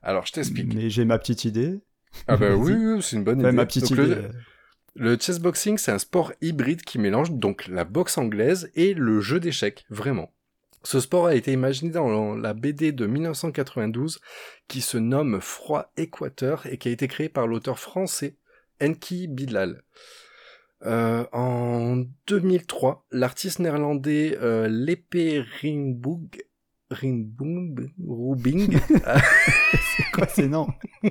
Alors, 0.02 0.26
je 0.26 0.32
t'explique. 0.32 0.72
Mais 0.74 0.90
j'ai 0.90 1.04
ma 1.04 1.18
petite 1.18 1.44
idée. 1.44 1.80
Ah 2.28 2.36
bah 2.36 2.54
oui, 2.56 2.72
oui, 2.74 3.02
c'est 3.02 3.16
une 3.16 3.24
bonne 3.24 3.40
Enfin, 3.40 3.48
idée. 3.48 3.56
ma 3.56 3.66
petite 3.66 3.82
Donc, 3.82 3.92
idée. 3.92 4.06
le- 4.14 4.30
Le 4.94 5.18
chess 5.18 5.38
boxing, 5.40 5.76
c'est 5.76 5.92
un 5.92 5.98
sport 5.98 6.32
hybride 6.40 6.82
qui 6.82 6.98
mélange 6.98 7.32
donc 7.32 7.66
la 7.68 7.84
boxe 7.84 8.16
anglaise 8.16 8.70
et 8.74 8.94
le 8.94 9.20
jeu 9.20 9.40
d'échecs, 9.40 9.84
vraiment. 9.90 10.32
Ce 10.84 11.00
sport 11.00 11.26
a 11.26 11.34
été 11.34 11.52
imaginé 11.52 11.90
dans 11.90 12.36
la 12.36 12.54
BD 12.54 12.92
de 12.92 13.06
1992 13.06 14.20
qui 14.68 14.80
se 14.80 14.96
nomme 14.96 15.40
Froid 15.40 15.92
Équateur 15.96 16.64
et 16.66 16.78
qui 16.78 16.88
a 16.88 16.92
été 16.92 17.08
créé 17.08 17.28
par 17.28 17.46
l'auteur 17.48 17.78
français 17.80 18.36
Enki 18.80 19.28
Bilal. 19.28 19.82
Euh, 20.84 21.24
en 21.32 22.04
2003, 22.26 23.06
l'artiste 23.10 23.60
néerlandais 23.60 24.36
euh, 24.40 24.68
Lepe 24.68 25.44
Ringboog, 25.62 26.42
Ringboog, 26.90 27.90
Rubing. 28.06 28.78
C'est 29.96 30.10
quoi 30.12 30.28
ces 30.28 30.48
noms? 30.48 30.68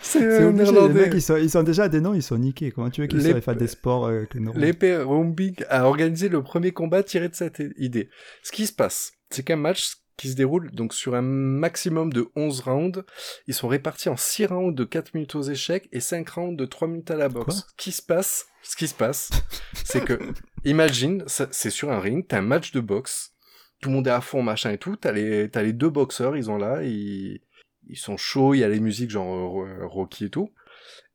C'est 0.00 0.40
les 0.40 0.52
néerlandais. 0.52 1.06
mecs, 1.06 1.14
ils 1.14 1.22
sont, 1.22 1.36
ils 1.36 1.50
sont 1.50 1.62
déjà 1.62 1.88
des 1.88 2.00
noms, 2.00 2.14
ils 2.14 2.22
sont 2.22 2.38
niqués. 2.38 2.72
Comment 2.72 2.90
tu 2.90 3.02
veux 3.02 3.06
qu'ils 3.06 3.22
soient 3.22 3.40
fassent 3.40 3.56
des 3.56 3.68
sports 3.68 4.06
euh, 4.06 4.24
L'épée 4.56 4.96
Rumbig 4.96 5.64
a 5.68 5.84
organisé 5.84 6.28
le 6.28 6.42
premier 6.42 6.72
combat 6.72 7.02
tiré 7.02 7.28
de 7.28 7.34
cette 7.34 7.62
idée. 7.76 8.08
Ce 8.42 8.50
qui 8.50 8.66
se 8.66 8.72
passe, 8.72 9.12
c'est 9.30 9.44
qu'un 9.44 9.56
match 9.56 9.96
qui 10.20 10.28
se 10.28 10.36
déroule 10.36 10.70
donc 10.72 10.92
sur 10.92 11.14
un 11.14 11.22
maximum 11.22 12.12
de 12.12 12.28
11 12.36 12.60
rounds, 12.60 13.04
ils 13.46 13.54
sont 13.54 13.68
répartis 13.68 14.10
en 14.10 14.18
6 14.18 14.46
rounds 14.46 14.74
de 14.74 14.84
4 14.84 15.14
minutes 15.14 15.34
aux 15.34 15.42
échecs 15.42 15.88
et 15.92 16.00
5 16.00 16.28
rounds 16.28 16.56
de 16.58 16.66
3 16.66 16.88
minutes 16.88 17.10
à 17.10 17.16
la 17.16 17.30
boxe. 17.30 17.62
Quoi 17.62 17.70
qui 17.78 17.90
se 17.90 18.02
passe, 18.02 18.46
ce 18.62 18.76
qui 18.76 18.86
se 18.86 18.94
passe, 18.94 19.30
c'est 19.72 20.04
que, 20.04 20.18
imagine, 20.64 21.24
c'est 21.26 21.70
sur 21.70 21.90
un 21.90 21.98
ring, 22.00 22.26
t'as 22.28 22.38
un 22.38 22.42
match 22.42 22.72
de 22.72 22.80
boxe, 22.80 23.32
tout 23.80 23.88
le 23.88 23.94
monde 23.94 24.06
est 24.08 24.10
à 24.10 24.20
fond, 24.20 24.42
machin 24.42 24.72
et 24.72 24.76
tout, 24.78 24.94
t'as 24.96 25.12
les, 25.12 25.48
les 25.48 25.72
deux 25.72 25.88
boxeurs, 25.88 26.36
ils 26.36 26.44
sont 26.44 26.58
là, 26.58 26.82
ils, 26.82 27.40
ils 27.88 27.96
sont 27.96 28.18
chauds, 28.18 28.52
il 28.52 28.58
y 28.58 28.64
a 28.64 28.68
les 28.68 28.80
musiques 28.80 29.10
genre 29.10 29.62
euh, 29.62 29.86
Rocky 29.86 30.26
et 30.26 30.30
tout. 30.30 30.52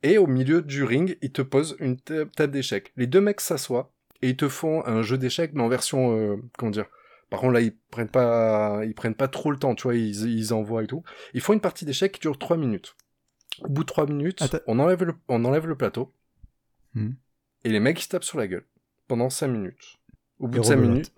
Et 0.01 0.17
au 0.17 0.25
milieu 0.25 0.63
du 0.63 0.83
ring, 0.83 1.15
ils 1.21 1.31
te 1.31 1.43
posent 1.43 1.75
une 1.79 1.97
ta- 1.99 2.25
table 2.25 2.53
d'échecs. 2.53 2.91
Les 2.95 3.05
deux 3.05 3.21
mecs 3.21 3.39
s'assoient 3.41 3.93
et 4.23 4.29
ils 4.29 4.35
te 4.35 4.49
font 4.49 4.83
un 4.87 5.03
jeu 5.03 5.19
d'échecs, 5.19 5.51
mais 5.53 5.61
en 5.61 5.69
version, 5.69 6.17
euh, 6.17 6.37
comment 6.57 6.71
dire. 6.71 6.87
Par 7.29 7.39
contre, 7.39 7.53
là, 7.53 7.61
ils 7.61 7.75
prennent 7.91 8.09
pas, 8.09 8.81
ils 8.85 8.93
prennent 8.93 9.15
pas 9.15 9.27
trop 9.27 9.51
le 9.51 9.57
temps, 9.57 9.75
tu 9.75 9.83
vois, 9.83 9.95
ils, 9.95 10.29
ils 10.29 10.53
envoient 10.53 10.83
et 10.83 10.87
tout. 10.87 11.03
Ils 11.33 11.41
font 11.41 11.53
une 11.53 11.61
partie 11.61 11.85
d'échecs 11.85 12.13
qui 12.13 12.19
dure 12.21 12.37
3 12.37 12.57
minutes. 12.57 12.95
Au 13.61 13.69
bout 13.69 13.83
de 13.83 13.87
3 13.87 14.05
minutes, 14.07 14.41
Attends. 14.41 14.59
on 14.67 14.79
enlève 14.79 15.03
le, 15.03 15.13
on 15.27 15.43
enlève 15.45 15.65
le 15.67 15.75
plateau. 15.75 16.13
Hmm. 16.93 17.11
Et 17.63 17.69
les 17.69 17.79
mecs, 17.79 17.99
ils 17.99 18.03
se 18.03 18.09
tapent 18.09 18.23
sur 18.23 18.37
la 18.37 18.47
gueule. 18.47 18.65
Pendant 19.07 19.29
5 19.29 19.47
minutes. 19.47 19.97
Au 20.39 20.47
bout 20.47 20.57
Et 20.57 20.59
de 20.59 20.65
5 20.65 20.73
rebelote. 20.75 20.91
minutes. 20.91 21.13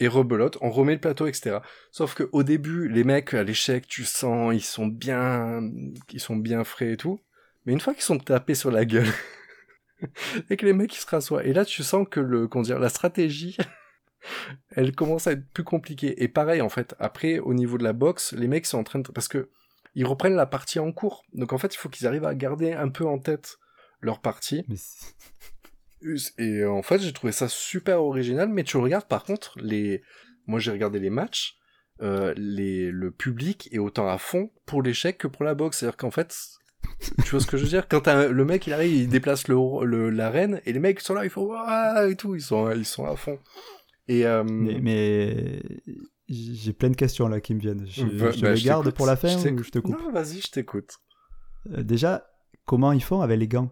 Et 0.00 0.08
rebelote, 0.08 0.58
on 0.60 0.70
remet 0.70 0.94
le 0.94 1.00
plateau, 1.00 1.26
etc. 1.28 1.58
Sauf 1.92 2.14
que 2.14 2.28
au 2.32 2.42
début, 2.42 2.88
les 2.88 3.04
mecs, 3.04 3.32
à 3.32 3.44
l'échec, 3.44 3.86
tu 3.86 4.04
sens, 4.04 4.52
ils 4.52 4.60
sont 4.60 4.86
bien, 4.88 5.60
ils 6.12 6.20
sont 6.20 6.36
bien 6.36 6.64
frais 6.64 6.92
et 6.92 6.96
tout. 6.96 7.20
Mais 7.64 7.72
une 7.72 7.80
fois 7.80 7.94
qu'ils 7.94 8.02
sont 8.02 8.18
tapés 8.18 8.56
sur 8.56 8.72
la 8.72 8.84
gueule, 8.84 9.06
et 10.50 10.56
que 10.56 10.66
les 10.66 10.72
mecs 10.72 10.94
ils 10.94 11.00
se 11.00 11.06
rassoient, 11.06 11.44
et 11.44 11.52
là 11.52 11.64
tu 11.64 11.82
sens 11.82 12.06
que 12.10 12.20
le, 12.20 12.48
comment 12.48 12.62
dire, 12.64 12.78
la 12.80 12.88
stratégie, 12.88 13.56
elle 14.70 14.94
commence 14.94 15.26
à 15.26 15.32
être 15.32 15.46
plus 15.52 15.64
compliquée. 15.64 16.22
Et 16.22 16.28
pareil 16.28 16.60
en 16.60 16.68
fait, 16.68 16.94
après 16.98 17.38
au 17.38 17.54
niveau 17.54 17.78
de 17.78 17.84
la 17.84 17.92
boxe, 17.92 18.32
les 18.32 18.48
mecs 18.48 18.66
sont 18.66 18.78
en 18.78 18.84
train 18.84 18.98
de, 19.00 19.08
parce 19.10 19.28
que 19.28 19.48
ils 19.94 20.04
reprennent 20.06 20.34
la 20.34 20.46
partie 20.46 20.78
en 20.80 20.90
cours. 20.92 21.24
Donc 21.34 21.52
en 21.52 21.58
fait, 21.58 21.74
il 21.74 21.78
faut 21.78 21.88
qu'ils 21.88 22.06
arrivent 22.06 22.24
à 22.24 22.34
garder 22.34 22.72
un 22.72 22.88
peu 22.88 23.04
en 23.06 23.18
tête 23.18 23.58
leur 24.00 24.20
partie. 24.20 24.64
Mais 26.02 26.14
Et 26.38 26.64
en 26.64 26.82
fait, 26.82 26.98
j'ai 27.00 27.12
trouvé 27.12 27.32
ça 27.32 27.48
super 27.48 28.02
original, 28.02 28.48
mais 28.48 28.64
tu 28.64 28.76
regardes 28.76 29.06
par 29.06 29.24
contre 29.24 29.54
les. 29.60 30.02
Moi, 30.46 30.58
j'ai 30.60 30.72
regardé 30.72 30.98
les 30.98 31.10
matchs. 31.10 31.56
euh, 32.02 32.34
les... 32.36 32.90
Le 32.90 33.10
public 33.10 33.68
est 33.72 33.78
autant 33.78 34.08
à 34.08 34.18
fond 34.18 34.50
pour 34.66 34.82
l'échec 34.82 35.16
que 35.16 35.26
pour 35.28 35.44
la 35.44 35.54
boxe. 35.54 35.78
C'est-à-dire 35.78 35.96
qu'en 35.96 36.10
fait, 36.10 36.36
tu 37.24 37.30
vois 37.30 37.40
ce 37.40 37.46
que 37.46 37.56
je 37.56 37.62
veux 37.62 37.68
dire? 37.70 37.88
Quand 37.88 38.06
le 38.08 38.44
mec, 38.44 38.66
il 38.66 38.72
arrive, 38.74 38.92
il 38.94 39.08
déplace 39.08 39.48
le, 39.48 39.56
le- 39.86 40.10
l'arène, 40.10 40.60
et 40.66 40.72
les 40.74 40.80
mecs 40.80 41.00
sont 41.00 41.14
là, 41.14 41.24
ils 41.24 41.30
font 41.30 41.50
et 42.06 42.16
tout, 42.16 42.34
ils 42.34 42.42
sont, 42.42 42.70
ils 42.72 42.84
sont 42.84 43.06
à 43.06 43.16
fond. 43.16 43.38
Et 44.08 44.26
euh, 44.26 44.44
mais, 44.44 44.80
mais 44.80 45.62
j'ai 46.28 46.72
plein 46.72 46.90
de 46.90 46.96
questions 46.96 47.28
là 47.28 47.40
qui 47.40 47.54
me 47.54 47.60
viennent. 47.60 47.86
Je, 47.86 48.04
bah, 48.04 48.30
je 48.30 48.40
bah, 48.40 48.52
les 48.54 48.62
garde 48.62 48.90
pour 48.90 49.06
la 49.06 49.16
fin 49.16 49.28
je 49.28 49.48
ou 49.48 49.62
je 49.62 49.70
te 49.70 49.78
coupe 49.78 49.98
Non, 49.98 50.10
vas-y, 50.12 50.40
je 50.40 50.50
t'écoute. 50.50 50.98
Euh, 51.72 51.82
Déjà, 51.82 52.26
comment 52.66 52.92
ils 52.92 53.02
font 53.02 53.20
avec 53.22 53.38
les 53.38 53.48
gants? 53.48 53.70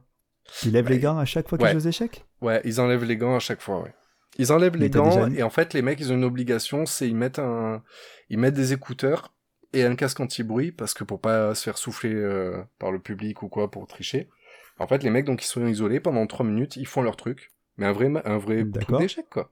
Ils 0.65 0.73
lèvent 0.73 0.85
Bah, 0.87 0.91
les 0.91 0.99
gants 0.99 1.19
à 1.19 1.25
chaque 1.25 1.49
fois 1.49 1.59
qu'ils 1.59 1.69
jouent 1.69 1.77
aux 1.77 1.89
échecs 1.89 2.25
Ouais, 2.41 2.61
ils 2.65 2.81
enlèvent 2.81 3.05
les 3.05 3.17
gants 3.17 3.37
à 3.37 3.41
chaque 3.41 3.61
fois, 3.61 3.83
ouais. 3.83 3.95
Ils 4.39 4.51
enlèvent 4.53 4.73
Mais 4.75 4.85
les 4.85 4.91
gants 4.91 5.27
déjà- 5.27 5.39
et 5.39 5.43
en 5.43 5.51
fait 5.51 5.75
les 5.75 5.83
mecs 5.83 6.01
ils 6.01 6.11
ont 6.11 6.17
une 6.17 6.25
obligation, 6.25 6.87
c'est 6.87 7.07
ils 7.07 7.15
mettent 7.15 7.39
un, 7.39 7.83
ils 8.31 8.39
mettent 8.39 8.55
des 8.55 8.73
écouteurs 8.73 9.35
et 9.75 9.85
un 9.85 9.95
casque 9.95 10.21
anti-bruit 10.21 10.73
parce 10.73 10.95
que 10.95 11.05
pour 11.05 11.21
pas 11.21 11.55
se 11.55 11.63
faire 11.65 11.77
souffler 11.77 12.15
euh, 12.15 12.63
par 12.79 12.93
le 12.93 12.99
public 12.99 13.43
ou 13.43 13.49
quoi 13.49 13.71
pour 13.71 13.87
tricher. 13.87 14.31
En 14.79 14.87
fait 14.87 15.03
les 15.03 15.11
mecs 15.11 15.27
donc 15.27 15.43
ils 15.45 15.47
sont 15.47 15.67
isolés 15.67 16.01
pendant 16.01 16.27
3 16.27 16.47
minutes, 16.47 16.77
ils 16.77 16.87
font 16.87 17.03
leur 17.03 17.17
truc, 17.17 17.53
mais 17.77 17.85
un 17.87 17.93
vrai 17.93 18.11
un 18.25 18.39
vrai 18.39 18.65
D'accord. 18.65 19.01
d'échec 19.01 19.27
quoi. 19.31 19.51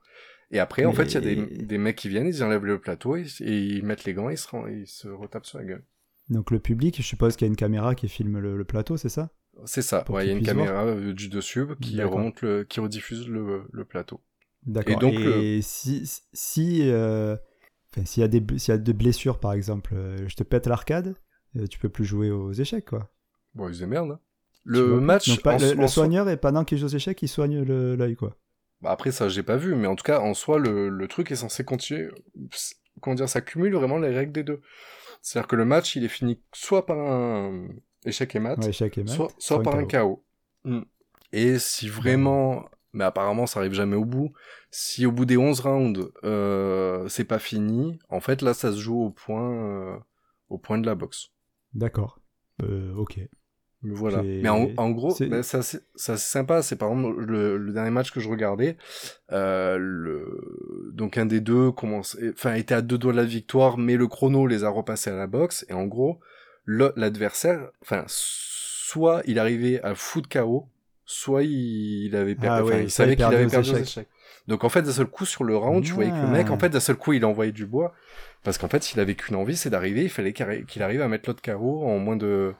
Et 0.50 0.58
après 0.58 0.84
en 0.84 0.90
Mais- 0.90 0.96
fait 0.96 1.04
il 1.04 1.14
y 1.14 1.16
a 1.16 1.20
des, 1.20 1.36
des 1.64 1.78
mecs 1.78 1.96
qui 1.96 2.08
viennent, 2.08 2.26
ils 2.26 2.42
enlèvent 2.42 2.64
le 2.64 2.80
plateau 2.80 3.16
et, 3.16 3.24
et 3.40 3.56
ils 3.56 3.84
mettent 3.84 4.04
les 4.04 4.14
gants 4.14 4.28
et 4.30 4.34
ils 4.34 4.38
se, 4.38 4.48
ils 4.70 4.86
se 4.86 5.08
retapent 5.08 5.46
sur 5.46 5.58
la 5.58 5.64
gueule. 5.64 5.84
Donc 6.28 6.50
le 6.50 6.58
public, 6.60 6.96
je 6.96 7.02
suppose 7.02 7.36
qu'il 7.36 7.46
y 7.46 7.48
a 7.48 7.50
une 7.50 7.56
caméra 7.56 7.94
qui 7.94 8.08
filme 8.08 8.38
le, 8.38 8.56
le 8.56 8.64
plateau, 8.64 8.96
c'est 8.96 9.08
ça? 9.08 9.30
C'est 9.66 9.82
ça. 9.82 10.04
Ouais, 10.10 10.24
il 10.26 10.28
y 10.28 10.32
a 10.32 10.36
une 10.36 10.44
caméra 10.44 10.84
euh, 10.86 11.12
du 11.12 11.28
dessus 11.28 11.66
qui 11.80 12.00
remonte 12.02 12.40
le, 12.42 12.64
qui 12.64 12.80
rediffuse 12.80 13.28
le, 13.28 13.64
le 13.70 13.84
plateau. 13.84 14.20
D'accord. 14.64 14.92
Et 14.94 14.96
donc, 14.96 15.14
Et 15.14 15.60
si, 15.62 16.08
si, 16.32 16.80
euh, 16.90 17.36
enfin, 17.92 18.04
s'il 18.04 18.20
y 18.20 18.24
a 18.24 18.28
des, 18.28 18.42
y 18.68 18.70
a 18.70 18.78
des 18.78 18.92
blessures 18.92 19.40
par 19.40 19.52
exemple, 19.52 19.92
euh, 19.94 20.16
je 20.28 20.36
te 20.36 20.44
pète 20.44 20.66
l'arcade, 20.66 21.14
tu 21.68 21.78
peux 21.78 21.88
plus 21.88 22.04
jouer 22.04 22.30
aux 22.30 22.52
échecs 22.52 22.84
quoi. 22.86 23.12
Bon, 23.54 23.68
ils 23.68 23.78
démerdent. 23.78 24.12
hein. 24.12 24.20
Le 24.64 25.00
match, 25.00 25.40
pas- 25.42 25.54
en 25.56 25.58
le, 25.58 25.72
en 25.72 25.74
soi- 25.74 25.88
soigneur 25.88 26.28
et 26.28 26.36
pendant 26.36 26.64
qu'il 26.64 26.78
joue 26.78 26.86
aux 26.86 26.88
échecs, 26.94 27.20
il 27.22 27.28
soigne 27.28 27.62
l'œil 27.62 28.14
quoi. 28.14 28.36
Bah 28.82 28.90
après 28.90 29.12
ça 29.12 29.28
j'ai 29.28 29.42
pas 29.42 29.56
vu, 29.56 29.74
mais 29.74 29.86
en 29.86 29.96
tout 29.96 30.04
cas 30.04 30.20
en 30.20 30.34
soi 30.34 30.58
le, 30.58 30.88
le 30.88 31.08
truc 31.08 31.30
est 31.30 31.36
censé 31.36 31.64
continuer, 31.64 32.08
comment 33.00 33.14
dire, 33.14 33.28
ça 33.28 33.40
cumule 33.40 33.74
vraiment 33.74 33.98
les 33.98 34.14
règles 34.14 34.32
des 34.32 34.42
deux. 34.44 34.60
C'est-à-dire 35.22 35.48
que 35.48 35.56
le 35.56 35.64
match 35.64 35.96
il 35.96 36.04
est 36.04 36.08
fini 36.08 36.40
soit 36.52 36.86
par 36.86 36.98
un 36.98 37.68
échec 38.06 38.34
et 38.34 38.40
mat, 38.40 38.58
Ouais, 38.58 38.70
échec 38.70 38.96
et 38.96 39.04
mat, 39.04 39.12
soit, 39.12 39.28
soit 39.38 39.62
par 39.62 39.74
un 39.76 39.84
KO. 39.84 40.24
Mm. 40.64 40.80
Et 41.32 41.58
si 41.58 41.88
vraiment, 41.88 42.68
mais 42.92 43.04
apparemment 43.04 43.46
ça 43.46 43.60
arrive 43.60 43.74
jamais 43.74 43.96
au 43.96 44.04
bout, 44.04 44.32
si 44.70 45.04
au 45.06 45.12
bout 45.12 45.26
des 45.26 45.36
11 45.36 45.60
rounds 45.60 46.10
euh, 46.24 47.06
c'est 47.08 47.24
pas 47.24 47.38
fini, 47.38 47.98
en 48.08 48.20
fait 48.20 48.42
là 48.42 48.54
ça 48.54 48.72
se 48.72 48.78
joue 48.78 49.00
au 49.00 49.10
point, 49.10 49.52
euh, 49.52 49.96
au 50.48 50.58
point 50.58 50.78
de 50.78 50.86
la 50.86 50.94
boxe. 50.94 51.30
D'accord. 51.74 52.18
Euh, 52.62 52.94
ok. 52.94 53.20
Mais 53.82 53.94
Voilà. 53.94 54.22
Mais 54.22 54.48
en, 54.48 54.68
en 54.76 54.90
gros, 54.90 55.10
c'est- 55.14 55.26
ben, 55.26 55.42
ça 55.42 55.62
c'est 55.62 55.80
ça, 55.94 56.16
c'est 56.18 56.30
sympa. 56.30 56.60
C'est 56.62 56.76
par 56.76 56.90
exemple 56.92 57.24
le, 57.24 57.56
le 57.56 57.72
dernier 57.72 57.90
match 57.90 58.10
que 58.10 58.20
je 58.20 58.28
regardais. 58.28 58.76
Euh, 59.32 59.76
le, 59.78 60.90
donc 60.92 61.16
un 61.16 61.26
des 61.26 61.40
deux 61.40 61.70
commence, 61.72 62.16
enfin 62.32 62.54
était 62.54 62.74
à 62.74 62.82
deux 62.82 62.98
doigts 62.98 63.12
de 63.12 63.16
la 63.16 63.24
victoire, 63.24 63.78
mais 63.78 63.96
le 63.96 64.06
chrono 64.06 64.46
les 64.46 64.64
a 64.64 64.68
repassés 64.68 65.10
à 65.10 65.16
la 65.16 65.26
boxe. 65.26 65.64
Et 65.68 65.72
en 65.72 65.86
gros, 65.86 66.20
le- 66.64 66.92
l'adversaire, 66.96 67.70
enfin 67.82 68.04
soit 68.06 69.22
il 69.26 69.38
arrivait 69.38 69.80
à 69.82 69.94
foutre 69.94 70.28
KO, 70.28 70.68
soit 71.04 71.42
il, 71.42 72.06
il 72.06 72.16
avait 72.16 72.34
perdu. 72.34 72.48
Ah 72.60 72.64
enfin, 72.64 72.74
ouais, 72.76 72.84
il 72.84 72.90
savait 72.90 73.12
il 73.12 73.16
qu'il 73.16 73.24
avait 73.24 73.46
perdu 73.46 73.70
aux 73.70 73.74
échecs. 73.74 73.82
échecs. 73.86 74.08
Donc 74.46 74.64
en 74.64 74.68
fait 74.68 74.82
d'un 74.82 74.92
seul 74.92 75.06
coup 75.06 75.24
sur 75.26 75.44
le 75.44 75.56
round, 75.56 75.84
tu 75.84 75.92
voyais 75.92 76.10
que 76.10 76.16
le 76.16 76.26
mec, 76.28 76.46
Ah. 76.50 76.52
en 76.52 76.58
fait 76.58 76.70
d'un 76.70 76.80
seul 76.80 76.96
coup 76.96 77.12
il 77.12 77.24
envoyait 77.24 77.52
du 77.52 77.66
bois. 77.66 77.94
Parce 78.42 78.56
qu'en 78.56 78.68
fait, 78.68 78.82
s'il 78.82 78.98
avait 79.00 79.16
qu'une 79.16 79.36
envie, 79.36 79.54
c'est 79.54 79.68
d'arriver, 79.68 80.02
il 80.02 80.08
fallait 80.08 80.32
qu'il 80.32 80.82
arrive 80.82 81.02
à 81.02 81.08
mettre 81.08 81.28
l'autre 81.28 81.42
KO 81.42 81.82
en 81.84 81.98
moins 81.98 82.16
de, 82.16 82.54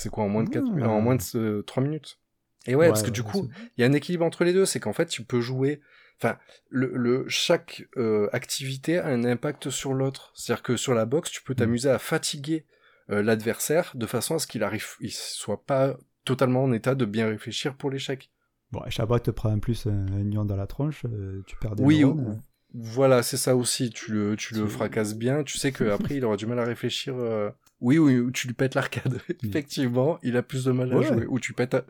c'est 0.00 0.08
quoi, 0.10 0.24
en 0.24 0.28
moins 0.28 0.44
de 0.44 0.50
4, 0.50 0.66
Ah. 0.82 0.88
en 0.88 1.00
moins 1.00 1.16
de 1.16 1.22
euh, 1.36 1.62
3 1.62 1.82
minutes? 1.82 2.18
Et 2.66 2.74
ouais, 2.74 2.88
parce 2.88 3.02
que 3.02 3.10
du 3.10 3.22
coup, 3.22 3.48
il 3.76 3.80
y 3.80 3.84
a 3.84 3.86
un 3.86 3.92
équilibre 3.92 4.24
entre 4.24 4.44
les 4.44 4.52
deux, 4.52 4.66
c'est 4.66 4.80
qu'en 4.80 4.92
fait, 4.92 5.06
tu 5.06 5.22
peux 5.24 5.40
jouer, 5.40 5.80
enfin, 6.18 6.36
le, 6.68 6.90
le, 6.94 7.24
chaque 7.28 7.86
euh, 7.96 8.28
activité 8.32 8.98
a 8.98 9.06
un 9.06 9.24
impact 9.24 9.70
sur 9.70 9.94
l'autre. 9.94 10.32
C'est-à-dire 10.34 10.62
que 10.62 10.76
sur 10.76 10.92
la 10.92 11.06
boxe, 11.06 11.30
tu 11.30 11.42
peux 11.42 11.54
t'amuser 11.54 11.88
à 11.88 11.98
fatiguer 11.98 12.66
euh, 13.10 13.22
l'adversaire 13.22 13.92
de 13.94 14.04
façon 14.06 14.34
à 14.34 14.38
ce 14.38 14.46
qu'il 14.46 14.62
arrive, 14.62 14.84
il 15.00 15.10
soit 15.10 15.64
pas 15.64 15.96
totalement 16.26 16.62
en 16.64 16.72
état 16.72 16.94
de 16.94 17.04
bien 17.06 17.28
réfléchir 17.28 17.74
pour 17.76 17.90
l'échec. 17.90 18.30
Bon, 18.72 18.82
Chabot 18.88 19.18
te 19.18 19.30
prend 19.30 19.52
en 19.52 19.58
plus 19.58 19.86
un, 19.86 20.06
un 20.12 20.44
dans 20.44 20.54
la 20.56 20.66
tronche, 20.66 21.04
euh, 21.06 21.42
tu 21.46 21.56
perds 21.56 21.76
des 21.76 21.82
Oui, 21.82 22.00
neurones. 22.00 22.20
ou- 22.20 22.40
Voilà, 22.74 23.22
c'est 23.24 23.38
ça 23.38 23.56
aussi. 23.56 23.90
Tu 23.90 24.12
le, 24.12 24.36
tu 24.36 24.54
le 24.54 24.66
fracasses 24.66 25.16
bien. 25.16 25.42
Tu 25.44 25.58
sais 25.58 25.72
qu'après, 26.08 26.16
il 26.16 26.24
aura 26.24 26.36
du 26.36 26.46
mal 26.46 26.58
à 26.60 26.64
réfléchir. 26.64 27.16
euh, 27.16 27.50
Oui, 27.80 27.98
oui, 27.98 28.18
ou 28.18 28.30
tu 28.30 28.46
lui 28.46 28.54
pètes 28.54 28.74
l'arcade. 28.74 29.20
Effectivement, 29.44 30.18
il 30.22 30.36
a 30.36 30.42
plus 30.42 30.64
de 30.64 30.72
mal 30.72 30.92
à 30.92 30.96
Ouais. 30.96 31.04
jouer. 31.06 31.26
Ou 31.26 31.38
tu 31.40 31.52
pètes. 31.54 31.74
un- 31.74 31.84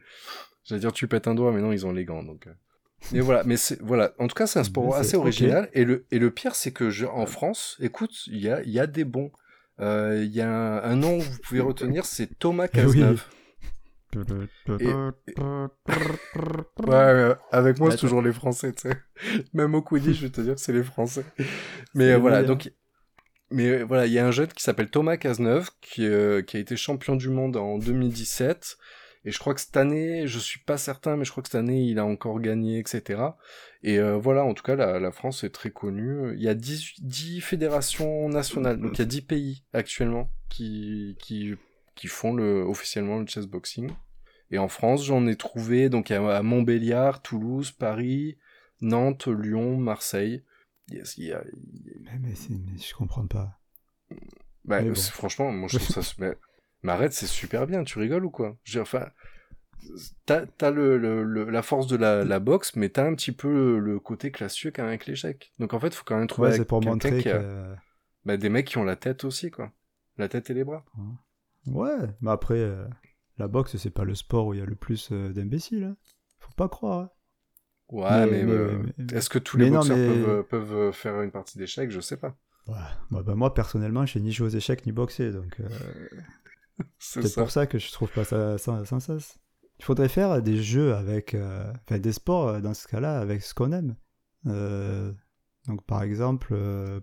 J'allais 0.65 0.81
dire 0.81 0.93
tu 0.93 1.09
pètes 1.09 1.27
un 1.27 1.35
doigt, 1.35 1.51
mais 1.53 1.61
non, 1.61 1.73
ils 1.73 1.85
ont 1.87 1.93
les 1.93 2.05
gants. 2.05 2.23
Donc. 2.23 2.47
euh. 2.47 2.53
Mais 3.13 3.21
voilà, 3.21 3.43
mais 3.45 3.57
c'est 3.57 3.81
voilà. 3.81 4.13
En 4.19 4.29
tout 4.29 4.35
cas, 4.35 4.47
c'est 4.47 4.59
un 4.59 4.65
sport 4.65 4.95
assez 4.95 5.17
original. 5.17 5.69
Et 5.73 5.85
le 5.85 6.07
et 6.11 6.19
le 6.19 6.31
pire, 6.31 6.55
c'est 6.55 6.71
que 6.71 6.91
je, 6.91 7.07
en 7.07 7.25
France, 7.27 7.77
écoute, 7.81 8.27
il 8.27 8.39
y 8.41 8.49
a 8.51 8.63
il 8.63 8.71
y 8.71 8.79
a 8.79 8.87
des 8.87 9.05
bons. 9.05 9.33
Euh, 9.81 10.23
Il 10.23 10.31
y 10.35 10.43
a 10.43 10.51
un, 10.51 10.83
un 10.83 10.97
nom 10.97 11.19
que 11.19 11.25
vous 11.25 11.39
pouvez 11.43 11.61
retenir, 11.61 12.05
c'est 12.05 12.39
Thomas 12.39 12.65
oui. 12.75 12.81
Cazeneuve. 12.83 13.25
Ouais, 16.87 16.87
ouais, 16.89 17.35
avec 17.53 17.79
moi, 17.79 17.91
c'est 17.91 17.97
toujours 17.97 18.23
les 18.23 18.33
Français, 18.33 18.73
tu 18.73 18.89
sais. 18.89 18.97
Même 19.55 19.75
au 19.75 19.83
Quidditch, 19.83 20.17
je 20.19 20.27
vais 20.27 20.31
te 20.33 20.41
dire 20.41 20.55
que 20.55 20.61
c'est 20.61 20.73
les 20.73 20.83
Français. 20.83 21.25
Mais 21.95 22.13
euh, 22.13 22.19
voilà, 22.19 22.43
donc. 22.43 22.71
Mais 23.51 23.69
euh, 23.69 23.85
voilà, 23.85 24.07
il 24.07 24.13
y 24.13 24.19
a 24.19 24.27
un 24.27 24.31
jeune 24.31 24.49
qui 24.49 24.63
s'appelle 24.63 24.91
Thomas 24.91 25.17
Cazeneuve, 25.17 25.71
qui, 25.81 26.07
euh, 26.07 26.43
qui 26.43 26.57
a 26.57 26.61
été 26.61 26.77
champion 26.77 27.17
du 27.17 27.29
monde 27.29 27.57
en 27.57 27.79
2017. 27.79 28.79
Et 29.25 29.33
je 29.33 29.39
crois 29.39 29.55
que 29.55 29.61
cette 29.61 29.77
année, 29.77 30.27
je 30.27 30.39
suis 30.39 30.61
pas 30.61 30.79
certain, 30.79 31.17
mais 31.17 31.25
je 31.25 31.31
crois 31.31 31.43
que 31.43 31.51
cette 31.51 31.61
année, 31.61 31.83
il 31.83 31.99
a 31.99 32.07
encore 32.07 32.41
gagné, 32.41 32.79
etc. 32.79 33.23
Et 33.83 33.99
euh, 33.99 34.17
voilà, 34.17 34.45
en 34.45 34.55
tout 34.55 34.63
cas, 34.63 34.77
la, 34.77 34.99
la, 34.99 35.11
France 35.11 35.45
est 35.45 35.51
très 35.51 35.71
connue. 35.71 36.35
Il 36.37 36.43
y 36.43 36.49
a 36.49 36.55
10, 36.55 37.03
10 37.03 37.41
fédérations 37.41 38.29
nationales, 38.29 38.81
donc 38.81 38.93
il 38.95 39.01
y 39.01 39.03
a 39.03 39.07
10 39.07 39.23
pays 39.23 39.63
actuellement 39.75 40.31
qui, 40.49 41.17
qui, 41.21 41.55
qui 41.97 42.07
font 42.07 42.33
le, 42.33 42.63
officiellement 42.63 43.19
le 43.19 43.27
chess 43.27 43.47
boxing. 43.47 43.91
Et 44.51 44.59
en 44.59 44.69
France, 44.69 45.05
j'en 45.05 45.27
ai 45.27 45.37
trouvé 45.37 45.89
donc 45.89 46.11
à 46.11 46.43
Montbéliard, 46.43 47.23
Toulouse, 47.23 47.73
Paris, 47.73 48.39
Nantes, 48.81 49.29
Lyon, 49.29 49.77
Marseille. 49.77 50.43
Yes, 50.91 51.17
y 51.19 51.33
a, 51.33 51.43
Mais, 52.01 52.19
mais, 52.21 52.35
mais, 52.51 52.79
je 52.79 52.95
comprends 52.95 53.27
pas. 53.27 53.61
Bah, 54.65 54.83
bon. 54.83 54.95
franchement, 54.95 55.53
moi 55.53 55.69
je 55.71 55.79
trouve 55.79 56.03
ça. 56.03 56.15
Mais, 56.19 56.37
mais 56.83 56.93
arrête, 56.93 57.13
c'est 57.13 57.27
super 57.27 57.67
bien. 57.67 57.85
Tu 57.85 57.99
rigoles 57.99 58.25
ou 58.25 58.31
quoi? 58.31 58.57
J'ai 58.65 58.81
enfin. 58.81 59.09
T'as 60.27 60.45
as 60.61 60.71
le, 60.71 60.99
le, 60.99 61.25
la 61.45 61.63
force 61.63 61.87
de 61.87 61.97
la, 61.97 62.23
la 62.25 62.39
boxe, 62.39 62.77
mais 62.77 62.91
t'as 62.91 63.07
un 63.07 63.15
petit 63.15 63.33
peu 63.33 63.79
le, 63.79 63.99
côté 63.99 64.31
classieux 64.31 64.71
quand 64.71 64.83
même 64.83 64.91
avec 64.91 65.07
l'échec. 65.07 65.53
Donc 65.59 65.73
en 65.73 65.81
fait, 65.81 65.95
faut 65.95 66.05
quand 66.05 66.19
même 66.19 66.27
trouver 66.27 66.51
ouais, 66.51 66.65
pour 66.67 66.83
montrer 66.83 67.23
qui 67.23 67.31
a... 67.31 67.39
que... 67.39 67.75
bah, 68.27 68.37
des 68.37 68.51
mecs 68.51 68.67
qui 68.67 68.77
ont 68.77 68.85
la 68.85 68.97
tête 68.97 69.25
aussi, 69.25 69.51
quoi. 69.51 69.73
La 70.19 70.29
tête 70.29 70.51
et 70.51 70.55
les 70.55 70.65
bras. 70.65 70.85
Ouais, 71.67 71.97
mais 72.21 72.31
après, 72.31 72.59
euh, 72.59 72.87
la 73.39 73.49
boxe, 73.49 73.77
c'est 73.79 73.91
pas 73.91 74.05
le 74.05 74.15
sport 74.15 74.49
où 74.49 74.55
il 74.55 74.61
y 74.61 74.63
a 74.63 74.67
le 74.67 74.75
plus 74.75 75.13
euh, 75.13 75.33
d'imbéciles. 75.33 75.85
Hein. 75.85 75.97
Faut 76.41 76.53
pas 76.53 76.69
croire. 76.69 77.01
Hein. 77.01 77.11
Ouais, 77.91 78.27
mais, 78.27 78.45
mais, 78.45 78.53
euh, 78.53 78.79
mais 78.99 79.17
est-ce 79.17 79.29
que 79.29 79.39
tous 79.39 79.57
les 79.57 79.69
boxeurs 79.69 79.97
non, 79.97 80.07
peuvent, 80.07 80.45
peuvent, 80.45 80.93
faire 80.93 81.21
une 81.23 81.33
partie 81.33 81.59
d'échecs? 81.59 81.91
Je 81.91 82.01
sais 82.01 82.17
pas. 82.17 82.37
Ouais. 82.69 82.75
Bah, 83.11 83.23
bah, 83.25 83.35
moi, 83.35 83.53
personnellement, 83.53 84.07
je 84.07 84.13
sais 84.13 84.21
ni 84.21 84.31
jouer 84.33 84.47
aux 84.47 84.57
échecs 84.57 84.87
ni 84.87 84.93
boxer, 84.93 85.33
donc 85.33 85.61
c'est 86.99 87.35
pour 87.35 87.51
ça 87.51 87.67
que 87.67 87.79
je 87.79 87.91
trouve 87.91 88.11
pas 88.11 88.25
ça 88.25 88.59
sans, 88.59 88.85
sans 88.85 89.01
sens. 89.01 89.39
Il 89.79 89.85
faudrait 89.85 90.09
faire 90.09 90.43
des 90.43 90.63
jeux 90.63 90.95
avec, 90.95 91.35
euh, 91.35 91.73
enfin 91.85 91.99
des 91.99 92.13
sports 92.13 92.61
dans 92.61 92.75
ce 92.75 92.87
cas-là 92.87 93.19
avec 93.19 93.43
ce 93.43 93.55
qu'on 93.55 93.73
aime. 93.73 93.97
Euh, 94.47 95.13
donc 95.67 95.85
par 95.85 96.03
exemple, 96.03 96.55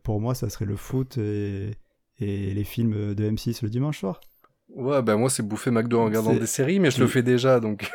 pour 0.04 0.22
moi, 0.22 0.36
ça 0.36 0.50
serait 0.50 0.66
le 0.66 0.76
foot 0.76 1.18
et, 1.18 1.72
et 2.20 2.54
les 2.54 2.64
films 2.64 3.14
de 3.14 3.30
M6 3.30 3.64
le 3.64 3.70
dimanche 3.70 4.00
soir. 4.00 4.22
Ouais, 4.70 5.02
ben 5.02 5.18
moi 5.18 5.30
c'est 5.30 5.44
bouffer 5.44 5.72
McDo 5.72 6.00
en 6.00 6.06
regardant 6.06 6.34
des 6.34 6.46
séries, 6.46 6.80
mais 6.80 6.92
je 6.92 7.00
le 7.00 7.08
fais 7.08 7.24
déjà 7.24 7.60
donc. 7.60 7.92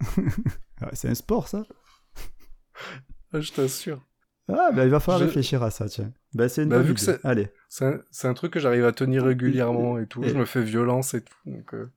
c'est 0.92 1.08
un 1.08 1.14
sport 1.14 1.48
ça. 1.48 1.64
Je 3.32 3.52
t'assure. 3.52 4.04
Ah, 4.48 4.70
bah 4.72 4.84
il 4.84 4.90
va 4.90 5.00
falloir 5.00 5.20
je... 5.20 5.26
réfléchir 5.26 5.62
à 5.62 5.70
ça, 5.70 5.88
tiens. 5.88 6.12
Bah 6.34 6.48
c'est 6.48 6.64
une 6.64 6.68
bah, 6.68 6.78
bonne 6.78 6.86
vu 6.86 6.92
idée. 6.92 7.18
que 7.18 7.26
Allez. 7.26 7.48
C'est 7.68 7.86
un, 7.86 8.30
un, 8.30 8.34
truc 8.34 8.52
que 8.52 8.60
j'arrive 8.60 8.84
à 8.84 8.92
tenir 8.92 9.24
régulièrement 9.24 9.98
et 9.98 10.06
tout. 10.06 10.22
Et... 10.24 10.30
Je 10.30 10.34
me 10.34 10.44
fais 10.44 10.62
violence 10.62 11.14
et 11.14 11.22
tout. 11.22 11.34
Donc, 11.46 11.74
euh... 11.74 11.90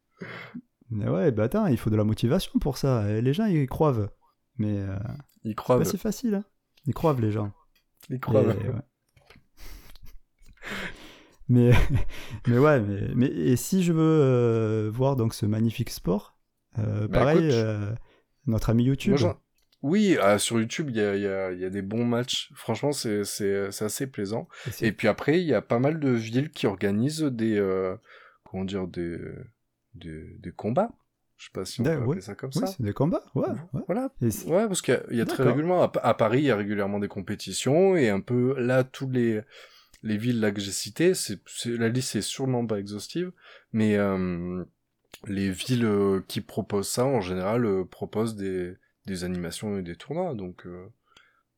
Mais 0.91 1.09
ouais, 1.09 1.31
bah 1.31 1.43
attends, 1.43 1.65
il 1.67 1.77
faut 1.77 1.89
de 1.89 1.95
la 1.95 2.03
motivation 2.03 2.59
pour 2.59 2.77
ça. 2.77 3.09
Et 3.09 3.21
les 3.21 3.33
gens, 3.33 3.45
ils 3.45 3.67
croivent. 3.67 4.09
Mais. 4.57 4.77
Euh... 4.77 4.95
Ils 5.43 5.55
croivent. 5.55 5.83
C'est 5.83 5.91
pas 5.91 5.97
si 5.97 5.97
facile, 5.97 6.35
hein. 6.35 6.43
Ils 6.87 6.93
croivent, 6.93 7.21
les 7.21 7.31
gens. 7.31 7.51
Ils 8.09 8.19
croivent. 8.19 8.55
Et, 8.63 8.69
ouais. 8.69 8.81
mais, 11.49 11.71
mais 12.47 12.57
ouais, 12.57 12.79
mais, 12.79 13.09
mais 13.15 13.27
et 13.27 13.55
si 13.55 13.83
je 13.83 13.93
veux 13.93 14.01
euh, 14.01 14.91
voir 14.93 15.15
donc 15.15 15.33
ce 15.33 15.45
magnifique 15.45 15.89
sport, 15.89 16.37
euh, 16.79 17.07
Bah, 17.07 17.19
pareil, 17.19 17.39
écoute, 17.39 17.53
euh, 17.53 17.95
notre 18.47 18.69
ami 18.69 18.83
YouTube. 18.83 19.17
Moi, 19.19 19.41
oui, 19.89 20.17
ah, 20.21 20.37
sur 20.39 20.59
YouTube, 20.59 20.89
il 20.89 20.97
y 20.97 21.01
a, 21.01 21.15
il 21.15 21.21
y, 21.21 21.27
a, 21.27 21.51
il 21.51 21.59
y 21.59 21.65
a 21.65 21.69
des 21.69 21.81
bons 21.81 22.05
matchs. 22.05 22.51
Franchement, 22.55 22.91
c'est 22.91 23.21
assez 23.81 24.07
plaisant. 24.07 24.47
Et 24.81 24.91
puis 24.91 25.07
après, 25.07 25.39
il 25.39 25.47
y 25.47 25.53
a 25.53 25.61
pas 25.61 25.79
mal 25.79 25.99
de 25.99 26.09
villes 26.09 26.49
qui 26.49 26.65
organisent 26.67 27.21
des, 27.23 27.57
euh, 27.57 27.95
comment 28.43 28.65
dire, 28.65 28.87
des, 28.87 29.19
des, 29.93 30.37
des 30.39 30.51
combats. 30.51 30.91
Je 31.37 31.45
sais 31.45 31.51
pas 31.53 31.65
si 31.65 31.81
on 31.81 31.83
peut 31.83 31.97
Ouais, 31.97 32.21
ça 32.21 32.33
comme 32.33 32.49
oui, 32.55 32.61
ça. 32.61 32.67
c'est 32.67 32.81
des 32.81 32.93
combats. 32.93 33.23
Ouais, 33.35 33.45
ouais. 33.73 33.81
Voilà. 33.87 34.09
Ouais, 34.21 34.67
parce 34.67 34.81
qu'il 34.81 34.93
y 34.93 34.97
a, 34.97 35.03
il 35.11 35.17
y 35.17 35.21
a 35.21 35.25
très 35.25 35.43
régulièrement, 35.43 35.83
à, 35.83 35.89
Pa- 35.89 35.99
à 35.99 36.13
Paris, 36.13 36.39
il 36.39 36.45
y 36.45 36.51
a 36.51 36.55
régulièrement 36.55 36.99
des 36.99 37.09
compétitions, 37.09 37.95
et 37.97 38.09
un 38.09 38.21
peu, 38.21 38.55
là, 38.57 38.85
tous 38.85 39.09
les, 39.09 39.41
les 40.01 40.17
villes 40.17 40.39
là 40.39 40.51
que 40.51 40.61
j'ai 40.61 40.71
citées, 40.71 41.13
c'est, 41.13 41.39
la 41.65 41.89
liste 41.89 42.15
est 42.15 42.21
sûrement 42.21 42.65
pas 42.65 42.79
exhaustive, 42.79 43.33
mais 43.73 43.97
euh, 43.97 44.63
les 45.27 45.51
villes 45.51 45.85
euh, 45.85 46.21
qui 46.25 46.39
proposent 46.39 46.87
ça, 46.89 47.05
en 47.05 47.19
général, 47.19 47.65
euh, 47.65 47.83
proposent 47.83 48.37
des, 48.37 48.73
des 49.05 49.23
animations 49.23 49.77
et 49.77 49.81
des 49.83 49.95
tournois, 49.95 50.33
donc, 50.35 50.65
euh, 50.65 50.87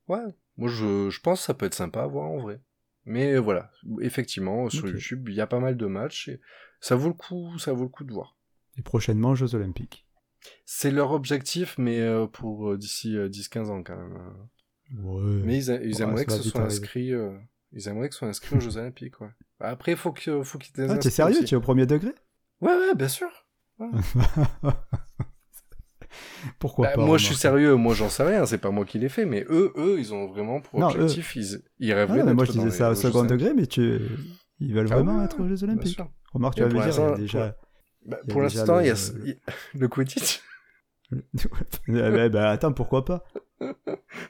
ouais, 0.07 0.23
moi 0.57 0.69
je, 0.69 1.09
je 1.09 1.19
pense 1.21 1.39
que 1.41 1.45
ça 1.45 1.53
peut 1.53 1.65
être 1.65 1.73
sympa 1.75 2.03
à 2.03 2.07
voir 2.07 2.25
en 2.29 2.37
vrai. 2.39 2.61
Mais 3.05 3.37
voilà, 3.37 3.71
effectivement, 4.01 4.69
sur. 4.69 4.87
YouTube, 4.89 5.29
il 5.29 5.35
y 5.35 5.41
a 5.41 5.47
pas 5.47 5.59
mal 5.59 5.77
de 5.77 5.85
matchs, 5.85 6.27
et 6.29 6.41
ça 6.81 6.95
vaut 6.95 7.07
le 7.07 7.13
coup, 7.13 7.57
ça 7.57 7.71
vaut 7.73 7.83
le 7.83 7.89
coup 7.89 8.03
de 8.03 8.11
voir. 8.13 8.35
Et 8.77 8.81
prochainement, 8.81 9.33
Jeux 9.33 9.55
Olympiques. 9.55 10.05
C'est 10.65 10.91
leur 10.91 11.11
objectif, 11.11 11.77
mais 11.77 11.99
euh, 12.01 12.27
pour 12.27 12.71
euh, 12.71 12.77
d'ici 12.77 13.17
euh, 13.17 13.27
10-15 13.29 13.69
ans 13.69 13.81
quand 13.83 13.95
même. 13.97 14.17
euh. 14.17 14.31
Ouais. 15.01 15.41
Mais 15.45 15.57
ils, 15.57 15.71
a- 15.71 15.81
ils 15.81 15.95
Ouais, 15.95 16.01
aimeraient 16.03 16.25
que 16.25 16.31
ce 16.31 16.57
inscrit. 16.59 17.13
euh, 17.13 17.37
ils 17.71 17.87
aimeraient 17.87 18.07
que 18.09 18.13
ce 18.13 18.19
soit 18.19 18.27
inscrit 18.27 18.55
aux 18.55 18.59
Jeux 18.59 18.77
Olympiques, 18.77 19.19
ouais. 19.21 19.31
Après, 19.59 19.95
faut 19.95 20.11
que, 20.11 20.43
faut 20.43 20.57
qu'ils 20.59 20.79
Ah, 20.89 20.97
t'es 20.97 21.09
sérieux? 21.09 21.43
Tu 21.43 21.53
es 21.53 21.57
au 21.57 21.61
premier 21.61 21.85
degré? 21.85 22.13
Ouais, 22.61 22.73
ouais, 22.75 22.95
bien 22.95 23.07
sûr. 23.07 23.29
Pourquoi 26.59 26.85
Bah, 26.87 26.93
pas 26.95 27.05
moi, 27.05 27.17
je 27.17 27.25
suis 27.25 27.35
sérieux. 27.35 27.75
Moi, 27.75 27.93
j'en 27.93 28.09
sais 28.09 28.23
rien. 28.23 28.45
C'est 28.45 28.57
pas 28.57 28.71
moi 28.71 28.85
qui 28.85 28.99
l'ai 28.99 29.09
fait, 29.09 29.25
mais 29.25 29.45
eux, 29.49 29.73
eux, 29.77 29.97
ils 29.99 30.13
ont 30.13 30.27
vraiment 30.27 30.61
pour 30.61 30.79
Non, 30.79 30.87
objectif. 30.87 31.35
Ils, 31.35 31.61
ils 31.79 31.91
Ah, 31.93 32.05
mais 32.07 32.33
moi, 32.33 32.45
je 32.45 32.51
disais 32.51 32.71
ça 32.71 32.91
au 32.91 32.95
second 32.95 33.23
degré, 33.25 33.53
mais 33.53 33.67
tu... 33.67 33.99
ils 34.59 34.73
veulent 34.73 34.87
Ah 34.91 34.95
vraiment 34.95 35.23
être 35.23 35.39
aux 35.41 35.47
Jeux 35.47 35.63
Olympiques. 35.63 35.99
Remarque, 36.33 36.55
tu 36.55 36.63
vas 36.63 36.69
me 36.69 36.91
dire, 36.91 37.15
déjà... 37.17 37.55
Bah, 38.05 38.17
pour 38.29 38.41
l'instant, 38.41 38.77
le- 38.77 38.83
il 38.83 38.87
y 38.87 38.91
a 38.91 38.95
il- 39.25 39.39
le 39.79 39.87
Quidditch. 39.87 40.41
Eh 41.11 41.91
ben, 41.91 42.29
ben, 42.29 42.43
attends, 42.43 42.73
pourquoi 42.73 43.05
pas? 43.05 43.23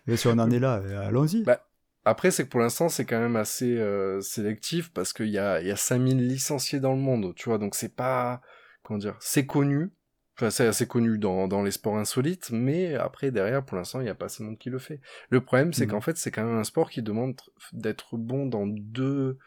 Mais 0.06 0.16
si 0.16 0.28
on 0.28 0.32
en 0.38 0.50
est 0.52 0.60
là, 0.60 0.78
euh, 0.78 1.08
allons-y. 1.08 1.44
Bah, 1.44 1.66
Après, 2.06 2.32
c'est 2.32 2.44
que 2.46 2.50
pour 2.50 2.60
l'instant, 2.60 2.88
c'est 2.90 3.06
quand 3.06 3.20
même 3.20 3.36
assez 3.36 3.78
euh, 3.78 4.22
sélectif 4.22 4.92
parce 4.94 5.12
qu'il 5.14 5.30
y 5.30 5.38
a, 5.40 5.62
y 5.62 5.72
a 5.72 5.76
5000 5.76 6.28
licenciés 6.28 6.80
dans 6.80 6.94
le 6.94 7.00
monde, 7.00 7.34
tu 7.36 7.50
vois, 7.50 7.58
donc 7.58 7.76
c'est 7.76 7.96
pas, 7.96 8.42
comment 8.84 9.00
dire, 9.00 9.16
c'est 9.20 9.46
connu, 9.46 9.90
enfin, 10.38 10.50
c'est 10.50 10.66
assez 10.68 10.88
connu 10.88 11.18
dans, 11.18 11.48
dans 11.48 11.64
les 11.64 11.72
sports 11.72 11.98
insolites, 11.98 12.50
mais 12.52 12.96
après, 12.96 13.32
derrière, 13.32 13.66
pour 13.66 13.76
l'instant, 13.78 14.00
il 14.00 14.04
n'y 14.04 14.10
a 14.10 14.16
pas 14.16 14.26
assez 14.26 14.44
de 14.44 14.48
monde 14.48 14.58
qui 14.58 14.70
le 14.70 14.80
fait. 14.80 15.02
Le 15.30 15.42
problème, 15.42 15.74
c'est 15.74 15.86
Mhm. 15.86 15.92
qu'en 15.92 16.02
fait, 16.02 16.18
c'est 16.18 16.32
quand 16.32 16.44
même 16.46 16.58
un 16.58 16.64
sport 16.64 16.90
qui 16.90 17.02
demande 17.02 17.40
d'être 17.74 18.18
bon 18.18 18.46
dans 18.46 18.66
deux, 18.68 19.38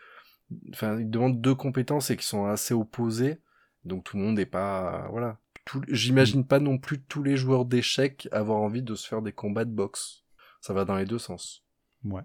enfin, 0.73 0.99
il 0.99 1.09
demande 1.11 1.41
deux 1.41 1.55
compétences 1.55 2.11
et 2.11 2.17
qui 2.17 2.27
sont 2.27 2.47
assez 2.47 2.75
opposées, 2.75 3.41
donc 3.85 4.05
tout 4.05 4.17
le 4.17 4.23
monde 4.25 4.37
n'est 4.37 4.47
pas, 4.47 5.07
voilà. 5.11 5.39
Tout- 5.65 5.83
J'imagine 5.89 6.45
pas 6.47 6.59
non 6.59 6.79
plus 6.79 7.01
tous 7.03 7.23
les 7.23 7.37
joueurs 7.37 7.65
d'échecs 7.65 8.29
avoir 8.33 8.59
envie 8.61 8.83
de 8.83 8.95
se 8.97 9.07
faire 9.07 9.23
des 9.23 9.33
combats 9.33 9.65
de 9.65 9.71
boxe. 9.71 10.25
Ça 10.61 10.73
va 10.75 10.85
dans 10.85 10.97
les 10.97 11.05
deux 11.05 11.19
sens. 11.19 11.65
Ouais. 12.05 12.23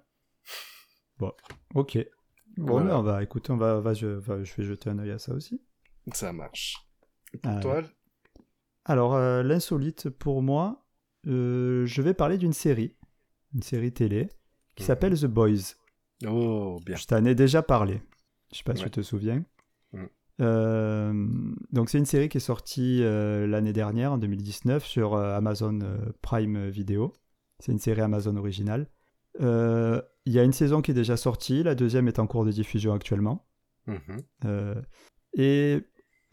Bon, 1.20 1.32
ok. 1.76 1.98
Bon, 2.58 2.66
Voilà. 2.80 2.98
on 2.98 3.04
va, 3.04 3.22
écoute, 3.24 3.50
on 3.50 3.58
va, 3.58 3.80
va- 3.82 3.94
je, 3.94 4.08
va- 4.08 4.44
je 4.44 4.54
vais 4.56 4.64
jeter 4.64 4.90
un 4.90 4.98
œil 5.00 5.12
à 5.12 5.20
ça 5.20 5.34
aussi. 5.34 5.62
Ça 6.14 6.32
marche. 6.34 6.78
Et 7.34 7.38
pour 7.38 7.52
Allez. 7.52 7.62
toi 7.62 7.82
Alors, 8.86 9.16
euh, 9.16 9.44
l'insolite 9.44 10.10
pour 10.10 10.42
moi, 10.42 10.86
euh, 11.28 11.86
je 11.86 12.02
vais 12.02 12.14
parler 12.14 12.38
d'une 12.38 12.54
série, 12.54 12.96
une 13.54 13.64
série 13.64 13.92
télé, 13.92 14.30
qui 14.76 14.84
Mhm. 14.84 14.88
s'appelle 14.88 15.20
The 15.20 15.26
Boys. 15.26 15.76
Oh, 16.28 16.80
bien. 16.86 16.96
Je 16.96 17.06
t'en 17.06 17.24
ai 17.26 17.36
déjà 17.36 17.62
parlé. 17.64 18.02
Je 18.52 18.58
sais 18.58 18.64
pas 18.64 18.76
si 18.76 18.84
tu 18.84 18.90
te 18.92 19.02
souviens. 19.02 19.44
Mhm. 19.94 20.10
Euh, 20.42 21.28
donc 21.72 21.90
c'est 21.90 21.98
une 21.98 22.06
série 22.06 22.28
qui 22.30 22.38
est 22.38 22.42
sortie 22.42 23.00
l'année 23.02 23.74
dernière, 23.74 24.12
en 24.14 24.18
2019, 24.18 24.86
sur 24.86 25.16
Amazon 25.16 25.80
Prime 26.22 26.70
Video. 26.70 27.14
C'est 27.60 27.72
une 27.72 27.80
série 27.80 28.02
Amazon 28.02 28.36
originale. 28.36 28.88
Il 29.40 30.32
y 30.34 30.40
a 30.40 30.44
une 30.44 30.54
saison 30.54 30.82
qui 30.82 30.92
est 30.92 30.96
déjà 30.96 31.18
sortie, 31.18 31.64
la 31.64 31.74
deuxième 31.76 32.08
est 32.08 32.20
en 32.20 32.28
cours 32.28 32.46
de 32.46 32.52
diffusion 32.52 32.94
actuellement. 32.94 33.48
Mhm. 33.88 34.22
Et 35.38 35.82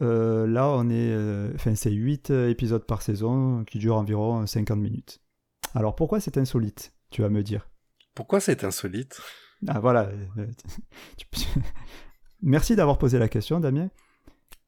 euh, 0.02 0.46
là, 0.46 0.68
on 0.68 0.88
est. 0.90 1.12
euh, 1.12 1.50
Enfin, 1.54 1.74
c'est 1.74 1.90
8 1.92 2.30
épisodes 2.30 2.84
par 2.84 3.02
saison 3.02 3.64
qui 3.64 3.78
durent 3.78 3.96
environ 3.96 4.46
50 4.46 4.78
minutes. 4.78 5.20
Alors 5.74 5.94
pourquoi 5.94 6.20
c'est 6.20 6.36
insolite 6.36 6.92
Tu 7.10 7.22
vas 7.22 7.28
me 7.30 7.42
dire? 7.42 7.68
Pourquoi 8.14 8.40
c'est 8.40 8.64
insolite? 8.64 9.20
Ah 9.68 9.80
voilà. 9.80 10.10
euh, 10.38 10.46
Merci 12.42 12.76
d'avoir 12.76 12.98
posé 12.98 13.18
la 13.18 13.28
question, 13.28 13.60
Damien. 13.60 13.88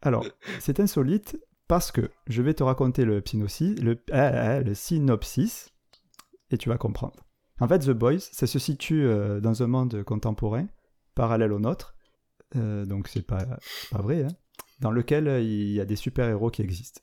Alors, 0.03 0.24
c'est 0.61 0.80
insolite 0.80 1.37
parce 1.66 1.91
que 1.91 2.11
je 2.26 2.43
vais 2.43 2.55
te 2.55 2.62
raconter 2.62 3.05
le, 3.05 3.22
synopsis, 3.26 3.78
le, 3.80 4.01
ah, 4.12 4.26
ah, 4.28 4.61
le 4.61 4.74
synopsis 4.74 5.70
et 6.51 6.59
tu 6.59 6.68
vas 6.68 6.78
comprendre. 6.78 7.24
En 7.61 7.68
fait, 7.68 7.80
The 7.80 7.91
Boys, 7.91 8.20
ça 8.20 8.47
se 8.47 8.59
situe 8.59 9.05
euh, 9.07 9.41
dans 9.41 9.62
un 9.62 9.66
monde 9.66 10.03
contemporain, 10.05 10.66
parallèle 11.14 11.53
au 11.53 11.59
nôtre, 11.59 11.95
euh, 12.57 12.85
donc 12.85 13.09
c'est 13.09 13.26
pas, 13.26 13.45
pas 13.91 14.03
vrai, 14.03 14.24
hein, 14.24 14.28
dans 14.81 14.91
lequel 14.91 15.29
euh, 15.29 15.41
il 15.41 15.70
y 15.72 15.81
a 15.81 15.85
des 15.85 15.97
super-héros 15.97 16.51
qui 16.51 16.62
existent. 16.62 17.01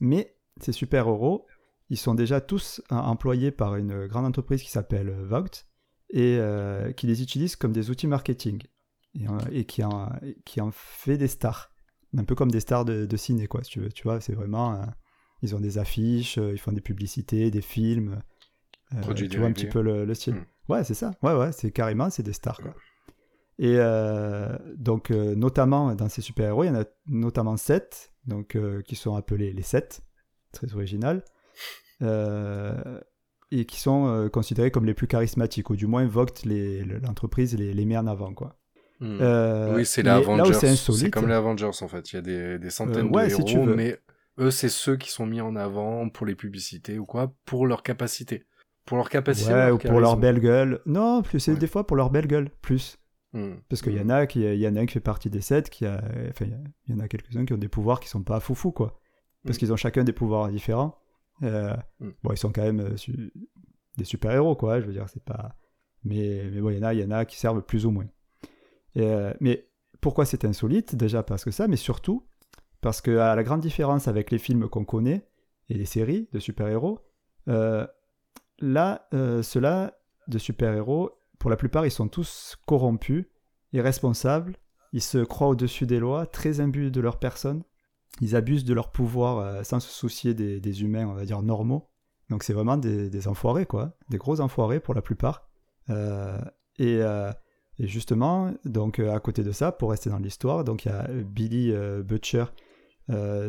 Mais 0.00 0.36
ces 0.60 0.72
super-héros, 0.72 1.46
ils 1.90 1.96
sont 1.98 2.14
déjà 2.14 2.40
tous 2.40 2.80
euh, 2.92 2.96
employés 2.96 3.50
par 3.50 3.76
une 3.76 4.06
grande 4.06 4.26
entreprise 4.26 4.62
qui 4.62 4.70
s'appelle 4.70 5.08
euh, 5.08 5.24
Vogt 5.24 5.66
et 6.10 6.36
euh, 6.38 6.92
qui 6.92 7.06
les 7.06 7.22
utilise 7.22 7.56
comme 7.56 7.72
des 7.72 7.90
outils 7.90 8.06
marketing 8.06 8.62
et, 9.14 9.26
et 9.50 9.64
qui, 9.64 9.82
en, 9.82 10.10
qui 10.44 10.60
en 10.60 10.70
fait 10.72 11.18
des 11.18 11.28
stars. 11.28 11.70
Un 12.16 12.24
peu 12.24 12.34
comme 12.34 12.50
des 12.50 12.60
stars 12.60 12.84
de, 12.84 13.06
de 13.06 13.16
ciné, 13.16 13.46
quoi, 13.46 13.62
si 13.64 13.70
tu 13.70 13.80
veux. 13.80 13.90
Tu 13.90 14.02
vois, 14.02 14.20
c'est 14.20 14.34
vraiment. 14.34 14.74
euh, 14.74 14.84
Ils 15.42 15.54
ont 15.56 15.60
des 15.60 15.78
affiches, 15.78 16.36
ils 16.36 16.58
font 16.58 16.72
des 16.72 16.82
publicités, 16.82 17.50
des 17.50 17.62
films. 17.62 18.22
Euh, 18.94 19.14
tu 19.14 19.38
vois 19.38 19.48
un 19.48 19.52
petit 19.52 19.66
peu 19.66 19.80
le, 19.80 20.04
le 20.04 20.14
style. 20.14 20.34
Mm. 20.34 20.46
Ouais, 20.68 20.84
c'est 20.84 20.94
ça. 20.94 21.12
Ouais, 21.22 21.34
ouais, 21.34 21.52
c'est 21.52 21.72
carrément, 21.72 22.10
c'est 22.10 22.22
des 22.22 22.34
stars. 22.34 22.58
Quoi. 22.60 22.74
Et 23.58 23.74
euh, 23.78 24.56
donc, 24.76 25.10
euh, 25.10 25.34
notamment 25.34 25.94
dans 25.94 26.08
ces 26.08 26.22
super-héros, 26.22 26.64
il 26.64 26.68
y 26.68 26.70
en 26.70 26.80
a 26.80 26.84
notamment 27.06 27.56
sept, 27.56 28.12
donc, 28.26 28.56
euh, 28.56 28.82
qui 28.82 28.96
sont 28.96 29.14
appelés 29.14 29.52
les 29.52 29.62
sept, 29.62 30.00
très 30.52 30.72
original, 30.74 31.22
et 33.50 33.64
qui 33.66 33.78
sont 33.80 34.28
considérés 34.32 34.70
comme 34.70 34.86
les 34.86 34.94
plus 34.94 35.06
charismatiques, 35.06 35.70
ou 35.70 35.76
du 35.76 35.86
moins 35.86 36.08
les- 36.44 36.82
l'entreprise 36.84 37.56
les, 37.56 37.72
les 37.74 37.84
met 37.84 37.96
en 37.96 38.06
avant. 38.06 38.32
Quoi. 38.34 38.56
Hmm. 39.00 39.18
Oui, 39.74 39.84
c'est 39.84 40.02
les 40.02 40.10
Avengers. 40.10 40.54
c'est 40.54 41.10
comme 41.10 41.28
les 41.28 41.34
Avengers 41.34 41.70
en 41.82 41.88
fait. 41.88 42.12
Il 42.12 42.16
y 42.16 42.18
a 42.18 42.22
des, 42.22 42.58
des 42.58 42.70
centaines 42.70 43.14
ouais, 43.14 43.28
de 43.28 43.32
héros, 43.32 43.66
mais 43.66 43.98
eux, 44.38 44.50
c'est 44.50 44.68
ceux 44.70 44.96
qui 44.96 45.10
sont 45.10 45.26
mis 45.26 45.40
en 45.40 45.54
avant 45.56 46.08
pour 46.08 46.24
les 46.26 46.34
publicités 46.34 46.98
ou 46.98 47.04
quoi, 47.04 47.32
pour 47.44 47.66
leur 47.66 47.82
capacité. 47.82 48.46
Pour 48.86 48.96
leur 48.96 49.10
capacité. 49.10 49.52
Ouais, 49.52 49.66
leur 49.66 49.74
ou 49.74 49.78
pour 49.78 50.00
leur 50.00 50.16
belle 50.16 50.40
gueule. 50.40 50.80
Non, 50.86 51.22
plus 51.22 51.38
c'est 51.38 51.52
Ouais. 51.52 51.58
des 51.58 51.66
fois 51.66 51.86
pour 51.86 51.96
leur 51.96 52.10
belle 52.10 52.26
gueule, 52.26 52.50
plus. 52.62 52.98
Hmm. 53.34 53.54
Parce 53.68 53.80
qu'il 53.82 53.94
y 53.94 54.00
en 54.00 54.10
a 54.10 54.26
qui, 54.26 54.40
il 54.42 54.56
y 54.58 54.68
en 54.68 54.76
a 54.76 54.80
un 54.80 54.86
qui 54.86 54.92
fait 54.94 55.00
partie 55.00 55.30
des 55.30 55.40
sept, 55.40 55.70
qui 55.70 55.86
a, 55.86 56.02
enfin, 56.28 56.46
il 56.86 56.94
y 56.94 56.96
en 56.96 57.00
a 57.00 57.08
quelques-uns 57.08 57.44
qui 57.46 57.52
ont 57.54 57.58
des 57.58 57.68
pouvoirs 57.68 57.98
qui 58.00 58.08
sont 58.08 58.22
pas 58.22 58.40
foufou 58.40 58.72
quoi. 58.72 59.00
Parce 59.44 59.56
Mm. 59.56 59.58
qu'ils 59.58 59.72
ont 59.72 59.76
chacun 59.76 60.04
des 60.04 60.12
pouvoirs 60.12 60.48
différents. 60.50 60.98
Euh. 61.42 61.74
Bon, 62.00 62.30
ils 62.32 62.36
sont 62.36 62.52
quand 62.52 62.62
même 62.62 62.80
euh, 62.80 62.96
su- 62.96 63.32
des 63.96 64.04
super 64.04 64.32
héros 64.32 64.54
quoi. 64.54 64.80
Je 64.80 64.86
veux 64.86 64.92
dire, 64.92 65.08
c'est 65.08 65.24
pas. 65.24 65.56
Mais, 66.04 66.50
mais 66.52 66.60
bon, 66.60 66.70
il 66.70 66.76
y 66.76 66.78
en 66.78 66.82
a, 66.82 66.94
il 66.94 67.00
y 67.00 67.04
en 67.04 67.10
a 67.10 67.24
qui 67.24 67.38
servent 67.38 67.62
plus 67.62 67.86
ou 67.86 67.90
moins. 67.90 68.06
Et, 68.94 69.02
euh, 69.02 69.32
mais 69.40 69.66
pourquoi 70.02 70.26
c'est 70.26 70.44
insolite? 70.44 70.94
Déjà 70.94 71.22
parce 71.22 71.44
que 71.44 71.50
ça, 71.50 71.68
mais 71.68 71.76
surtout 71.76 72.26
parce 72.82 73.00
que 73.00 73.16
à 73.18 73.34
la 73.34 73.42
grande 73.44 73.60
différence 73.60 74.08
avec 74.08 74.30
les 74.30 74.38
films 74.38 74.68
qu'on 74.68 74.84
connaît 74.84 75.26
et 75.70 75.74
les 75.74 75.84
séries 75.86 76.28
de 76.32 76.38
super-héros, 76.38 76.98
euh, 77.48 77.86
là, 78.58 79.08
euh, 79.14 79.42
ceux-là 79.42 79.94
de 80.28 80.38
super-héros, 80.38 81.10
pour 81.42 81.50
la 81.50 81.56
plupart, 81.56 81.84
ils 81.84 81.90
sont 81.90 82.06
tous 82.06 82.56
corrompus, 82.66 83.26
irresponsables, 83.72 84.56
ils 84.92 85.02
se 85.02 85.18
croient 85.18 85.48
au-dessus 85.48 85.86
des 85.86 85.98
lois, 85.98 86.24
très 86.24 86.60
imbus 86.60 86.92
de 86.92 87.00
leur 87.00 87.18
personne, 87.18 87.64
ils 88.20 88.36
abusent 88.36 88.64
de 88.64 88.72
leur 88.72 88.92
pouvoir 88.92 89.38
euh, 89.38 89.64
sans 89.64 89.80
se 89.80 89.90
soucier 89.90 90.34
des, 90.34 90.60
des 90.60 90.82
humains, 90.84 91.04
on 91.08 91.14
va 91.14 91.24
dire, 91.24 91.42
normaux. 91.42 91.90
Donc 92.30 92.44
c'est 92.44 92.52
vraiment 92.52 92.76
des, 92.76 93.10
des 93.10 93.26
enfoirés, 93.26 93.66
quoi, 93.66 93.96
des 94.08 94.18
gros 94.18 94.40
enfoirés 94.40 94.78
pour 94.78 94.94
la 94.94 95.02
plupart. 95.02 95.50
Euh, 95.90 96.38
et, 96.78 96.98
euh, 97.00 97.32
et 97.80 97.88
justement, 97.88 98.54
donc 98.64 99.00
à 99.00 99.18
côté 99.18 99.42
de 99.42 99.50
ça, 99.50 99.72
pour 99.72 99.90
rester 99.90 100.10
dans 100.10 100.20
l'histoire, 100.20 100.62
donc 100.62 100.84
il 100.84 100.90
y 100.90 100.92
a 100.92 101.08
Billy 101.08 101.74
Butcher, 102.04 102.44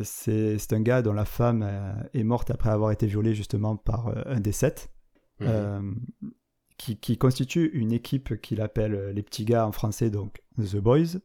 c'est 0.02 0.72
un 0.72 0.80
gars 0.80 1.00
dont 1.00 1.12
la 1.12 1.24
femme 1.24 1.64
est 2.12 2.24
morte 2.24 2.50
après 2.50 2.70
avoir 2.70 2.90
été 2.90 3.06
violée 3.06 3.34
justement 3.34 3.76
par 3.76 4.12
un 4.26 4.40
des 4.40 4.50
sept, 4.50 4.90
Mhm. 5.40 6.00
Qui, 6.76 6.96
qui 6.98 7.18
constitue 7.18 7.70
une 7.74 7.92
équipe 7.92 8.40
qu'il 8.40 8.60
appelle 8.60 8.94
euh, 8.94 9.12
les 9.12 9.22
petits 9.22 9.44
gars 9.44 9.66
en 9.66 9.72
français, 9.72 10.10
donc 10.10 10.42
The 10.58 10.76
Boys, 10.76 11.16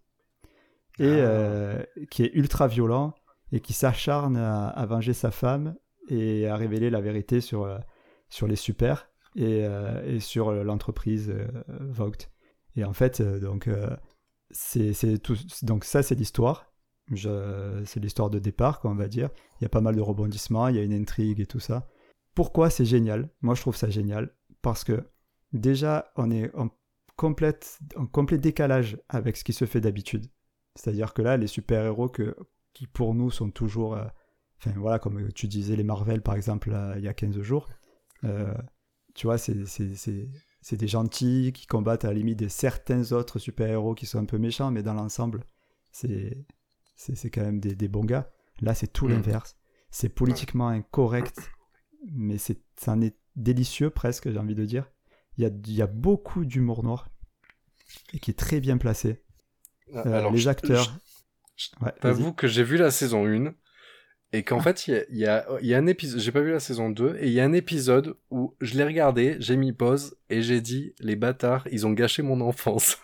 et 1.00 1.06
Ah. 1.06 1.06
euh, 1.06 1.84
qui 2.12 2.24
est 2.24 2.32
ultra 2.34 2.68
violent 2.68 3.14
et 3.52 3.60
qui 3.62 3.74
s'acharne 3.74 4.38
à, 4.38 4.68
à 4.68 4.86
venger 4.86 5.14
sa 5.14 5.32
femme 5.32 5.76
et 6.10 6.48
à 6.48 6.56
révéler 6.56 6.90
la 6.90 7.02
vérité 7.02 7.42
sur, 7.42 7.64
euh, 7.64 7.78
sur 8.30 8.48
les 8.48 8.56
super 8.56 9.10
et, 9.36 9.66
euh, 9.66 10.04
et 10.06 10.20
sur 10.20 10.52
l'entreprise 10.52 11.30
euh, 11.30 11.48
Vogt. 11.68 12.30
Et 12.76 12.84
en 12.84 12.94
fait, 12.94 13.22
donc, 13.22 13.70
c'est 14.52 15.18
tout, 15.22 15.38
donc 15.64 15.84
ça 15.84 16.04
c'est 16.04 16.16
l'histoire. 16.16 16.72
C'est 17.16 18.00
l'histoire 18.00 18.30
de 18.30 18.38
départ, 18.38 18.80
quoi, 18.80 18.92
on 18.92 18.96
va 18.96 19.08
dire. 19.08 19.30
Il 19.60 19.64
y 19.64 19.66
a 19.66 19.70
pas 19.70 19.82
mal 19.82 19.96
de 19.96 20.02
rebondissements, 20.02 20.68
il 20.68 20.76
y 20.76 20.80
a 20.80 20.84
une 20.84 20.94
intrigue 20.94 21.40
et 21.40 21.48
tout 21.48 21.60
ça. 21.60 21.88
Pourquoi 22.36 22.70
c'est 22.70 22.86
génial? 22.86 23.30
Moi, 23.42 23.56
je 23.56 23.62
trouve 23.62 23.76
ça 23.76 23.90
génial 23.90 24.36
parce 24.62 24.84
que 24.84 25.04
déjà, 25.54 26.12
on 26.16 26.32
est 26.32 26.54
en, 26.56 26.70
complète, 27.16 27.80
en 27.96 28.06
complet 28.06 28.38
décalage 28.38 28.98
avec 29.10 29.38
ce 29.38 29.44
qui 29.44 29.54
se 29.54 29.66
fait 29.66 29.82
d'habitude. 29.82 30.28
C'est-à-dire 30.76 31.14
que 31.14 31.22
là, 31.22 31.38
les 31.38 31.48
super-héros 31.48 32.10
qui 32.74 32.88
pour 32.88 33.14
nous 33.16 33.32
sont 33.32 33.50
toujours, 33.52 33.96
euh, 33.96 34.06
enfin 34.60 34.72
voilà, 34.78 35.00
comme 35.00 35.32
tu 35.34 35.48
disais, 35.48 35.76
les 35.76 35.84
Marvel 35.84 36.22
par 36.22 36.36
exemple, 36.36 36.70
là, 36.72 36.94
il 36.98 37.04
y 37.04 37.08
a 37.08 37.14
15 37.14 37.40
jours, 37.42 37.68
euh, 38.24 38.54
tu 39.16 39.28
vois, 39.28 39.38
c'est- 39.38 39.56
des 40.72 40.88
gentils 40.88 41.52
qui 41.54 41.66
combattent 41.66 42.06
à 42.06 42.10
la 42.10 42.14
limite 42.14 42.40
des 42.40 42.50
certains 42.50 43.12
autres 43.12 43.40
super-héros 43.40 43.96
qui 43.96 44.06
sont 44.06 44.20
un 44.20 44.26
peu 44.26 44.38
méchants, 44.38 44.72
mais 44.72 44.84
dans 44.84 44.94
l'ensemble, 44.94 45.44
c'est 45.92 46.46
quand 47.32 47.42
même 47.42 47.60
des, 47.60 47.76
des 47.76 47.88
bons 47.88 48.06
gars. 48.06 48.30
Là, 48.62 48.74
c'est 48.76 48.88
tout 48.92 49.06
Mhm. 49.08 49.14
l'inverse. 49.16 49.56
C'est 49.90 50.10
politiquement 50.10 50.68
incorrect, 50.68 51.50
mais 52.12 52.38
c'est 52.38 52.62
ça 52.78 52.92
en 52.94 53.02
est 53.02 53.18
délicieux 53.36 53.90
presque, 53.90 54.30
j'ai 54.32 54.38
envie 54.38 54.56
de 54.56 54.66
dire. 54.66 54.90
Il 55.40 55.44
y 55.44 55.46
a, 55.48 55.52
y 55.68 55.82
a 55.82 55.88
beaucoup 55.88 56.44
d'humour 56.46 56.84
noir 56.84 57.10
et 58.14 58.20
qui 58.20 58.30
est 58.30 58.36
très 58.38 58.60
bien 58.60 58.78
placé. 58.78 59.24
Ah, 59.96 60.04
Euh, 60.06 60.14
alors, 60.20 60.32
les 60.34 60.48
acteurs. 60.50 61.00
je- 61.56 61.70
Ouais. 61.82 61.92
T'avoue 62.02 62.34
que 62.34 62.46
j'ai 62.48 62.64
vu 62.64 62.76
la 62.78 62.92
saison 62.92 63.26
1 63.26 63.54
et 64.34 64.44
qu'en 64.44 64.60
fait, 64.60 64.88
il 64.88 65.06
y 65.12 65.26
a, 65.26 65.46
y 65.62 65.74
a 65.74 65.78
un 65.78 65.88
épisode, 65.88 66.20
j'ai 66.20 66.32
pas 66.34 66.42
vu 66.42 66.52
la 66.52 66.60
saison 66.60 66.90
2, 66.90 67.16
et 67.20 67.28
il 67.28 67.34
y 67.34 67.40
a 67.40 67.46
un 67.46 67.54
épisode 67.54 68.16
où 68.30 68.54
je 68.62 68.78
l'ai 68.78 68.84
regardé, 68.84 69.38
j'ai 69.40 69.56
mis 69.58 69.74
pause 69.74 70.16
et 70.30 70.42
j'ai 70.42 70.62
dit, 70.62 70.94
les 71.00 71.16
bâtards, 71.16 71.68
ils 71.72 71.88
ont 71.88 71.92
gâché 71.94 72.22
mon 72.22 72.40
enfance. 72.42 72.98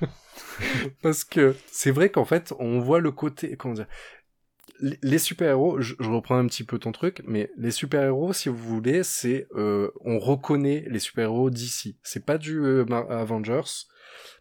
Parce 1.02 1.24
que 1.24 1.54
c'est 1.70 1.90
vrai 1.90 2.10
qu'en 2.10 2.24
fait, 2.24 2.52
on 2.58 2.80
voit 2.80 3.00
le 3.00 3.12
côté, 3.12 3.56
comment 3.56 3.74
dire, 3.74 3.86
les- 4.82 5.18
super-héros, 5.18 5.80
je, 5.80 5.94
je 5.98 6.10
reprends 6.10 6.36
un 6.36 6.46
petit 6.46 6.64
peu 6.64 6.78
ton 6.78 6.92
truc, 6.92 7.22
mais 7.26 7.50
les 7.56 7.70
super-héros, 7.70 8.32
si 8.32 8.48
vous 8.48 8.56
voulez, 8.56 9.02
c'est, 9.02 9.46
euh, 9.54 9.90
on 10.04 10.18
reconnaît 10.18 10.84
les 10.88 10.98
super-héros 10.98 11.50
d'ici. 11.50 11.98
C'est 12.02 12.24
pas 12.26 12.38
du 12.38 12.58
euh, 12.58 12.84
Avengers, 13.08 13.86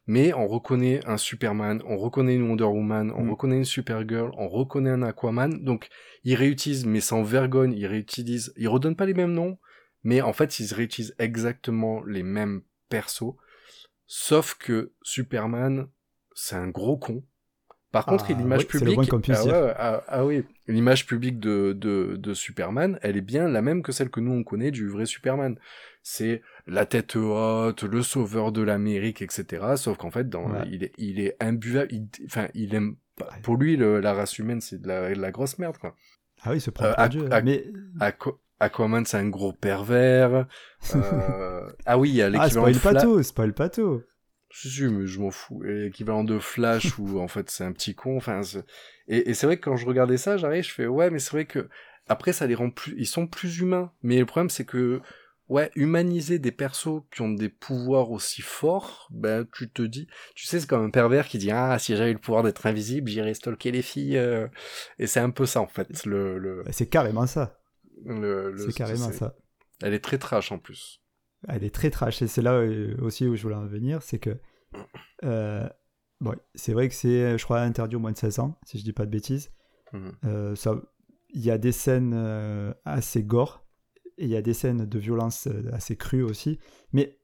mais 0.07 0.33
on 0.33 0.47
reconnaît 0.47 1.05
un 1.05 1.17
Superman, 1.17 1.81
on 1.85 1.97
reconnaît 1.97 2.35
une 2.35 2.49
Wonder 2.49 2.63
Woman, 2.65 3.11
on 3.15 3.23
Mm. 3.25 3.29
reconnaît 3.31 3.57
une 3.57 3.65
Supergirl, 3.65 4.31
on 4.37 4.47
reconnaît 4.47 4.89
un 4.89 5.03
Aquaman. 5.03 5.63
Donc, 5.63 5.89
ils 6.23 6.35
réutilisent, 6.35 6.85
mais 6.85 7.01
sans 7.01 7.23
vergogne, 7.23 7.73
ils 7.73 7.87
réutilisent, 7.87 8.53
ils 8.57 8.67
redonnent 8.67 8.95
pas 8.95 9.05
les 9.05 9.13
mêmes 9.13 9.33
noms, 9.33 9.57
mais 10.03 10.21
en 10.21 10.33
fait, 10.33 10.59
ils 10.59 10.73
réutilisent 10.73 11.15
exactement 11.19 12.03
les 12.03 12.23
mêmes 12.23 12.63
persos. 12.89 13.35
Sauf 14.07 14.55
que 14.55 14.93
Superman, 15.03 15.87
c'est 16.33 16.55
un 16.55 16.67
gros 16.67 16.97
con. 16.97 17.23
Par 17.91 18.05
contre, 18.05 18.25
Ah, 18.29 18.33
l'image 18.33 18.61
oui, 18.61 18.65
publique, 18.67 18.99
ah, 19.11 19.43
ouais, 19.45 19.73
ah, 19.77 20.03
ah 20.07 20.25
oui, 20.25 20.43
l'image 20.67 21.05
publique 21.05 21.39
de, 21.39 21.73
de, 21.73 22.15
de 22.17 22.33
Superman, 22.33 22.97
elle 23.01 23.17
est 23.17 23.21
bien 23.21 23.49
la 23.49 23.61
même 23.61 23.83
que 23.83 23.91
celle 23.91 24.09
que 24.09 24.21
nous 24.21 24.31
on 24.31 24.43
connaît 24.43 24.71
du 24.71 24.87
vrai 24.87 25.05
Superman. 25.05 25.57
C'est 26.01 26.41
la 26.67 26.85
tête 26.85 27.15
haute, 27.17 27.83
le 27.83 28.01
sauveur 28.01 28.51
de 28.53 28.61
l'Amérique, 28.61 29.21
etc. 29.21 29.73
Sauf 29.75 29.97
qu'en 29.97 30.09
fait, 30.09 30.29
dans, 30.29 30.49
Ouais. 30.49 30.67
il 30.71 30.83
est, 30.85 30.93
il 30.97 31.19
est 31.19 31.35
imbuvable. 31.41 31.89
Enfin, 32.25 32.47
il 32.53 32.73
aime. 32.73 32.95
pas- 33.17 33.29
Pour 33.43 33.57
lui, 33.57 33.75
le- 33.75 33.99
la 33.99 34.13
race 34.13 34.39
humaine, 34.39 34.61
c'est 34.61 34.81
de 34.81 34.87
la, 34.87 35.13
de 35.13 35.19
la 35.19 35.31
grosse 35.31 35.59
merde, 35.59 35.77
quoi. 35.77 35.95
Ah 36.43 36.51
oui, 36.51 36.61
se 36.61 36.69
prend 36.71 36.85
Euh, 36.97 37.07
Dieu. 37.09 37.27
Mais 37.43 37.65
Aqu- 37.99 38.37
Aquaman, 38.61 39.05
c'est 39.05 39.17
un 39.17 39.27
gros 39.29 39.51
pervers. 39.53 40.47
Euh, 40.95 41.69
Ah 41.85 41.97
oui, 41.99 42.09
il 42.09 42.15
y 42.15 42.21
a 42.21 42.27
ah, 42.27 42.29
l'équivalent 42.29 42.49
spoil 42.67 42.73
de 42.73 42.79
pas 42.79 42.91
Fla- 42.91 43.01
tout, 43.01 43.21
spoil 43.23 43.53
pas 43.53 43.69
tout. 43.69 44.01
Si, 44.53 44.69
si, 44.69 44.83
mais 44.83 45.07
je 45.07 45.19
m'en 45.19 45.31
fous. 45.31 45.63
Et 45.65 45.85
L'équivalent 45.85 46.23
de 46.23 46.39
Flash 46.39 46.95
où 46.99 47.19
en 47.19 47.27
fait 47.27 47.49
c'est 47.49 47.63
un 47.63 47.71
petit 47.73 47.95
con. 47.95 48.17
Enfin, 48.17 48.41
et, 49.07 49.29
et 49.29 49.33
c'est 49.33 49.45
vrai 49.47 49.57
que 49.57 49.65
quand 49.65 49.75
je 49.77 49.85
regardais 49.85 50.17
ça, 50.17 50.37
j'arrive, 50.37 50.63
je 50.63 50.71
fais 50.73 50.87
ouais, 50.87 51.09
mais 51.09 51.19
c'est 51.19 51.31
vrai 51.31 51.45
que 51.45 51.67
après 52.07 52.33
ça 52.33 52.47
les 52.47 52.55
rend 52.55 52.69
plus, 52.69 52.93
ils 52.97 53.07
sont 53.07 53.27
plus 53.27 53.59
humains. 53.59 53.91
Mais 54.03 54.19
le 54.19 54.25
problème 54.25 54.49
c'est 54.49 54.65
que 54.65 55.01
ouais, 55.49 55.69
humaniser 55.75 56.39
des 56.39 56.51
persos 56.53 57.01
qui 57.13 57.21
ont 57.21 57.29
des 57.29 57.49
pouvoirs 57.49 58.11
aussi 58.11 58.41
forts, 58.41 59.07
ben 59.11 59.45
tu 59.53 59.69
te 59.69 59.81
dis, 59.81 60.07
tu 60.33 60.45
sais, 60.45 60.61
c'est 60.61 60.67
comme 60.67 60.85
un 60.85 60.89
pervers 60.89 61.27
qui 61.27 61.37
dit 61.37 61.51
ah 61.51 61.77
si 61.79 61.95
j'avais 61.95 62.13
le 62.13 62.19
pouvoir 62.19 62.43
d'être 62.43 62.65
invisible, 62.65 63.09
j'irais 63.09 63.33
stalker 63.33 63.71
les 63.71 63.81
filles. 63.81 64.17
euh. 64.17 64.47
Et 64.97 65.07
c'est 65.07 65.19
un 65.19 65.29
peu 65.29 65.45
ça 65.45 65.59
en 65.61 65.67
fait. 65.67 66.05
Le, 66.05 66.37
le, 66.37 66.63
C'est 66.71 66.87
carrément 66.89 67.27
ça. 67.27 67.57
le- 68.05 68.51
le- 68.51 68.57
C'est 68.57 68.73
carrément 68.73 69.11
ça. 69.11 69.35
Elle 69.83 69.93
est 69.93 69.99
très 70.03 70.17
trash 70.17 70.51
en 70.51 70.57
plus. 70.59 71.00
Elle 71.47 71.63
est 71.63 71.73
très 71.73 71.89
trash 71.89 72.21
et 72.21 72.27
c'est 72.27 72.41
là 72.41 72.53
euh, 72.53 72.95
aussi 73.01 73.27
où 73.27 73.35
je 73.35 73.41
voulais 73.43 73.55
en 73.55 73.65
venir, 73.65 74.01
c'est 74.03 74.19
que 74.19 74.37
euh, 75.23 75.67
bon, 76.19 76.35
c'est 76.55 76.73
vrai 76.73 76.87
que 76.89 76.95
c'est, 76.95 77.37
je 77.37 77.43
crois, 77.43 77.61
interdit 77.61 77.95
au 77.95 77.99
moins 77.99 78.11
de 78.11 78.17
16 78.17 78.39
ans, 78.39 78.57
si 78.65 78.77
je 78.79 78.83
dis 78.83 78.93
pas 78.93 79.05
de 79.05 79.11
bêtises. 79.11 79.51
Mhm. 79.93 80.11
Euh, 80.25 80.55
ça, 80.55 80.79
il 81.33 81.41
y 81.41 81.51
a 81.51 81.57
des 81.57 81.71
scènes 81.71 82.13
euh, 82.15 82.73
assez 82.85 83.23
gore 83.23 83.65
et 84.17 84.25
il 84.25 84.29
y 84.29 84.35
a 84.35 84.41
des 84.41 84.53
scènes 84.53 84.85
de 84.85 84.99
violence 84.99 85.47
assez 85.73 85.95
crues 85.95 86.23
aussi, 86.23 86.59
mais 86.93 87.17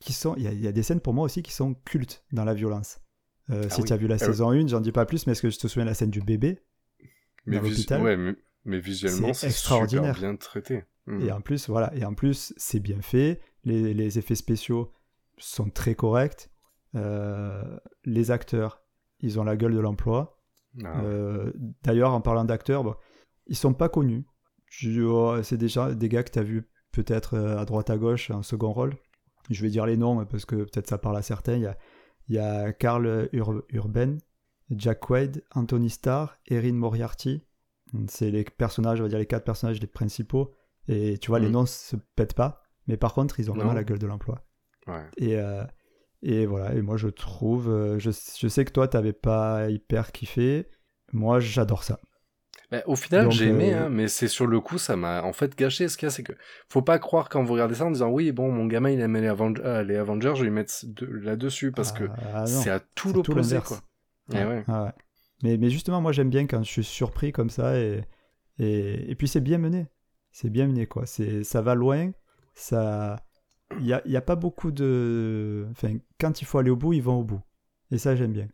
qui 0.00 0.12
sont, 0.12 0.34
il 0.36 0.42
y, 0.42 0.48
a, 0.48 0.52
il 0.52 0.60
y 0.60 0.66
a 0.66 0.72
des 0.72 0.82
scènes 0.82 1.00
pour 1.00 1.14
moi 1.14 1.24
aussi 1.24 1.42
qui 1.42 1.52
sont 1.52 1.74
cultes 1.84 2.24
dans 2.32 2.44
la 2.44 2.54
violence. 2.54 2.98
Ah 3.48 3.68
si 3.68 3.82
oui. 3.82 3.86
tu 3.88 3.92
as 3.92 3.96
vu 3.96 4.06
la 4.06 4.14
Ah 4.16 4.18
saison 4.18 4.50
1, 4.50 4.66
j'en 4.68 4.80
dis 4.80 4.92
pas 4.92 5.04
plus, 5.04 5.26
mais 5.26 5.32
est-ce 5.32 5.42
que 5.42 5.50
je 5.50 5.58
te 5.58 5.66
souviens 5.68 5.84
de 5.84 5.90
la 5.90 5.94
scène 5.94 6.10
du 6.10 6.20
bébé 6.20 6.60
Mais, 7.46 7.56
Dans 7.56 7.62
vis- 7.62 7.70
l'hôpital, 7.70 8.02
ouais, 8.02 8.16
mais, 8.16 8.34
mais 8.64 8.78
visuellement, 8.80 9.32
c'est 9.34 9.50
super 9.50 9.50
extraordinaire. 9.50 10.14
bien 10.14 10.36
traité. 10.36 10.84
Mhm. 11.06 11.22
Et 11.26 11.32
en 11.32 11.40
plus, 11.40 11.68
voilà, 11.68 11.94
et 11.94 12.04
en 12.04 12.14
plus, 12.14 12.54
c'est 12.56 12.80
bien 12.80 13.00
fait. 13.02 13.40
Les, 13.64 13.94
les 13.94 14.18
effets 14.18 14.34
spéciaux 14.34 14.92
sont 15.38 15.70
très 15.70 15.94
corrects. 15.94 16.50
Euh, 16.94 17.78
les 18.04 18.30
acteurs, 18.30 18.82
ils 19.20 19.38
ont 19.40 19.44
la 19.44 19.56
gueule 19.56 19.74
de 19.74 19.80
l'emploi. 19.80 20.38
Ah. 20.84 21.00
Euh, 21.02 21.52
D'ailleurs, 21.82 22.12
en 22.12 22.20
parlant 22.20 22.44
d'acteurs, 22.44 22.82
bon, 22.84 22.94
ils 23.46 23.56
sont 23.56 23.74
pas 23.74 23.88
connus. 23.88 24.24
Oh, 25.00 25.36
c'est 25.42 25.56
déjà 25.58 25.94
des 25.94 26.08
gars 26.08 26.22
que 26.22 26.30
tu 26.30 26.38
as 26.38 26.42
vu 26.42 26.68
peut-être 26.92 27.34
euh, 27.34 27.58
à 27.58 27.64
droite 27.64 27.90
à 27.90 27.96
gauche 27.98 28.30
en 28.30 28.42
second 28.42 28.72
rôle. 28.72 28.94
Je 29.50 29.62
vais 29.62 29.70
dire 29.70 29.86
les 29.86 29.96
noms 29.96 30.24
parce 30.26 30.44
que 30.44 30.56
peut-être 30.56 30.88
ça 30.88 30.98
parle 30.98 31.16
à 31.16 31.22
certains. 31.22 31.56
Il 31.56 31.62
y 31.62 31.66
a, 31.66 31.76
il 32.28 32.34
y 32.36 32.38
a 32.38 32.72
Carl 32.72 33.28
Ur- 33.32 33.64
Urban, 33.70 34.16
Jack 34.70 35.00
Quaid, 35.00 35.44
Anthony 35.54 35.90
Starr, 35.90 36.36
Erin 36.48 36.72
Moriarty. 36.72 37.42
C'est 38.08 38.30
les 38.30 38.44
personnages, 38.44 39.00
on 39.00 39.02
va 39.04 39.08
dire 39.10 39.18
les 39.18 39.26
quatre 39.26 39.44
personnages 39.44 39.80
les 39.80 39.86
principaux. 39.86 40.52
Et 40.88 41.18
tu 41.18 41.28
vois, 41.28 41.38
les 41.38 41.46
Mhm. 41.46 41.52
noms 41.52 41.66
se 41.66 41.96
pètent 42.16 42.34
pas. 42.34 42.61
Mais 42.86 42.96
par 42.96 43.14
contre, 43.14 43.38
ils 43.40 43.50
ont 43.50 43.54
vraiment 43.54 43.70
Non. 43.70 43.76
la 43.76 43.84
gueule 43.84 43.98
de 43.98 44.06
l'emploi. 44.06 44.44
Ouais. 44.86 45.04
Et, 45.16 45.36
euh, 45.36 45.64
et 46.22 46.46
voilà, 46.46 46.74
et 46.74 46.82
moi 46.82 46.96
je 46.96 47.08
trouve, 47.08 47.68
euh, 47.68 47.98
je, 47.98 48.10
je 48.10 48.48
sais 48.48 48.64
que 48.64 48.72
toi 48.72 48.88
t'avais 48.88 49.12
pas 49.12 49.68
hyper 49.70 50.12
kiffé, 50.12 50.66
moi 51.12 51.38
j'adore 51.40 51.84
ça. 51.84 51.98
Bah, 52.70 52.82
au 52.86 52.96
final, 52.96 53.30
j'ai 53.30 53.48
aimé, 53.48 53.74
euh, 53.74 53.84
hein, 53.84 53.88
mais 53.90 54.08
c'est 54.08 54.28
sur 54.28 54.46
le 54.46 54.58
coup, 54.60 54.78
ça 54.78 54.96
m'a 54.96 55.22
en 55.24 55.32
fait 55.34 55.56
gâché. 55.58 55.88
Ce 55.88 55.96
qu'il 55.98 56.06
y 56.06 56.08
a, 56.08 56.10
c'est 56.10 56.22
que 56.22 56.32
faut 56.70 56.80
pas 56.80 56.98
croire 56.98 57.28
quand 57.28 57.44
vous 57.44 57.52
regardez 57.52 57.74
ça 57.74 57.84
en 57.84 57.90
disant 57.90 58.08
oui, 58.08 58.32
bon, 58.32 58.50
mon 58.50 58.66
gamin 58.66 58.90
il 58.90 59.00
aimait 59.00 59.20
les, 59.20 59.28
Aven- 59.28 59.60
euh, 59.62 59.82
les 59.84 59.96
Avengers, 59.96 60.32
je 60.34 60.40
vais 60.40 60.46
lui 60.48 60.54
mettre 60.54 60.72
de- 60.84 61.06
là-dessus 61.06 61.70
parce 61.70 61.92
que 61.92 62.04
Ah, 62.34 62.46
c'est 62.46 62.70
à 62.70 62.80
tout 62.80 63.12
l'opposé. 63.12 63.58
Eh 64.32 64.36
ouais. 64.44 64.64
Ah 64.68 64.84
ouais. 64.84 64.92
Mais, 65.42 65.56
mais 65.58 65.68
justement, 65.70 66.00
moi 66.00 66.12
j'aime 66.12 66.30
bien 66.30 66.46
quand 66.46 66.62
je 66.62 66.70
suis 66.70 66.84
surpris 66.84 67.30
comme 67.32 67.50
ça, 67.50 67.78
et, 67.78 68.04
et, 68.58 69.10
et 69.10 69.14
puis 69.16 69.28
c'est 69.28 69.40
bien 69.40 69.58
mené. 69.58 69.88
C'est 70.30 70.48
bien 70.50 70.66
mené, 70.66 70.86
quoi. 70.86 71.04
Ça 71.06 71.60
va 71.60 71.74
loin, 71.74 72.12
ça... 72.54 73.16
Il 73.78 73.84
n'y 73.84 73.92
a, 73.94 74.02
y 74.06 74.16
a 74.16 74.20
pas 74.20 74.36
beaucoup 74.36 74.70
de... 74.70 75.66
Enfin, 75.70 75.96
quand 76.20 76.42
il 76.42 76.44
faut 76.44 76.58
aller 76.58 76.70
au 76.70 76.76
bout, 76.76 76.92
ils 76.92 77.02
vont 77.02 77.20
au 77.20 77.24
bout. 77.24 77.40
Et 77.90 77.96
ça, 77.98 78.14
j'aime 78.14 78.32
bien. 78.32 78.48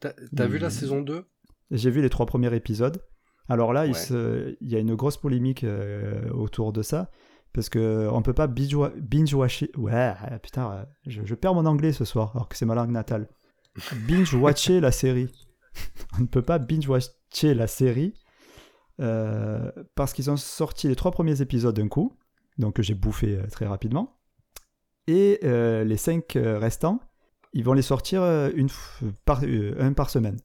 T'as 0.00 0.46
vu 0.46 0.58
la 0.58 0.68
Il- 0.68 0.72
saison 0.72 1.00
2 1.00 1.24
J'ai 1.70 1.90
vu 1.90 2.02
les 2.02 2.10
trois 2.10 2.26
premiers 2.26 2.52
épisodes. 2.54 3.00
Alors 3.48 3.72
là, 3.72 3.86
il, 3.86 3.92
Ouais. 3.92 3.98
se- 3.98 4.56
il 4.60 4.68
y 4.68 4.74
a 4.74 4.80
une 4.80 4.94
grosse 4.96 5.16
polémique 5.16 5.62
euh, 5.64 6.28
autour 6.30 6.72
de 6.72 6.82
ça. 6.82 7.10
Parce 7.52 7.68
que 7.68 8.08
on 8.10 8.20
peut 8.22 8.32
pas 8.32 8.48
binge- 8.48 8.94
binge-watcher. 8.96 9.70
Ouais, 9.76 10.12
putain, 10.42 10.72
euh, 10.72 10.84
je, 11.06 11.22
je 11.24 11.34
perds 11.36 11.54
mon 11.54 11.66
anglais 11.66 11.92
ce 11.92 12.04
soir, 12.04 12.32
alors 12.34 12.48
que 12.48 12.56
c'est 12.56 12.66
ma 12.66 12.74
langue 12.74 12.90
natale. 12.90 13.28
Binge-watcher 14.08 14.80
la 14.80 14.90
série. 14.90 15.28
On 16.18 16.22
ne 16.22 16.26
peut 16.26 16.42
pas 16.42 16.58
binge-watcher 16.58 17.54
la 17.54 17.68
série 17.68 18.14
euh, 19.00 19.70
parce 19.94 20.12
qu'ils 20.12 20.30
ont 20.30 20.36
sorti 20.36 20.88
les 20.88 20.96
trois 20.96 21.10
premiers 21.12 21.40
épisodes 21.40 21.74
d'un 21.76 21.88
coup, 21.88 22.16
donc 22.58 22.74
que 22.76 22.82
j'ai 22.82 22.94
bouffé 22.94 23.36
euh, 23.38 23.46
très 23.46 23.66
rapidement. 23.66 24.18
Et 25.06 25.40
euh, 25.44 25.84
les 25.84 25.96
cinq 25.96 26.36
euh, 26.36 26.58
restants, 26.58 27.00
ils 27.52 27.64
vont 27.64 27.74
les 27.74 27.82
sortir 27.82 28.22
une 28.54 28.68
par, 29.24 29.42
un 29.78 29.92
par 29.92 30.10
semaine. 30.10 30.38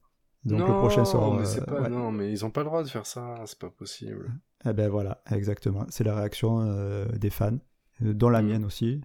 Donc 0.46 0.60
non, 0.60 0.68
le 0.68 0.74
prochain 0.80 1.06
sort. 1.06 1.34
mais 1.36 1.42
euh, 1.42 1.46
c'est 1.46 1.66
pas, 1.66 1.82
ouais. 1.82 1.90
non, 1.90 2.12
mais 2.12 2.32
ils 2.32 2.46
ont 2.46 2.50
pas 2.52 2.62
le 2.62 2.66
droit 2.68 2.84
de 2.84 2.88
faire 2.88 3.06
ça, 3.06 3.36
c'est 3.46 3.60
pas 3.60 3.70
possible. 3.70 4.32
Eh 4.66 4.74
ben 4.74 4.90
voilà, 4.90 5.22
exactement. 5.32 5.86
C'est 5.90 6.04
la 6.04 6.16
réaction 6.16 6.62
euh, 6.62 7.06
des 7.18 7.30
fans, 7.30 7.58
dont 8.02 8.30
la 8.30 8.42
Mm. 8.42 8.46
mienne 8.48 8.66
aussi. 8.66 9.02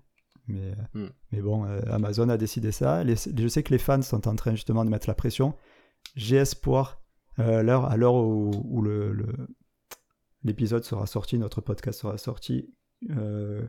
Mais, 0.47 0.75
Mm. 0.93 1.07
mais 1.33 1.41
bon, 1.41 1.65
Amazon 1.91 2.29
a 2.29 2.37
décidé 2.37 2.71
ça. 2.73 3.03
Les- 3.05 3.15
je 3.17 3.49
sais 3.49 3.63
que 3.63 3.71
les 3.73 3.79
fans 3.79 4.03
sont 4.03 4.29
en 4.29 4.37
train 4.37 4.53
justement 4.55 4.85
de 4.85 4.91
mettre 4.91 5.09
la 5.09 5.15
pression. 5.15 5.55
J'ai 6.17 6.37
espoir, 6.37 7.01
à 7.39 7.63
l'heure 7.63 8.15
où, 8.15 8.51
où 8.65 8.83
le, 8.83 9.13
le- 9.13 9.49
l'épisode 10.43 10.85
sera 10.85 11.07
sorti, 11.07 11.39
notre 11.39 11.61
podcast 11.61 12.01
sera 12.01 12.19
sorti, 12.19 12.75
euh, 13.11 13.63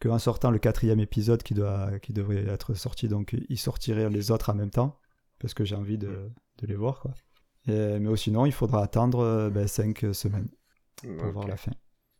qu'en 0.00 0.18
sortant 0.18 0.50
le 0.50 0.58
quatrième 0.58 1.00
épisode 1.00 1.42
qui, 1.42 1.54
doit, 1.54 1.98
qui 2.00 2.12
devrait 2.12 2.46
être 2.46 2.74
sorti, 2.74 3.08
donc 3.08 3.36
ils 3.48 3.58
sortiraient 3.58 4.10
les 4.10 4.30
autres 4.30 4.50
en 4.50 4.54
même 4.54 4.70
temps, 4.70 4.98
parce 5.38 5.54
que 5.54 5.64
j'ai 5.64 5.74
envie 5.76 5.98
de, 5.98 6.30
de 6.58 6.66
les 6.66 6.76
voir. 6.76 7.00
Quoi. 7.00 7.12
Et- 7.66 7.98
mais 7.98 8.16
sinon, 8.16 8.46
il 8.46 8.52
faudra 8.52 8.82
attendre 8.82 9.20
euh, 9.20 9.50
ben, 9.50 9.66
cinq 9.66 10.04
semaines 10.12 10.48
pour 11.18 11.30
voir 11.32 11.48
la 11.48 11.56
fin. 11.56 11.72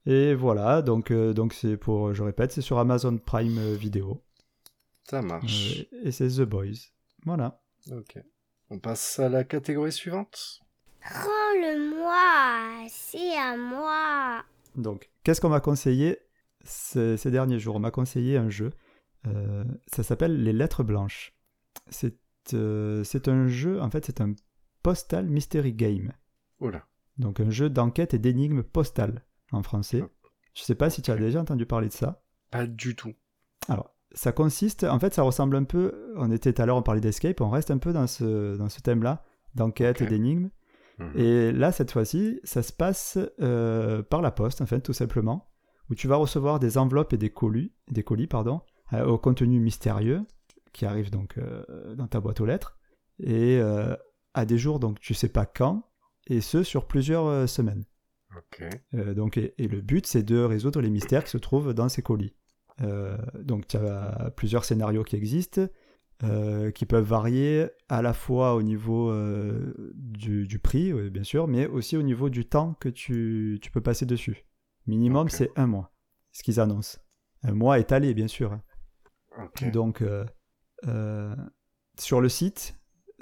Et 0.07 0.35
voilà, 0.35 0.81
donc 0.83 1.11
euh, 1.11 1.33
donc 1.35 1.53
c'est 1.53 1.77
pour, 1.77 2.14
je 2.14 2.23
répète, 2.23 2.53
c'est 2.53 2.62
sur 2.62 2.79
Amazon 2.79 3.19
Prime 3.19 3.75
Video 3.75 4.23
Ça 5.05 5.21
marche. 5.23 5.81
Euh, 5.93 6.01
et 6.05 6.12
c'est 6.12 6.29
The 6.29 6.43
Boys. 6.43 6.91
Voilà. 7.27 7.61
Ok. 7.91 8.19
On 8.71 8.79
passe 8.79 9.19
à 9.19 9.29
la 9.29 9.45
catégorie 9.45 9.93
suivante. 9.93 10.61
Rends-le-moi, 11.59 12.87
c'est 12.91 13.37
à 13.37 13.57
moi. 13.57 14.45
Donc, 14.77 15.11
qu'est-ce 15.25 15.41
qu'on 15.41 15.49
m'a 15.49 15.61
conseillé? 15.61 16.19
Ces, 16.65 17.17
ces 17.17 17.31
derniers 17.31 17.59
jours 17.59 17.77
On 17.77 17.81
m'a 17.81 17.91
conseillé 17.91 18.37
un 18.37 18.49
jeu. 18.51 18.71
euh, 19.27 19.65
ça 19.87 20.03
s'appelle 20.03 20.43
Les 20.43 20.53
Lettres 20.53 20.83
Blanches. 20.83 21.35
C'est 21.89 22.19
euh, 22.55 23.05
c'est 23.05 23.29
un 23.29 23.47
jeu, 23.47 23.81
en 23.81 23.91
fait, 23.91 24.07
c'est 24.07 24.21
un 24.21 24.35
postal 24.83 25.27
mystery 25.29 25.73
game. 25.73 26.13
Oula. 26.61 26.87
Donc, 27.19 27.41
un 27.41 27.51
jeu 27.51 27.69
d'enquête 27.69 28.15
et 28.15 28.19
d'énigmes 28.19 28.63
postales 28.63 29.25
en 29.53 29.63
français. 29.63 30.05
Je 30.55 30.63
sais 30.63 30.75
pas 30.75 30.91
si 30.91 31.03
tu 31.03 31.11
as 31.11 31.17
déjà 31.17 31.41
entendu 31.41 31.67
parler 31.67 31.89
de 31.89 31.93
ça. 31.93 32.23
Pas 32.51 32.67
du 32.67 32.97
tout. 32.97 33.13
Alors, 33.69 33.95
ça 34.13 34.33
consiste, 34.33 34.85
en 34.85 34.99
fait, 34.99 35.15
ça 35.15 35.23
ressemble 35.23 35.57
un 35.57 35.65
peu, 35.65 36.13
on 36.17 36.31
était 36.31 36.53
tout 36.53 36.63
à 36.63 36.67
l'heure, 36.67 36.77
on 36.77 36.83
parlait 36.83 37.01
d'escape, 37.01 37.41
on 37.41 37.51
reste 37.51 37.71
un 37.71 37.79
peu 37.79 37.93
dans 37.93 38.07
ce, 38.07 38.57
dans 38.57 38.69
ce 38.69 38.81
thème-là, 38.81 39.25
d'enquête 39.55 40.01
et 40.01 40.07
d'énigmes. 40.07 40.49
Mhm. 40.99 41.13
Et 41.17 41.53
là, 41.53 41.71
cette 41.71 41.91
fois-ci, 41.91 42.41
ça 42.45 42.63
se 42.63 42.73
passe 42.73 43.19
euh, 43.41 44.03
par 44.03 44.23
la 44.23 44.31
poste, 44.31 44.63
en 44.63 44.67
fait, 44.67 44.81
tout 44.81 44.93
simplement, 44.93 45.48
où 45.91 45.95
tu 45.95 46.09
vas 46.09 46.16
recevoir 46.16 46.59
des 46.59 46.78
enveloppes 46.78 47.12
et 47.12 47.18
des 47.18 47.30
colis, 47.30 47.72
des 47.91 48.03
colis 48.03 48.26
pardon, 48.26 48.61
euh, 48.93 49.07
au 49.07 49.18
contenu 49.18 49.61
mystérieux, 49.61 50.22
qui 50.72 50.86
arrivent 50.86 51.11
donc 51.11 51.39
euh, 51.39 51.95
dans 51.95 52.07
ta 52.07 52.20
boîte 52.20 52.41
aux 52.41 52.47
lettres, 52.47 52.78
et 53.20 53.59
euh, 53.59 53.97
à 54.34 54.45
des 54.45 54.59
jours, 54.59 54.80
donc 54.80 55.01
tu 55.01 55.14
sais 55.14 55.28
pas 55.28 55.47
quand, 55.47 55.84
et 56.26 56.41
ce, 56.41 56.62
sur 56.62 56.86
plusieurs 56.86 57.49
semaines. 57.49 57.84
Donc, 58.93 59.39
et, 59.39 59.55
et 59.57 59.66
le 59.66 59.80
but, 59.80 60.07
c'est 60.07 60.22
de 60.22 60.39
résoudre 60.39 60.80
les 60.82 60.91
mystères 60.91 61.24
qui 61.24 61.30
se 61.30 61.39
trouvent 61.39 61.72
dans 61.72 61.89
ces 61.89 62.03
colis. 62.03 62.34
Donc, 63.41 63.66
tu 63.66 63.78
as 63.78 64.30
plusieurs 64.36 64.64
scénarios 64.64 65.03
qui 65.03 65.16
existent, 65.16 65.66
qui 66.20 66.86
peuvent 66.86 67.09
varier 67.09 67.66
à 67.89 68.03
la 68.03 68.12
fois 68.12 68.55
au 68.55 68.62
niveau 68.62 69.11
du, 69.95 70.47
du 70.47 70.59
prix, 70.59 70.93
bien 71.11 71.24
sûr, 71.24 71.49
mais 71.49 71.66
aussi 71.66 71.97
au 71.97 72.03
niveau 72.03 72.28
du 72.28 72.45
temps 72.45 72.74
que 72.74 72.91
tu, 72.91 73.59
tu 73.62 73.70
peux 73.70 73.80
passer 73.80 74.05
dessus. 74.05 74.45
Minimum, 74.89 75.28
c'est 75.28 75.51
un 75.57 75.66
mois, 75.66 75.93
ce 76.32 76.43
qu'ils 76.43 76.59
annoncent. 76.61 76.99
Un 77.43 77.53
mois 77.53 77.78
étalé, 77.78 78.14
bien 78.14 78.26
sûr. 78.26 78.53
hein. 78.53 78.62
Donc, 79.70 80.03
euh, 80.03 80.24
euh, 80.89 81.36
sur 81.99 82.20
le 82.20 82.28
site, 82.28 82.74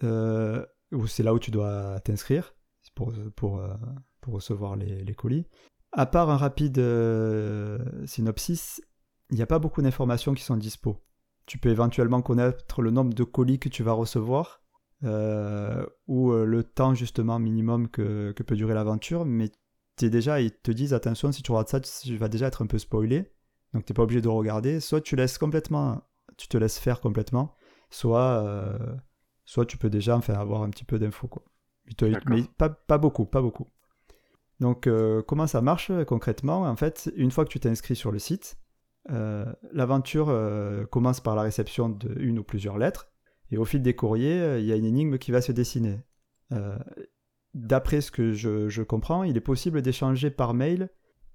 euh, 0.03 0.65
où 0.93 1.07
c'est 1.07 1.23
là 1.23 1.35
où 1.35 1.39
tu 1.39 1.51
dois 1.51 2.01
t'inscrire 2.01 2.55
pour, 2.95 3.13
pour, 3.35 3.63
pour 4.21 4.35
recevoir 4.35 4.77
les, 4.77 5.05
les 5.05 5.15
colis, 5.15 5.47
à 5.93 6.07
part 6.07 6.31
un 6.31 6.37
rapide 6.37 6.81
synopsis, 8.07 8.81
il 9.31 9.37
n'y 9.37 9.43
a 9.43 9.47
pas 9.47 9.59
beaucoup 9.59 9.83
d'informations 9.83 10.35
qui 10.35 10.45
sont 10.45 10.57
dispo. 10.57 11.03
Tu 11.47 11.59
peux 11.59 11.69
éventuellement 11.71 12.23
connaître 12.23 12.81
le 12.81 12.91
nombre 12.91 13.13
de 13.13 13.25
colis 13.25 13.59
que 13.59 13.69
tu 13.69 13.83
vas 13.83 13.93
recevoir, 13.93 14.63
euh, 15.05 15.85
ou 16.07 16.33
le 16.33 16.65
temps 16.65 16.95
justement 16.95 17.39
minimum 17.39 17.89
que, 17.89 18.33
que 18.33 18.43
peut 18.43 18.57
durer 18.57 18.75
l'aventure, 18.75 19.25
mais 19.25 19.51
t'es 19.97 20.11
déjà, 20.11 20.41
ils 20.41 20.53
te 20.53 20.71
disent 20.71 20.95
attention, 20.95 21.33
si 21.33 21.43
tu 21.43 21.51
regardes 21.51 21.69
ça, 21.69 21.81
tu 21.81 22.17
vas 22.17 22.29
déjà 22.29 22.47
être 22.47 22.63
un 22.63 22.67
peu 22.67 22.79
spoilé, 22.79 23.33
donc 23.73 23.85
t'es 23.85 23.95
pas 23.95 24.03
obligé 24.03 24.21
de 24.21 24.29
regarder. 24.29 24.81
Soit 24.81 25.01
tu 25.01 25.17
laisses 25.17 25.39
complètement, 25.39 26.03
tu 26.37 26.49
te 26.49 26.57
laisses 26.57 26.79
faire 26.79 27.01
complètement, 27.01 27.55
soit, 27.91 28.43
euh, 28.45 28.95
soit 29.45 29.67
tu 29.67 29.79
peux 29.79 29.91
déjà 29.91 30.17
enfin, 30.17 30.35
avoir 30.35 30.63
un 30.63 30.71
petit 30.71 30.85
peu 30.85 30.99
d'infos. 30.99 31.29
Quoi. 31.29 31.43
Mais, 32.27 32.45
pas, 32.59 32.69
pas 32.69 32.99
beaucoup, 32.99 33.27
pas 33.27 33.41
beaucoup. 33.43 33.69
Donc 34.61 34.87
euh, 34.87 35.23
comment 35.23 35.47
ça 35.47 35.61
marche 35.61 35.91
euh, 35.91 36.05
concrètement? 36.05 36.63
En 36.63 36.77
fait, 36.77 37.13
une 37.17 37.31
fois 37.31 37.45
que 37.45 37.51
tu 37.51 37.61
t'es 37.61 37.69
inscrit 37.69 37.97
sur 37.97 38.11
le 38.11 38.19
site, 38.19 38.59
euh, 39.11 39.45
l'aventure 39.73 40.27
commence 40.91 41.21
par 41.21 41.37
la 41.37 41.43
réception 41.43 41.89
d'une 41.89 42.39
ou 42.39 42.45
plusieurs 42.45 42.79
lettres, 42.79 43.09
et 43.51 43.59
au 43.59 43.65
fil 43.65 43.83
des 43.83 43.95
courriers, 43.95 44.59
il 44.59 44.65
y 44.65 44.73
a 44.73 44.77
une 44.77 44.85
énigme 44.85 45.19
qui 45.19 45.31
va 45.31 45.41
se 45.41 45.53
dessiner. 45.53 46.01
Euh, 47.57 47.61
D'après 47.67 48.01
ce 48.01 48.11
que 48.11 48.33
je, 48.33 48.69
je 48.69 48.83
comprends, 48.83 49.23
il 49.25 49.37
est 49.37 49.41
possible 49.41 49.83
d'échanger 49.83 50.31
par 50.31 50.55
mail 50.55 50.91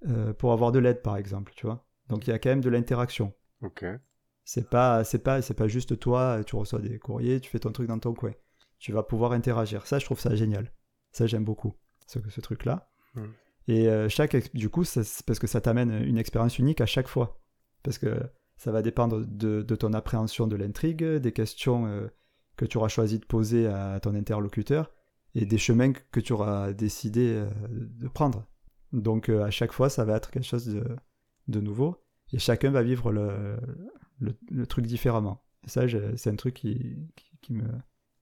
euh, 0.07 0.33
pour 0.33 0.53
avoir 0.53 0.71
de 0.71 0.79
l'aide, 0.79 1.01
par 1.01 1.17
exemple, 1.17 1.51
tu 1.55 1.65
vois. 1.65 1.85
Donc 2.09 2.27
il 2.27 2.29
y 2.29 2.33
a 2.33 2.39
quand 2.39 2.49
même 2.49 2.61
de 2.61 2.69
l'interaction. 2.69 3.33
Ok. 3.61 3.85
C'est 4.43 4.69
pas, 4.69 5.03
c'est 5.03 5.19
pas, 5.19 5.41
c'est 5.41 5.53
pas 5.53 5.67
juste 5.67 5.99
toi, 5.99 6.43
tu 6.45 6.55
reçois 6.55 6.79
des 6.79 6.99
courriers, 6.99 7.39
tu 7.39 7.49
fais 7.49 7.59
ton 7.59 7.71
truc 7.71 7.87
dans 7.87 7.99
ton 7.99 8.13
coin. 8.13 8.33
Tu 8.79 8.91
vas 8.91 9.03
pouvoir 9.03 9.33
interagir. 9.33 9.85
Ça, 9.85 9.99
je 9.99 10.05
trouve 10.05 10.19
ça 10.19 10.35
génial. 10.35 10.71
Ça, 11.11 11.27
j'aime 11.27 11.45
beaucoup 11.45 11.75
ce, 12.07 12.19
ce 12.29 12.41
truc-là. 12.41 12.89
Mm. 13.13 13.23
Et 13.67 13.87
euh, 13.87 14.09
chaque, 14.09 14.53
du 14.55 14.69
coup, 14.69 14.83
c'est 14.83 15.05
parce 15.25 15.39
que 15.39 15.47
ça 15.47 15.61
t'amène 15.61 15.91
une 16.03 16.17
expérience 16.17 16.57
unique 16.57 16.81
à 16.81 16.87
chaque 16.87 17.07
fois. 17.07 17.39
Parce 17.83 17.97
que 17.97 18.19
ça 18.57 18.71
va 18.71 18.81
dépendre 18.81 19.25
de, 19.25 19.61
de 19.61 19.75
ton 19.75 19.93
appréhension 19.93 20.47
de 20.47 20.55
l'intrigue, 20.55 21.03
des 21.03 21.31
questions 21.31 21.85
euh, 21.85 22.07
que 22.57 22.65
tu 22.65 22.77
auras 22.77 22.89
choisi 22.89 23.19
de 23.19 23.25
poser 23.25 23.67
à 23.67 23.99
ton 23.99 24.15
interlocuteur 24.15 24.91
et 25.35 25.45
des 25.45 25.57
chemins 25.57 25.93
que 25.93 26.19
tu 26.19 26.33
auras 26.33 26.73
décidé 26.73 27.33
euh, 27.35 27.49
de 27.69 28.07
prendre. 28.07 28.45
Donc 28.93 29.29
euh, 29.29 29.43
à 29.43 29.51
chaque 29.51 29.71
fois, 29.71 29.89
ça 29.89 30.05
va 30.05 30.17
être 30.17 30.31
quelque 30.31 30.45
chose 30.45 30.65
de, 30.67 30.83
de 31.47 31.61
nouveau 31.61 31.97
et 32.33 32.39
chacun 32.39 32.71
va 32.71 32.83
vivre 32.83 33.11
le, 33.11 33.57
le, 34.19 34.35
le 34.49 34.67
truc 34.67 34.85
différemment. 34.85 35.43
Et 35.65 35.69
ça, 35.69 35.83
c'est 36.15 36.29
un 36.29 36.35
truc 36.35 36.55
qui, 36.55 36.97
qui, 37.15 37.37
qui 37.41 37.53
me, 37.53 37.67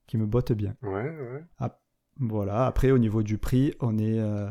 qui 0.08 0.18
me 0.18 0.26
botte 0.26 0.52
bien. 0.52 0.76
Ouais, 0.82 1.10
ouais. 1.18 1.70
Voilà, 2.20 2.66
après 2.66 2.92
au 2.92 2.98
niveau 2.98 3.24
du 3.24 3.38
prix, 3.38 3.74
on 3.80 3.98
est, 3.98 4.20
euh, 4.20 4.50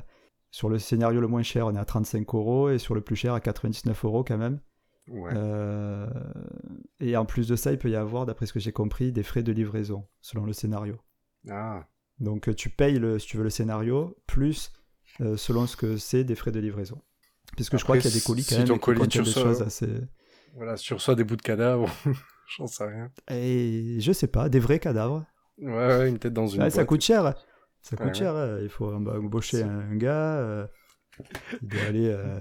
sur 0.51 0.71
le 0.71 0.79
scénario 0.79 1.21
le 1.21 1.27
moins 1.27 1.43
cher, 1.43 1.67
on 1.67 1.75
est 1.75 1.79
à 1.79 1.85
35 1.85 2.35
euros 2.35 2.71
et 2.71 2.79
sur 2.79 2.95
le 2.95 3.03
plus 3.03 3.17
cher 3.17 3.35
à 3.35 3.41
99 3.41 4.05
euros 4.05 4.25
quand 4.25 4.39
même. 4.39 4.61
Ouais. 5.09 5.31
Euh, 5.35 6.09
et 7.01 7.17
en 7.17 7.27
plus 7.27 7.49
de 7.49 7.57
ça, 7.57 7.73
il 7.73 7.79
peut 7.79 7.91
y 7.91 7.97
avoir, 7.97 8.27
d'après 8.27 8.47
ce 8.47 8.53
que 8.53 8.61
j'ai 8.61 8.73
compris, 8.73 9.13
des 9.13 9.23
frais 9.23 9.43
de 9.43 9.53
livraison 9.53 10.07
selon 10.21 10.45
le 10.45 10.53
scénario. 10.53 10.97
Ah, 11.51 11.87
Donc 12.21 12.49
euh, 12.49 12.55
tu 12.55 12.69
payes, 12.71 12.99
le, 12.99 13.19
si 13.19 13.27
tu 13.27 13.37
veux, 13.37 13.45
le 13.45 13.51
scénario, 13.51 14.17
plus 14.27 14.73
euh, 15.21 15.37
selon 15.37 15.67
ce 15.67 15.77
que 15.77 15.97
c'est 15.97 16.25
des 16.25 16.35
frais 16.35 16.53
de 16.53 16.61
livraison. 16.61 17.01
Puisque 17.55 17.77
je 17.79 17.85
crois 17.85 17.99
qu'il 17.99 18.11
y 18.11 18.15
a 18.15 18.17
des 18.17 18.23
colis 18.23 18.43
si 18.43 18.51
quand 18.51 18.59
même 18.59 18.69
ton 18.69 18.79
colis, 18.79 19.09
tu 19.09 19.23
des 19.23 19.31
choses 19.31 19.63
assez... 19.63 19.89
voilà, 20.55 20.77
si 20.77 20.85
tu 20.85 20.95
reçois 20.95 21.15
des 21.15 21.25
bouts 21.25 21.37
de 21.37 21.43
cadavres, 21.43 21.89
j'en 22.57 22.67
sais 22.67 22.85
rien. 22.85 23.11
Et 23.31 23.97
je 24.01 24.13
sais 24.13 24.27
pas, 24.27 24.49
des 24.49 24.61
vrais 24.61 24.79
cadavres. 24.79 25.25
Ouais, 25.59 25.73
ouais, 25.73 26.09
une 26.09 26.19
tête 26.19 26.33
dans 26.35 26.47
une 26.47 26.71
ça 26.71 26.85
coûte 26.85 27.03
cher. 27.03 27.35
Ça 27.83 27.97
coûte 27.97 28.07
Ouais, 28.07 28.15
cher. 28.15 28.35
euh, 28.35 28.61
Il 28.63 28.69
faut 28.69 28.93
embaucher 28.93 29.63
un 29.63 29.97
gars. 29.97 30.37
euh, 30.37 30.67
il 31.63 31.69
doit 31.69 31.83
aller. 31.89 32.09
euh, 32.09 32.39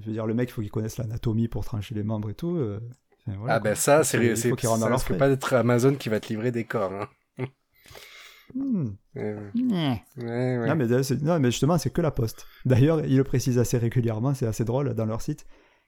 je 0.00 0.06
veux 0.06 0.12
dire, 0.12 0.26
le 0.26 0.34
mec, 0.34 0.48
il 0.48 0.52
faut 0.52 0.62
qu'il 0.62 0.70
connaisse 0.70 0.96
l'anatomie 0.96 1.48
pour 1.48 1.64
trancher 1.64 1.94
les 1.94 2.02
membres 2.02 2.30
et 2.30 2.34
tout. 2.34 2.58
enfin, 3.26 3.38
voilà, 3.38 3.54
ah 3.54 3.60
ben 3.60 3.74
ça, 3.74 4.02
c'est 4.02 4.24
il 4.24 4.36
faut 4.36 4.56
qu'il 4.56 4.68
rentre 4.68 4.88
dans 4.88 5.16
pas 5.18 5.28
d'être 5.28 5.52
Amazon 5.54 5.94
qui 5.94 6.08
va 6.08 6.18
te 6.20 6.28
livrer 6.28 6.50
des 6.50 6.64
corps. 6.64 6.92
Hein. 6.92 7.08
Hmm. 8.54 8.88
Ouais, 9.14 9.34
ouais. 9.34 9.50
Ouais. 9.54 10.02
Ouais, 10.16 10.58
ouais. 10.58 10.68
Non, 10.68 10.76
mais, 10.76 10.86
non, 11.22 11.42
justement, 11.44 11.78
c'est 11.78 11.90
que 11.90 12.00
la 12.00 12.10
poste. 12.10 12.46
D'ailleurs, 12.64 13.04
ils 13.04 13.16
le 13.16 13.24
précisent 13.24 13.58
assez 13.58 13.78
régulièrement, 13.78 14.34
c'est 14.34 14.46
assez 14.46 14.64
drôle 14.64 14.94
dans 14.94 15.06
leur 15.06 15.22
site, 15.22 15.46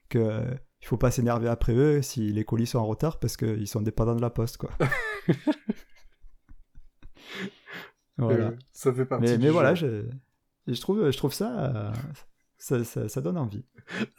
que 0.09 0.19
euh, 0.19 0.53
il 0.81 0.87
faut 0.87 0.97
pas 0.97 1.11
s'énerver 1.11 1.47
après 1.47 1.73
eux 1.73 2.01
si 2.01 2.31
les 2.31 2.45
colis 2.45 2.67
sont 2.67 2.79
en 2.79 2.85
retard 2.85 3.19
parce 3.19 3.37
qu'ils 3.37 3.67
sont 3.67 3.81
dépendants 3.81 4.15
de 4.15 4.21
la 4.21 4.29
poste, 4.29 4.57
quoi. 4.57 4.71
voilà. 8.17 8.47
Euh, 8.47 8.51
ça 8.71 8.93
fait 8.93 9.05
partie 9.05 9.25
Mais, 9.25 9.37
du 9.37 9.45
mais 9.45 9.51
voilà, 9.51 9.75
je, 9.75 10.05
je, 10.67 10.81
trouve, 10.81 11.09
je 11.09 11.17
trouve 11.17 11.33
ça, 11.33 11.75
euh, 11.75 11.91
ça, 12.57 12.83
ça, 12.83 13.09
ça 13.09 13.21
donne 13.21 13.37
envie. 13.37 13.65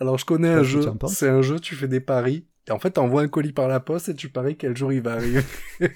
Alors, 0.01 0.19
je 0.19 0.25
connais 0.25 0.49
un 0.49 0.63
jeu. 0.63 0.81
C'est 1.09 1.29
un 1.29 1.43
jeu, 1.43 1.61
tu 1.61 1.75
fais 1.75 1.89
des 1.89 2.01
paris. 2.01 2.47
Et 2.69 2.73
en 2.73 2.79
fait, 2.79 2.93
t'envoies 2.93 3.23
un 3.23 3.29
colis 3.29 3.53
par 3.53 3.69
la 3.69 3.79
poste 3.79 4.09
et 4.09 4.15
tu 4.15 4.29
paries 4.29 4.57
quel 4.57 4.77
jour 4.77 4.93
il 4.93 5.01
va 5.01 5.13
arriver. 5.13 5.45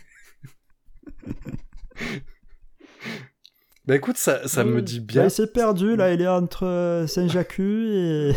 bah 3.87 3.97
écoute, 3.97 4.16
ça, 4.16 4.47
ça 4.47 4.64
me 4.64 4.83
dit 4.83 5.01
bien. 5.01 5.22
Là, 5.22 5.28
il 5.28 5.31
s'est 5.31 5.47
perdu, 5.47 5.97
là, 5.97 6.12
il 6.12 6.20
est 6.20 6.28
entre 6.28 6.66
euh, 6.66 7.07
Saint-Jacques 7.07 7.59
et, 7.61 8.33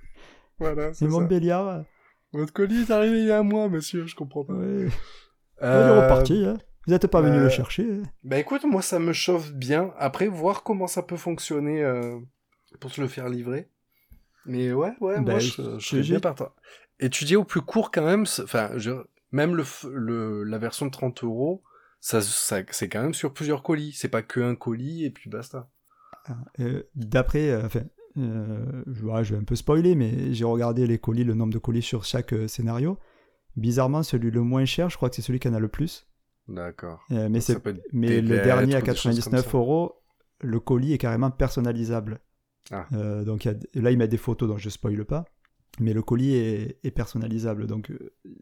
Voilà, 0.58 0.88
et 0.88 0.94
c'est. 0.94 1.06
Montbéliard. 1.06 1.84
Votre 2.32 2.52
colis 2.52 2.82
est 2.82 2.90
arrivé 2.90 3.20
il 3.20 3.26
y 3.26 3.30
a 3.32 3.38
un 3.38 3.42
mois, 3.42 3.68
monsieur, 3.68 4.06
je 4.06 4.14
comprends 4.14 4.44
pas. 4.44 4.52
Ouais. 4.52 4.86
Il 5.62 5.66
est 5.66 5.66
Euh, 5.66 6.02
reparti, 6.02 6.44
hein. 6.46 6.58
Vous 6.86 6.92
n'êtes 6.92 7.06
pas 7.08 7.20
venu 7.20 7.36
euh, 7.38 7.42
le 7.44 7.48
chercher. 7.50 7.82
hein. 7.90 8.02
Bah 8.24 8.38
écoute, 8.38 8.64
moi 8.64 8.82
ça 8.82 8.98
me 8.98 9.12
chauffe 9.12 9.52
bien. 9.52 9.92
Après, 9.98 10.28
voir 10.28 10.62
comment 10.62 10.86
ça 10.86 11.02
peut 11.02 11.16
fonctionner 11.16 11.82
euh, 11.82 12.18
pour 12.80 12.90
se 12.90 13.00
le 13.00 13.08
faire 13.08 13.28
livrer. 13.28 13.68
Mais 14.46 14.72
ouais, 14.72 14.92
ouais, 15.00 15.16
Bah, 15.20 15.32
moi 15.32 15.38
je, 15.38 15.50
je- 15.50 15.78
je 15.78 15.86
serais 15.86 16.02
j'ai- 16.02 16.12
bien 16.14 16.20
partant. 16.20 16.50
Étudier 16.98 17.36
au 17.36 17.44
plus 17.44 17.60
court 17.60 17.90
quand 17.90 18.04
même, 18.04 18.24
c'est- 18.26 18.42
enfin, 18.42 18.70
je- 18.76 19.04
même 19.32 19.54
le, 19.54 19.64
le, 19.90 20.44
la 20.44 20.58
version 20.58 20.86
de 20.86 20.90
30 20.90 21.22
euros, 21.24 21.62
ça, 22.00 22.20
ça, 22.20 22.60
c'est 22.70 22.88
quand 22.88 23.02
même 23.02 23.14
sur 23.14 23.32
plusieurs 23.32 23.62
colis. 23.62 23.92
C'est 23.92 24.08
pas 24.08 24.22
que 24.22 24.40
un 24.40 24.54
colis 24.54 25.04
et 25.04 25.10
puis 25.10 25.30
basta. 25.30 25.70
Euh, 26.60 26.82
D'après, 26.94 27.50
euh, 27.50 27.64
enfin, 27.66 27.82
euh, 28.18 28.82
je, 28.86 29.04
ouais, 29.04 29.24
je 29.24 29.34
vais 29.34 29.40
un 29.40 29.44
peu 29.44 29.54
spoiler, 29.56 29.94
mais 29.94 30.32
j'ai 30.32 30.44
regardé 30.44 30.86
les 30.86 30.98
colis, 30.98 31.24
le 31.24 31.34
nombre 31.34 31.52
de 31.52 31.58
colis 31.58 31.82
sur 31.82 32.04
chaque 32.04 32.34
scénario. 32.48 32.98
Bizarrement, 33.56 34.02
celui 34.02 34.30
le 34.30 34.42
moins 34.42 34.64
cher, 34.64 34.90
je 34.90 34.96
crois 34.96 35.10
que 35.10 35.16
c'est 35.16 35.22
celui 35.22 35.38
qui 35.40 35.48
en 35.48 35.54
a 35.54 35.60
le 35.60 35.68
plus. 35.68 36.06
D'accord. 36.48 37.00
Euh, 37.10 37.28
mais 37.28 37.40
mais 37.92 38.20
le 38.20 38.40
dernier 38.42 38.74
à 38.74 38.78
ou 38.78 38.82
des 38.82 38.94
choses 38.94 39.02
comme 39.02 39.32
99 39.32 39.44
ça. 39.50 39.56
euros, 39.58 39.94
le 40.40 40.60
colis 40.60 40.92
est 40.92 40.98
carrément 40.98 41.30
personnalisable. 41.30 42.20
Ah. 42.70 42.86
Euh, 42.92 43.24
donc 43.24 43.46
a- 43.46 43.54
là, 43.74 43.90
il 43.90 43.98
met 43.98 44.08
des 44.08 44.16
photos, 44.16 44.48
donc 44.48 44.58
je 44.58 44.68
spoile 44.68 45.04
pas. 45.04 45.24
Mais 45.78 45.92
le 45.92 46.02
colis 46.02 46.34
est, 46.34 46.78
est 46.84 46.90
personnalisable. 46.90 47.66
Donc 47.66 47.92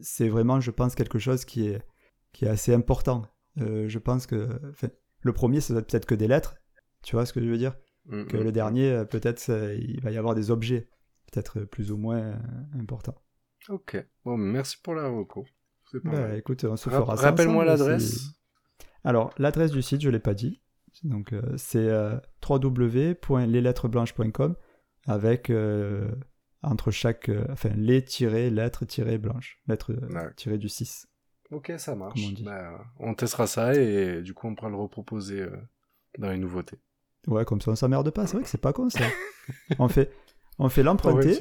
c'est 0.01 0.29
vraiment, 0.29 0.59
je 0.59 0.71
pense, 0.71 0.95
quelque 0.95 1.19
chose 1.19 1.45
qui 1.45 1.67
est, 1.67 1.81
qui 2.33 2.45
est 2.45 2.49
assez 2.49 2.73
important. 2.73 3.23
Euh, 3.59 3.87
je 3.87 3.99
pense 3.99 4.27
que 4.27 4.49
le 5.21 5.33
premier, 5.33 5.59
ça 5.61 5.73
doit 5.73 5.81
peut-être 5.81 6.05
que 6.05 6.15
des 6.15 6.27
lettres. 6.27 6.55
Tu 7.01 7.15
vois 7.15 7.25
ce 7.25 7.33
que 7.33 7.41
je 7.41 7.49
veux 7.49 7.57
dire? 7.57 7.75
Mm, 8.05 8.25
que 8.25 8.37
mm. 8.37 8.43
le 8.43 8.51
dernier, 8.51 8.91
euh, 8.91 9.05
peut-être, 9.05 9.49
il 9.77 9.99
va 10.01 10.11
y 10.11 10.17
avoir 10.17 10.35
des 10.35 10.51
objets, 10.51 10.89
peut-être 11.31 11.59
euh, 11.59 11.65
plus 11.65 11.91
ou 11.91 11.97
moins 11.97 12.39
importants. 12.79 13.19
Ok. 13.69 13.97
Bon, 14.25 14.37
merci 14.37 14.77
pour 14.81 14.93
la 14.95 15.09
reco. 15.09 15.45
Bah, 16.03 16.35
écoute, 16.35 16.63
on 16.65 16.77
se 16.77 16.87
Ra 16.89 16.99
fera 16.99 17.15
Rappelle-moi 17.15 17.65
l'adresse. 17.65 18.33
Alors, 19.03 19.33
l'adresse 19.37 19.71
du 19.71 19.81
site, 19.81 20.01
je 20.01 20.07
ne 20.07 20.13
l'ai 20.13 20.19
pas 20.19 20.35
dit. 20.35 20.61
Donc, 21.03 21.33
c'est 21.57 21.89
euh, 21.89 22.17
www.leslettresblanches.com 22.47 24.55
avec 25.07 25.51
entre 26.61 26.91
chaque. 26.91 27.31
enfin, 27.49 27.69
les-lettres-blanches. 27.69 29.63
Lettres-du-6. 29.67 31.07
Ok, 31.51 31.71
ça 31.77 31.95
marche. 31.95 32.21
Comme 32.35 32.47
on. 32.99 33.09
Bah, 33.11 33.13
testera 33.15 33.47
ça 33.47 33.73
et 33.75 34.21
du 34.21 34.33
coup 34.33 34.47
on 34.47 34.55
pourra 34.55 34.69
le 34.69 34.75
reproposer 34.75 35.41
euh, 35.41 35.57
dans 36.17 36.29
les 36.29 36.37
nouveautés. 36.37 36.77
Ouais, 37.27 37.43
comme 37.45 37.59
ça, 37.61 37.71
on 37.71 37.75
s'emmerde 37.75 38.09
pas. 38.11 38.27
C'est 38.27 38.33
vrai 38.35 38.43
que 38.43 38.49
c'est 38.49 38.57
pas 38.61 38.71
con 38.73 38.89
ça. 38.89 39.03
on 39.79 39.87
fait, 39.87 40.11
on 40.57 40.69
fait 40.69 40.83
l'emprunter. 40.83 41.37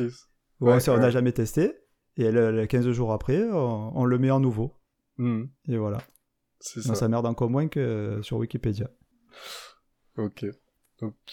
Ouais, 0.60 0.80
ça, 0.80 0.92
on 0.94 0.98
n'a 0.98 1.10
jamais 1.10 1.32
testé. 1.32 1.74
Et 2.16 2.32
le, 2.32 2.50
le 2.50 2.66
15 2.66 2.90
jours 2.90 3.12
après, 3.12 3.44
on, 3.44 3.96
on 3.96 4.04
le 4.04 4.18
met 4.18 4.30
en 4.30 4.40
nouveau. 4.40 4.74
Hmm, 5.18 5.44
Et 5.68 5.76
voilà. 5.76 5.98
c'est 6.58 6.80
On 6.80 6.82
ça. 6.82 6.94
s'emmerde 6.96 7.26
encore 7.26 7.48
moins 7.50 7.68
que 7.68 7.78
euh, 7.78 8.22
sur 8.22 8.38
Wikipédia. 8.38 8.90
Ok. 10.16 10.46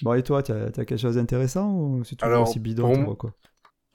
Bon, 0.03 0.13
et 0.13 0.21
toi, 0.21 0.43
t'as 0.43 0.65
as 0.67 0.71
quelque 0.71 0.97
chose 0.97 1.15
d'intéressant 1.15 1.73
ou 1.76 2.03
c'est 2.03 2.15
toujours 2.15 2.32
Alors, 2.34 2.47
aussi 2.47 2.59
bidon 2.59 2.84
pour 2.89 2.97
moi- 2.99 3.09
recos 3.09 3.32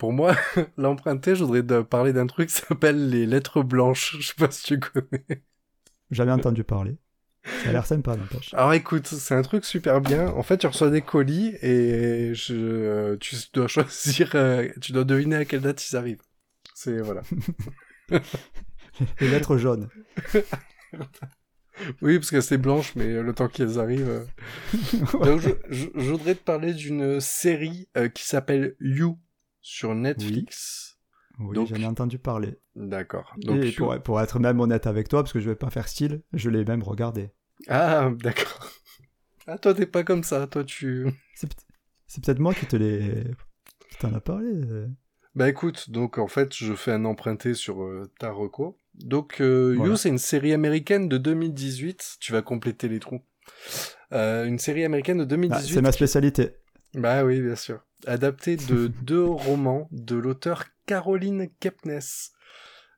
Pour 0.01 0.15
moi, 0.15 0.35
l'emprunter, 0.79 1.37
je 1.37 1.45
voudrais 1.45 1.63
de- 1.63 1.83
parler 1.83 2.15
d'un 2.15 2.27
truc 2.27 2.49
qui 2.49 2.55
s'appelle 2.57 3.11
les 3.11 3.27
lettres 3.27 3.63
blanches. 3.63 4.17
Je 4.19 4.27
sais 4.29 4.35
pas 4.35 4.51
si 4.51 4.63
tu 4.65 4.81
connais. 4.81 5.43
Jamais 6.11 6.33
entendu 6.33 6.65
parler. 6.65 6.97
Ça 7.63 7.69
a 7.69 7.73
l'air 7.73 7.85
sympa, 7.87 8.17
n'empêche. 8.17 8.53
Alors 8.55 8.73
écoute, 8.73 9.07
c'est 9.07 9.35
un 9.35 9.43
truc 9.43 9.65
super 9.67 10.01
bien. 10.01 10.29
En 10.29 10.43
fait, 10.43 10.57
tu 10.57 10.67
reçois 10.67 10.89
des 10.89 11.03
colis 11.03 11.55
et 11.63 12.33
je, 12.35 12.55
euh, 12.57 13.17
tu 13.19 13.37
dois 13.53 13.69
choisir, 13.75 14.31
euh, 14.37 14.69
tu 14.81 14.93
dois 14.93 15.05
deviner 15.05 15.37
à 15.37 15.45
quelle 15.45 15.61
date 15.61 15.87
ils 15.91 15.97
arrivent. 15.97 16.23
C'est 16.75 17.01
voilà. 17.03 17.21
Les 19.21 19.29
lettres 19.29 19.59
jaunes. 19.59 19.89
Oui, 22.03 22.19
parce 22.19 22.31
que 22.31 22.41
c'est 22.41 22.59
blanche, 22.59 22.95
mais 22.97 23.23
le 23.23 23.33
temps 23.35 23.49
qu'elles 23.49 23.79
arrivent. 23.79 24.09
euh. 24.09 24.25
Donc, 25.25 25.41
je, 25.41 25.51
je- 25.69 25.89
je 25.95 26.11
voudrais 26.11 26.35
te 26.35 26.43
parler 26.43 26.73
d'une 26.75 27.21
série 27.21 27.89
euh, 27.97 28.09
qui 28.09 28.25
s'appelle 28.27 28.77
You 28.81 29.19
sur 29.61 29.95
Netflix. 29.95 30.99
Oui, 31.39 31.55
Donc- 31.55 31.69
j'en 31.69 31.77
ai 31.77 31.87
entendu 31.87 32.19
parler. 32.19 32.59
D'accord. 32.77 33.35
Donc, 33.39 33.65
Et 33.65 33.73
pour, 33.73 33.99
pour 34.03 34.21
être 34.21 34.39
même 34.39 34.61
honnête 34.61 34.87
avec 34.87 35.09
toi, 35.09 35.23
parce 35.23 35.33
que 35.33 35.41
je 35.41 35.49
vais 35.49 35.57
pas 35.57 35.71
faire 35.71 35.89
style, 35.89 36.23
je 36.33 36.51
l'ai 36.51 36.65
même 36.65 36.83
regardé. 36.83 37.31
Ah, 37.69 38.11
d'accord. 38.19 38.69
Ah, 39.47 39.57
toi, 39.59 39.73
t'es 39.75 39.87
pas 39.87 40.05
comme 40.05 40.23
ça. 40.23 40.47
Toi, 40.47 40.65
tu. 40.65 41.07
C'est 41.35 41.49
peut- 41.49 41.63
c'est 42.07 42.23
peut-être 42.25 42.39
moi 42.41 42.53
qui 42.55 42.67
te 42.67 42.77
l'ai... 42.77 43.25
t'en 44.01 44.13
a 44.15 44.21
parlé. 44.21 44.51
euh. 44.53 44.87
Bah 45.35 45.49
écoute, 45.49 45.91
donc 45.91 46.19
en 46.19 46.27
fait, 46.27 46.55
je 46.55 46.75
fais 46.75 46.91
un 46.93 47.05
emprunté 47.05 47.55
sur 47.55 47.83
euh, 47.83 48.11
ta 48.19 48.31
reco. 48.33 48.77
Donc, 48.95 49.41
euh, 49.41 49.75
Voilà. 49.77 49.93
You, 49.93 49.97
c'est 49.97 50.09
une 50.09 50.19
série 50.19 50.53
américaine 50.53 51.09
de 51.09 51.19
2018. 51.19 52.17
Tu 52.21 52.33
vas 52.33 52.43
compléter 52.43 52.89
les 52.89 52.99
trous. 52.99 53.23
Euh, 54.13 54.45
une 54.45 54.59
série 54.59 54.85
américaine 54.85 55.19
de 55.19 55.23
Ah, 55.23 55.27
2018. 55.27 55.73
c'est 55.75 55.83
ma 55.83 55.93
spécialité. 55.93 56.51
Bah 56.95 57.25
oui, 57.25 57.41
bien 57.41 57.55
sûr. 57.57 57.81
Adapté 58.07 58.57
de 58.57 58.87
deux 59.03 59.25
romans 59.25 59.89
de 59.91 60.17
l'auteur 60.17 60.65
Caroline 60.87 61.49
Kepnes. 61.61 62.01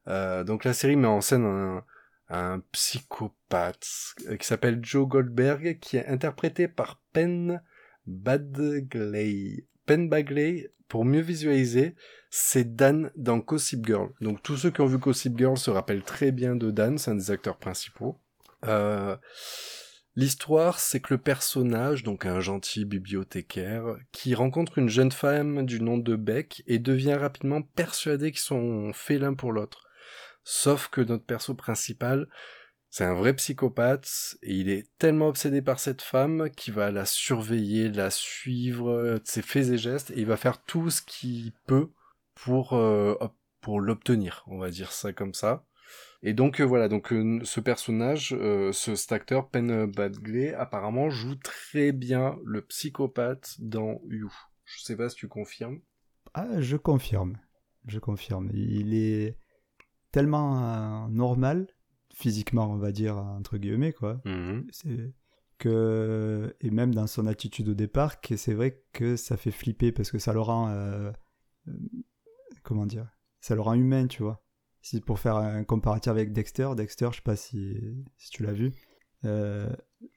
Euh, 0.08 0.44
donc 0.44 0.64
la 0.64 0.72
série 0.72 0.96
met 0.96 1.06
en 1.06 1.20
scène 1.20 1.44
un, 1.44 1.84
un 2.28 2.60
psychopathe 2.72 4.14
qui 4.38 4.46
s'appelle 4.46 4.80
Joe 4.82 5.06
Goldberg, 5.06 5.78
qui 5.80 5.96
est 5.98 6.06
interprété 6.06 6.66
par 6.68 7.00
Penn 7.12 7.62
Badgley. 8.06 9.66
Penn 9.86 10.08
Bagley, 10.08 10.72
pour 10.88 11.04
mieux 11.04 11.20
visualiser, 11.20 11.94
c'est 12.30 12.74
Dan 12.74 13.10
dans 13.16 13.38
Gossip 13.38 13.86
Girl. 13.86 14.10
Donc 14.20 14.42
tous 14.42 14.56
ceux 14.56 14.70
qui 14.70 14.80
ont 14.80 14.86
vu 14.86 14.98
Gossip 14.98 15.36
Girl 15.38 15.56
se 15.56 15.70
rappellent 15.70 16.02
très 16.02 16.32
bien 16.32 16.56
de 16.56 16.70
Dan, 16.70 16.98
c'est 16.98 17.10
un 17.10 17.14
des 17.14 17.30
acteurs 17.30 17.58
principaux. 17.58 18.18
Euh, 18.66 19.16
L'histoire, 20.14 20.78
c'est 20.78 21.00
que 21.00 21.14
le 21.14 21.20
personnage, 21.20 22.02
donc 22.02 22.26
un 22.26 22.40
gentil 22.40 22.84
bibliothécaire, 22.84 23.96
qui 24.12 24.34
rencontre 24.34 24.76
une 24.78 24.90
jeune 24.90 25.12
femme 25.12 25.64
du 25.64 25.80
nom 25.80 25.96
de 25.96 26.16
Beck 26.16 26.62
et 26.66 26.78
devient 26.78 27.14
rapidement 27.14 27.62
persuadé 27.62 28.30
qu'ils 28.30 28.40
sont 28.40 28.92
faits 28.92 29.20
l'un 29.20 29.32
pour 29.32 29.52
l'autre. 29.52 29.88
Sauf 30.44 30.88
que 30.88 31.00
notre 31.00 31.24
perso 31.24 31.54
principal, 31.54 32.28
c'est 32.90 33.04
un 33.04 33.14
vrai 33.14 33.34
psychopathe 33.34 34.36
et 34.42 34.54
il 34.54 34.68
est 34.68 34.86
tellement 34.98 35.28
obsédé 35.28 35.62
par 35.62 35.80
cette 35.80 36.02
femme 36.02 36.50
qu'il 36.50 36.74
va 36.74 36.90
la 36.90 37.06
surveiller, 37.06 37.88
la 37.88 38.10
suivre, 38.10 38.90
euh, 38.90 39.18
ses 39.24 39.40
faits 39.40 39.70
et 39.70 39.78
gestes 39.78 40.10
et 40.10 40.18
il 40.18 40.26
va 40.26 40.36
faire 40.36 40.62
tout 40.62 40.90
ce 40.90 41.00
qu'il 41.00 41.52
peut 41.66 41.88
pour, 42.34 42.74
euh, 42.74 43.14
pour 43.62 43.80
l'obtenir, 43.80 44.44
on 44.46 44.58
va 44.58 44.68
dire 44.68 44.92
ça 44.92 45.14
comme 45.14 45.32
ça. 45.32 45.64
Et 46.22 46.34
donc 46.34 46.60
euh, 46.60 46.64
voilà, 46.64 46.88
donc 46.88 47.12
euh, 47.12 47.40
ce 47.42 47.60
personnage, 47.60 48.32
euh, 48.32 48.72
ce 48.72 48.94
cet 48.94 49.10
acteur 49.12 49.48
Penn 49.48 49.86
Badgley, 49.86 50.54
apparemment 50.54 51.10
joue 51.10 51.34
très 51.34 51.90
bien 51.90 52.38
le 52.44 52.62
psychopathe 52.62 53.56
dans 53.58 54.00
You. 54.08 54.32
Je 54.64 54.82
sais 54.82 54.96
pas 54.96 55.08
si 55.08 55.16
tu 55.16 55.28
confirmes. 55.28 55.80
Ah, 56.34 56.60
je 56.60 56.76
confirme. 56.76 57.38
Je 57.86 57.98
confirme. 57.98 58.50
Il 58.54 58.94
est 58.94 59.36
tellement 60.12 61.08
normal, 61.08 61.66
physiquement, 62.14 62.70
on 62.70 62.76
va 62.76 62.92
dire, 62.92 63.16
entre 63.16 63.58
guillemets, 63.58 63.92
quoi. 63.92 64.20
Mhm. 64.24 64.68
C'est 64.70 65.14
que 65.58 66.56
et 66.60 66.70
même 66.70 66.94
dans 66.94 67.06
son 67.06 67.26
attitude 67.26 67.68
au 67.68 67.74
départ 67.74 68.20
que 68.20 68.36
c'est 68.36 68.54
vrai 68.54 68.82
que 68.92 69.16
ça 69.16 69.36
fait 69.36 69.52
flipper 69.52 69.92
parce 69.92 70.10
que 70.10 70.18
ça 70.18 70.32
le 70.32 70.40
rend 70.40 71.12
comment 72.64 72.84
dire 72.84 73.06
ça 73.40 73.54
le 73.54 73.60
rend 73.60 73.74
humain 73.74 74.08
tu 74.08 74.24
vois 74.24 74.42
si 74.82 75.00
pour 75.00 75.18
faire 75.18 75.36
un 75.36 75.64
comparatif 75.64 76.10
avec 76.10 76.32
Dexter 76.32 76.68
Dexter 76.76 77.08
je 77.12 77.16
sais 77.16 77.22
pas 77.22 77.36
si, 77.36 77.76
si 78.18 78.30
tu 78.30 78.42
l'as 78.42 78.52
vu 78.52 78.72
euh, 79.24 79.70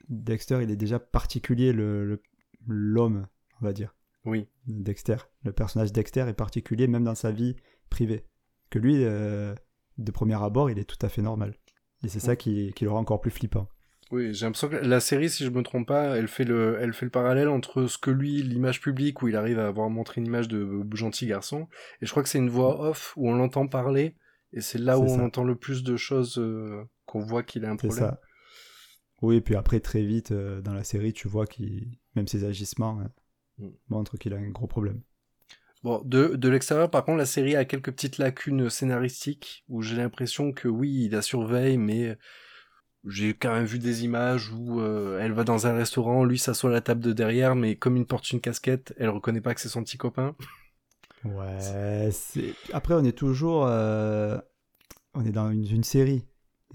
Dexter 0.09 0.59
il 0.63 0.72
est 0.72 0.76
déjà 0.76 0.99
particulier 0.99 1.72
le 1.72 2.05
le- 2.05 2.22
l'homme 2.68 3.28
on 3.61 3.66
va 3.66 3.72
dire. 3.74 3.95
Oui. 4.26 4.47
Dexter 4.68 5.18
le 5.43 5.53
personnage 5.53 5.93
Dexter 5.93 6.26
est 6.28 6.34
particulier 6.34 6.88
même 6.88 7.03
dans 7.03 7.16
sa 7.16 7.32
vie 7.32 7.55
privée. 7.89 8.26
Que 8.72 8.80
lui 8.80 9.03
euh, 9.05 9.53
de 9.97 10.11
premier 10.11 10.41
abord 10.43 10.70
il 10.72 10.80
est 10.80 10.84
tout 10.89 11.03
à 11.05 11.09
fait 11.09 11.22
normal. 11.22 11.55
Et 12.03 12.07
c'est 12.07 12.20
ça 12.20 12.36
qui, 12.36 12.74
qui 12.74 12.84
le 12.84 12.91
rend 12.91 12.99
encore 12.99 13.22
plus 13.22 13.32
flippant. 13.32 13.68
Oui, 14.11 14.32
j'ai 14.34 14.45
l'impression 14.45 14.70
que 14.70 14.76
la 14.76 14.99
série, 14.99 15.30
si 15.32 15.43
je 15.43 15.49
me 15.49 15.63
trompe 15.63 15.88
pas, 15.88 16.16
elle 16.18 16.28
fait 16.28 16.43
le, 16.43 16.78
elle 16.80 16.93
fait 16.93 17.05
le 17.05 17.09
parallèle 17.11 17.47
entre 17.47 17.88
ce 17.88 17.97
que 17.97 18.11
lui, 18.11 18.43
l'image 18.43 18.80
publique, 18.80 19.24
où 19.24 19.28
il 19.28 19.36
arrive 19.36 19.57
à 19.57 19.66
avoir 19.66 19.89
montré 19.89 20.22
une 20.22 20.28
image 20.28 20.47
de 20.47 20.84
gentil 20.93 21.26
garçon, 21.26 21.68
et 22.01 22.05
je 22.05 22.11
crois 22.11 22.22
que 22.22 22.30
c'est 22.30 22.38
une 22.38 22.49
voix 22.51 22.80
off 22.88 23.13
où 23.18 23.28
on 23.28 23.34
l'entend 23.36 23.68
parler, 23.68 24.16
et 24.56 24.62
c'est 24.62 24.80
là 24.80 24.97
où 24.97 25.03
on 25.03 25.18
ça. 25.18 25.24
entend 25.24 25.43
le 25.43 25.56
plus 25.56 25.84
de 25.84 25.95
choses 25.97 26.39
euh, 26.39 26.84
qu'on 27.06 27.20
voit 27.20 27.43
qu'il 27.43 27.66
a 27.66 27.70
un 27.70 27.78
C'est 27.78 27.88
problème. 27.88 28.10
ça. 28.10 28.22
Oui, 29.22 29.36
et 29.38 29.41
puis 29.41 29.56
après, 29.56 29.80
très 29.80 30.03
vite, 30.03 30.32
euh, 30.32 30.62
dans 30.62 30.74
la 30.74 30.84
série, 30.84 31.14
tu 31.14 31.28
vois 31.28 31.45
qu'il, 31.45 31.97
même 32.16 32.28
ses 32.28 32.43
agissements 32.43 32.99
euh, 33.01 33.08
Mm. 33.58 33.70
montrent 33.88 34.18
qu'il 34.18 34.34
a 34.34 34.38
un 34.38 34.49
gros 34.49 34.68
problème. 34.68 34.99
Bon, 35.82 36.01
de, 36.03 36.36
de 36.36 36.49
l'extérieur, 36.49 36.89
par 36.91 37.06
contre, 37.06 37.20
la 37.20 37.26
série 37.26 37.56
a 37.56 37.64
quelques 37.64 37.91
petites 37.93 38.18
lacunes 38.18 38.70
scénaristiques 38.70 39.64
où 39.70 39.82
j'ai 39.82 39.95
l'impression 39.95 40.51
que 40.51 40.68
oui, 40.68 41.06
il 41.06 41.12
la 41.12 41.22
surveille, 41.22 41.78
mais 41.78 42.18
j'ai 43.08 43.34
quand 43.34 43.53
même 43.53 43.64
vu 43.64 43.80
des 43.80 44.03
images 44.03 44.51
où 44.51 44.82
euh, 44.82 45.20
elle 45.22 45.32
va 45.32 45.45
dans 45.45 45.68
un 45.68 45.74
restaurant, 45.74 46.26
lui 46.26 46.38
s'assoit 46.39 46.70
à 46.70 46.74
la 46.74 46.82
table 46.82 46.99
de 47.01 47.14
derrière, 47.14 47.56
mais 47.56 47.78
comme 47.78 47.95
il 47.95 48.06
porte 48.06 48.30
une 48.32 48.41
casquette, 48.41 48.93
elle 48.97 49.08
reconnaît 49.10 49.39
pas 49.41 49.53
que 49.53 49.62
c'est 49.62 49.70
son 49.70 49.84
petit 49.84 49.97
copain. 49.97 50.36
Ouais. 51.26 52.09
Après, 52.73 52.93
on 52.93 53.03
est 53.03 53.17
toujours... 53.17 53.65
euh, 53.67 54.38
On 55.13 55.26
est 55.26 55.32
dans 55.32 55.51
une, 55.51 55.84
série. 55.84 56.26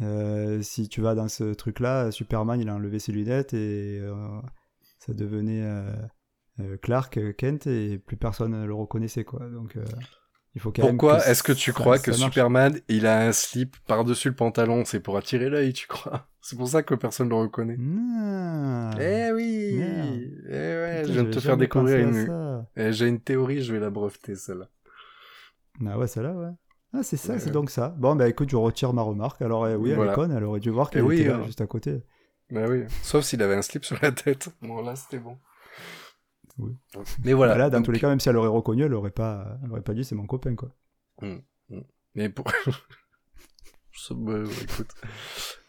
Euh, 0.00 0.62
si 0.62 0.88
tu 0.88 1.00
vas 1.00 1.14
dans 1.14 1.28
ce 1.28 1.54
truc-là, 1.54 2.10
Superman, 2.10 2.60
il 2.60 2.68
a 2.68 2.74
enlevé 2.74 2.98
ses 2.98 3.12
lunettes 3.12 3.54
et 3.54 4.00
euh, 4.00 4.40
ça 4.98 5.14
devenait 5.14 5.64
Clark 6.82 7.36
Kent 7.36 7.66
et 7.66 7.98
plus 7.98 8.16
personne 8.16 8.52
ne 8.52 8.66
le 8.66 8.74
reconnaissait, 8.74 9.24
quoi. 9.24 9.48
Donc, 9.48 9.78
il 10.54 10.60
faut 10.60 10.72
quand 10.72 10.82
même 10.82 10.96
Pourquoi 10.96 11.20
que 11.20 11.28
est-ce 11.28 11.42
que 11.42 11.52
tu 11.52 11.70
ça- 11.72 11.78
crois 11.80 11.98
que 11.98 12.12
ça. 12.12 12.18
Superman, 12.18 12.78
il 12.88 13.06
a 13.06 13.20
un 13.26 13.32
slip 13.32 13.76
par-dessus 13.86 14.28
le 14.28 14.34
pantalon 14.34 14.84
C'est 14.84 15.00
pour 15.00 15.16
attirer 15.16 15.48
l'œil, 15.48 15.72
tu 15.72 15.86
crois? 15.86 16.26
C'est 16.40 16.56
pour 16.56 16.68
ça 16.68 16.82
que 16.82 16.94
personne 16.94 17.28
le 17.28 17.34
reconnaît. 17.36 17.76
Non. 17.78 18.90
Eh 18.98 19.30
oui. 19.32 19.78
Eh 20.48 20.52
ouais, 20.52 21.02
Putain, 21.02 21.06
je 21.08 21.12
viens 21.12 21.22
de 21.24 21.30
te 21.30 21.40
faire 21.40 21.56
découvrir 21.56 21.98
une... 22.08 22.64
Eh, 22.76 22.92
J'ai 22.92 23.06
une 23.08 23.20
théorie, 23.20 23.62
je 23.62 23.72
vais 23.72 23.78
la 23.80 23.90
breveter, 23.90 24.34
celle-là. 24.34 24.68
Ah 25.86 25.98
ouais, 25.98 26.06
celle-là, 26.06 26.32
ouais. 26.32 26.48
Ah, 26.92 27.02
c'est 27.02 27.16
ça, 27.16 27.34
Ouais. 27.34 27.38
c'est 27.38 27.50
donc 27.52 27.70
ça. 27.70 27.94
Bon, 27.98 28.16
bah 28.16 28.28
écoute, 28.28 28.50
je 28.50 28.56
retire 28.56 28.92
ma 28.92 29.02
remarque. 29.02 29.40
Alors, 29.42 29.64
euh, 29.64 29.76
oui, 29.76 29.90
elle 29.90 29.96
Voilà. 29.96 30.12
est 30.12 30.14
conne, 30.14 30.32
elle 30.32 30.42
aurait 30.44 30.58
dû 30.60 30.70
voir 30.70 30.90
qu'elle 30.90 31.02
Eh 31.02 31.06
oui, 31.06 31.20
était 31.20 31.28
là, 31.28 31.36
hein. 31.36 31.44
juste 31.44 31.60
à 31.60 31.66
côté. 31.66 32.02
Bah 32.50 32.64
oui, 32.68 32.82
sauf 33.02 33.24
s'il 33.24 33.40
avait 33.42 33.54
un 33.54 33.62
slip 33.62 33.84
sur 33.84 33.96
la 34.02 34.10
tête. 34.10 34.48
Bon, 34.62 34.82
là, 34.82 34.96
c'était 34.96 35.18
bon. 35.18 35.36
Oui. 36.60 37.02
Mais 37.24 37.32
voilà. 37.32 37.56
Là, 37.56 37.70
dans 37.70 37.78
donc- 37.78 37.86
tous 37.86 37.92
les 37.92 38.00
cas, 38.00 38.08
même 38.08 38.20
si 38.20 38.28
elle 38.28 38.36
aurait 38.36 38.48
reconnu, 38.48 38.84
elle 38.84 38.94
aurait 38.94 39.10
pas, 39.10 39.58
elle 39.64 39.70
aurait 39.70 39.82
pas 39.82 39.94
dit 39.94 40.04
c'est 40.04 40.14
mon 40.14 40.26
copain, 40.26 40.54
quoi. 40.54 40.74
Mais 42.14 42.28
pour... 42.28 42.46
Bah, 44.10 44.32
écoute. 44.62 44.94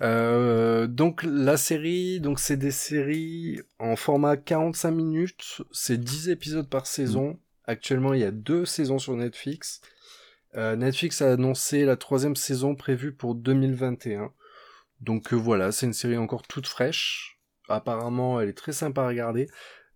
Euh, 0.02 0.88
donc 0.88 1.24
la 1.24 1.58
série, 1.58 2.22
donc 2.22 2.39
c'est 2.39 2.56
des 2.56 2.72
séries 2.72 3.60
en 3.78 3.96
format 3.96 4.38
45 4.38 4.92
minutes, 4.92 5.62
c'est 5.72 5.98
10 5.98 6.30
épisodes 6.30 6.70
par 6.70 6.88
saison. 6.88 7.39
Actuellement, 7.66 8.14
il 8.14 8.22
y 8.22 8.26
a 8.26 8.32
deux 8.32 8.66
saisons 8.66 9.00
sur 9.00 9.16
Netflix. 9.16 9.82
Euh, 10.56 10.76
Netflix 10.76 11.22
a 11.22 11.34
annoncé 11.34 11.84
la 11.86 11.98
troisième 11.98 12.36
saison 12.36 12.76
prévue 12.76 13.14
pour 13.14 13.36
2021. 13.36 14.32
Donc 15.02 15.34
euh, 15.34 15.36
voilà, 15.36 15.72
c'est 15.72 15.86
une 15.86 15.94
série 15.94 16.18
encore 16.18 16.44
toute 16.44 16.68
fraîche. 16.68 17.39
Apparemment, 17.70 18.39
elle 18.39 18.50
est 18.50 18.58
très 18.58 18.74
sympa 18.74 19.04
à 19.04 19.08
regarder. 19.08 19.48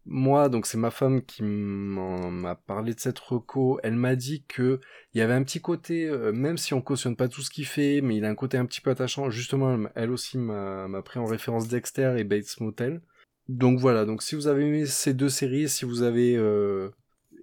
Moi, 0.08 0.49
donc 0.49 0.68
c'est 0.68 0.78
ma 0.78 0.91
femme 0.91 1.24
qui 1.24 1.41
m'a 1.41 2.56
parlé 2.56 2.93
de 2.93 2.99
cette 2.99 3.18
reco. 3.18 3.80
Elle 3.84 3.95
m'a 3.95 4.16
dit 4.16 4.43
que 4.47 4.80
il 5.14 5.18
y 5.20 5.22
avait 5.22 5.34
un 5.34 5.43
petit 5.43 5.62
côté, 5.62 6.08
euh, 6.08 6.32
même 6.32 6.58
si 6.58 6.74
on 6.74 6.82
cautionne 6.82 7.16
pas 7.16 7.28
tout 7.28 7.41
ce 7.41 7.49
qu'il 7.49 7.66
fait, 7.66 8.01
mais 8.01 8.18
il 8.18 8.26
a 8.26 8.30
un 8.30 8.36
côté 8.36 8.58
un 8.58 8.66
petit 8.66 8.82
peu 8.82 8.91
attachant. 8.91 9.30
Justement, 9.30 9.78
elle, 9.95 10.12
aussi 10.12 10.38
m'a 10.38 11.01
pris 11.03 11.20
en 11.20 11.26
référence 11.26 11.68
Dexter 11.68 12.16
et 12.18 12.24
Bates 12.24 12.60
Motel. 12.60 13.01
Donc 13.47 13.80
voilà, 13.80 14.06
donc 14.06 14.24
si 14.24 14.36
vous 14.36 14.47
avez 14.47 14.66
aimé 14.66 14.86
ces 14.86 15.14
deux 15.14 15.30
séries, 15.30 15.70
si 15.70 15.86
vous 15.86 16.01
avez 16.01 16.36
euh, 16.36 16.89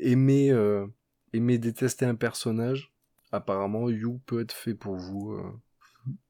aimé, 0.01 0.51
euh, 0.51 0.87
aimé 1.33 1.59
détester 1.59 2.05
un 2.05 2.17
personnage, 2.17 2.93
apparemment 3.31 3.89
You 3.89 4.21
peut 4.27 4.41
être 4.41 4.53
fait 4.53 4.75
pour 4.75 4.97
vous. 4.97 5.37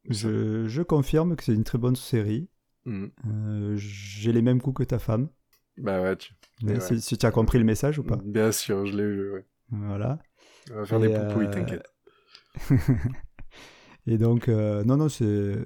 Je, 0.09 0.67
je 0.67 0.83
confirme 0.83 1.37
que 1.37 1.45
c'est 1.45 1.55
une 1.55 1.65
très 1.65 1.79
bonne 1.79 1.97
série. 1.97 2.49
Euh, 2.87 3.77
J'ai 3.77 4.33
les 4.33 4.43
mêmes 4.43 4.61
coups 4.61 4.79
que 4.79 4.85
ta 4.85 4.99
femme. 4.99 5.29
Bah 5.79 6.03
ouais, 6.03 6.17
tu... 6.17 6.35
Mais 6.63 6.75
ouais. 6.75 6.99
si, 6.99 7.17
tu 7.19 7.27
as 7.27 7.31
compris 7.31 7.59
le 7.59 7.65
message 7.65 7.99
ou 7.99 8.05
pas. 8.05 8.19
bien 8.25 8.53
sûr, 8.53 8.87
je 8.87 8.97
l'ai 8.97 9.07
vu, 9.07 9.33
ouais. 9.33 9.47
Voilà. 9.71 10.19
On 10.71 10.77
va 10.77 10.85
faire 10.85 11.03
Et, 11.05 11.09
des 11.09 11.15
poupouilles, 11.15 11.47
euh, 11.47 11.51
t'inquiète. 11.51 11.87
Et 14.07 14.19
donc, 14.19 14.49
euh, 14.49 14.85
non, 14.85 14.97
non, 14.97 15.09
c'est, 15.09 15.57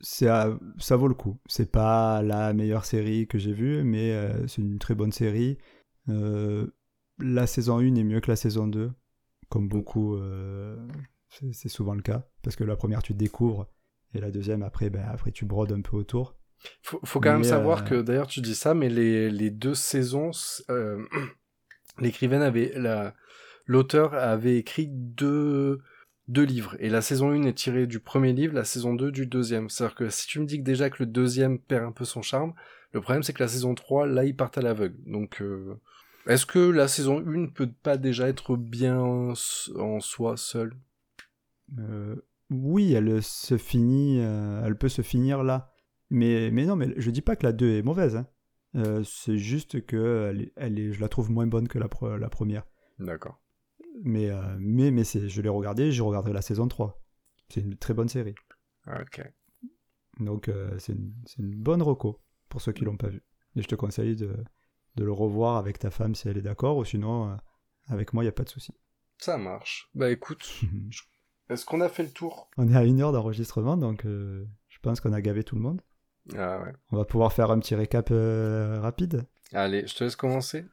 ça 0.00 0.58
vaut 0.90 1.08
le 1.08 1.14
coup. 1.14 1.38
C'est 1.46 1.70
pas 1.70 2.22
la 2.22 2.52
meilleure 2.52 2.84
série 2.84 3.26
que 3.26 3.38
j'ai 3.38 3.52
vue, 3.52 3.82
mais 3.84 4.12
euh, 4.12 4.46
c'est 4.46 4.62
une 4.62 4.78
très 4.78 4.94
bonne 4.94 5.12
série. 5.12 5.58
La 7.18 7.46
saison 7.46 7.78
1 7.78 7.94
est 7.94 8.04
mieux 8.04 8.20
que 8.20 8.30
la 8.30 8.36
saison 8.36 8.66
2, 8.66 8.90
comme 9.48 9.68
beaucoup, 9.68 10.16
euh, 10.16 10.76
c'est, 11.28 11.52
c'est 11.52 11.68
souvent 11.68 11.94
le 11.94 12.02
cas. 12.02 12.26
Parce 12.42 12.56
que 12.56 12.64
la 12.64 12.76
première, 12.76 13.02
tu 13.02 13.14
découvres, 13.14 13.68
et 14.14 14.20
la 14.20 14.30
deuxième, 14.30 14.62
après, 14.62 14.90
ben, 14.90 15.06
après 15.08 15.30
tu 15.30 15.44
brodes 15.44 15.72
un 15.72 15.80
peu 15.80 15.96
autour. 15.96 16.36
Faut, 16.82 17.00
faut 17.04 17.20
quand 17.20 17.32
même 17.32 17.44
savoir 17.44 17.80
euh, 17.80 17.84
que, 17.84 18.02
d'ailleurs, 18.02 18.26
tu 18.26 18.40
dis 18.40 18.54
ça, 18.54 18.74
mais 18.74 18.88
les, 18.88 19.30
les 19.30 19.50
deux 19.50 19.74
saisons, 19.74 20.30
euh, 20.70 21.02
l'écrivaine 21.98 22.42
avait, 22.42 22.72
la, 22.76 23.14
l'auteur 23.66 24.14
avait 24.14 24.56
écrit 24.56 24.88
deux, 24.88 25.80
deux 26.28 26.44
livres. 26.44 26.76
Et 26.78 26.88
la 26.88 27.02
saison 27.02 27.30
1 27.30 27.44
est 27.44 27.54
tirée 27.54 27.86
du 27.86 28.00
premier 28.00 28.32
livre, 28.32 28.54
la 28.54 28.64
saison 28.64 28.94
2 28.94 29.10
du 29.10 29.26
deuxième. 29.26 29.68
C'est-à-dire 29.68 29.96
que 29.96 30.08
si 30.10 30.26
tu 30.26 30.40
me 30.40 30.46
dis 30.46 30.58
que 30.58 30.64
déjà 30.64 30.90
que 30.90 31.02
le 31.02 31.06
deuxième 31.06 31.58
perd 31.58 31.84
un 31.84 31.92
peu 31.92 32.04
son 32.04 32.22
charme, 32.22 32.54
le 32.92 33.00
problème 33.00 33.22
c'est 33.22 33.32
que 33.32 33.42
la 33.42 33.48
saison 33.48 33.74
3, 33.74 34.06
là, 34.06 34.24
ils 34.24 34.36
partent 34.36 34.58
à 34.58 34.62
l'aveugle. 34.62 34.98
Donc, 35.06 35.40
euh, 35.40 35.80
est-ce 36.26 36.46
que 36.46 36.58
la 36.58 36.88
saison 36.88 37.18
1 37.18 37.22
ne 37.22 37.46
peut 37.46 37.70
pas 37.82 37.96
déjà 37.96 38.28
être 38.28 38.56
bien 38.56 38.98
en 39.00 40.00
soi 40.00 40.36
seule? 40.36 40.74
Euh, 41.78 42.16
oui, 42.50 42.92
elle 42.92 43.22
se 43.22 43.56
finit, 43.56 44.20
euh, 44.20 44.62
elle 44.64 44.76
peut 44.76 44.88
se 44.88 45.02
finir 45.02 45.42
là. 45.42 45.71
Mais, 46.12 46.50
mais 46.50 46.66
non, 46.66 46.76
mais 46.76 46.92
je 46.96 47.10
dis 47.10 47.22
pas 47.22 47.36
que 47.36 47.44
la 47.46 47.52
2 47.52 47.70
est 47.78 47.82
mauvaise. 47.82 48.16
hein. 48.16 48.26
Euh, 48.74 49.02
c'est 49.04 49.36
juste 49.38 49.84
que 49.86 50.28
elle 50.30 50.42
est, 50.42 50.52
elle 50.56 50.78
est- 50.78 50.92
je 50.92 51.00
la 51.00 51.08
trouve 51.08 51.30
moins 51.30 51.46
bonne 51.46 51.68
que 51.68 51.78
la, 51.78 51.88
pre- 51.88 52.16
la 52.16 52.28
première. 52.30 52.64
D'accord. 52.98 53.40
Mais, 54.02 54.30
euh, 54.30 54.56
mais, 54.58 54.90
mais 54.90 55.04
c'est, 55.04 55.28
je 55.28 55.42
l'ai 55.42 55.48
regardée, 55.48 55.92
je 55.92 56.02
regarderai 56.02 56.32
la 56.32 56.42
saison 56.42 56.68
3. 56.68 57.02
C'est 57.48 57.60
une 57.60 57.76
très 57.76 57.94
bonne 57.94 58.08
série. 58.08 58.34
Ok. 58.86 59.22
Donc 60.20 60.48
euh, 60.48 60.78
c'est, 60.78 60.92
une, 60.92 61.12
c'est 61.26 61.38
une 61.42 61.54
bonne 61.54 61.82
reco 61.82 62.20
pour 62.48 62.60
ceux 62.60 62.72
qui 62.72 62.84
l'ont 62.84 62.96
pas 62.96 63.08
vu. 63.08 63.22
Et 63.56 63.62
je 63.62 63.68
te 63.68 63.74
conseille 63.74 64.16
de, 64.16 64.34
de 64.96 65.04
le 65.04 65.12
revoir 65.12 65.56
avec 65.56 65.78
ta 65.78 65.90
femme 65.90 66.14
si 66.14 66.28
elle 66.28 66.38
est 66.38 66.42
d'accord, 66.42 66.76
ou 66.78 66.84
sinon 66.84 67.36
avec 67.88 68.12
moi 68.12 68.22
il 68.22 68.26
n'y 68.26 68.30
a 68.30 68.32
pas 68.32 68.44
de 68.44 68.48
souci. 68.48 68.74
Ça 69.18 69.36
marche. 69.38 69.90
Bah 69.94 70.10
écoute, 70.10 70.60
est-ce 71.50 71.64
qu'on 71.64 71.80
a 71.80 71.88
fait 71.88 72.02
le 72.04 72.10
tour? 72.10 72.50
On 72.56 72.68
est 72.68 72.76
à 72.76 72.84
une 72.84 73.00
heure 73.00 73.12
d'enregistrement, 73.12 73.76
donc 73.76 74.02
je 74.04 74.78
pense 74.82 75.00
qu'on 75.00 75.12
a 75.12 75.20
gavé 75.20 75.44
tout 75.44 75.54
le 75.56 75.62
monde. 75.62 75.82
Ah 76.36 76.60
ouais. 76.62 76.72
On 76.90 76.96
va 76.96 77.04
pouvoir 77.04 77.32
faire 77.32 77.50
un 77.50 77.58
petit 77.58 77.74
récap 77.74 78.08
euh, 78.10 78.80
rapide. 78.80 79.24
Allez, 79.52 79.86
je 79.86 79.94
te 79.94 80.04
laisse 80.04 80.16
commencer. 80.16 80.64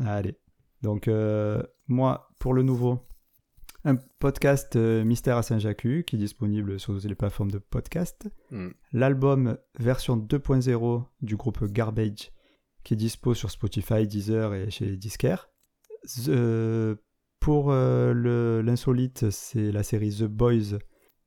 Allez. 0.00 0.38
Donc, 0.82 1.08
euh, 1.08 1.62
moi, 1.88 2.30
pour 2.38 2.54
le 2.54 2.62
nouveau, 2.62 3.00
un 3.84 3.96
podcast 3.96 4.76
euh, 4.76 5.04
Mystère 5.04 5.36
à 5.36 5.42
Saint-Jacques 5.42 5.82
qui 6.06 6.16
est 6.16 6.18
disponible 6.18 6.78
sur 6.80 6.92
les 6.94 7.14
plateformes 7.14 7.50
de 7.50 7.58
podcast. 7.58 8.28
Hmm. 8.50 8.70
L'album 8.92 9.58
version 9.78 10.16
2.0 10.16 11.04
du 11.20 11.36
groupe 11.36 11.64
Garbage 11.66 12.30
qui 12.84 12.94
est 12.94 12.96
dispo 12.96 13.34
sur 13.34 13.50
Spotify, 13.50 14.06
Deezer 14.06 14.54
et 14.54 14.70
chez 14.70 14.96
Disquaire. 14.96 15.50
The- 16.24 16.96
pour 17.38 17.72
l'insolite, 17.72 19.30
c'est 19.30 19.72
la 19.72 19.82
série 19.82 20.14
The 20.16 20.24
Boys 20.24 20.78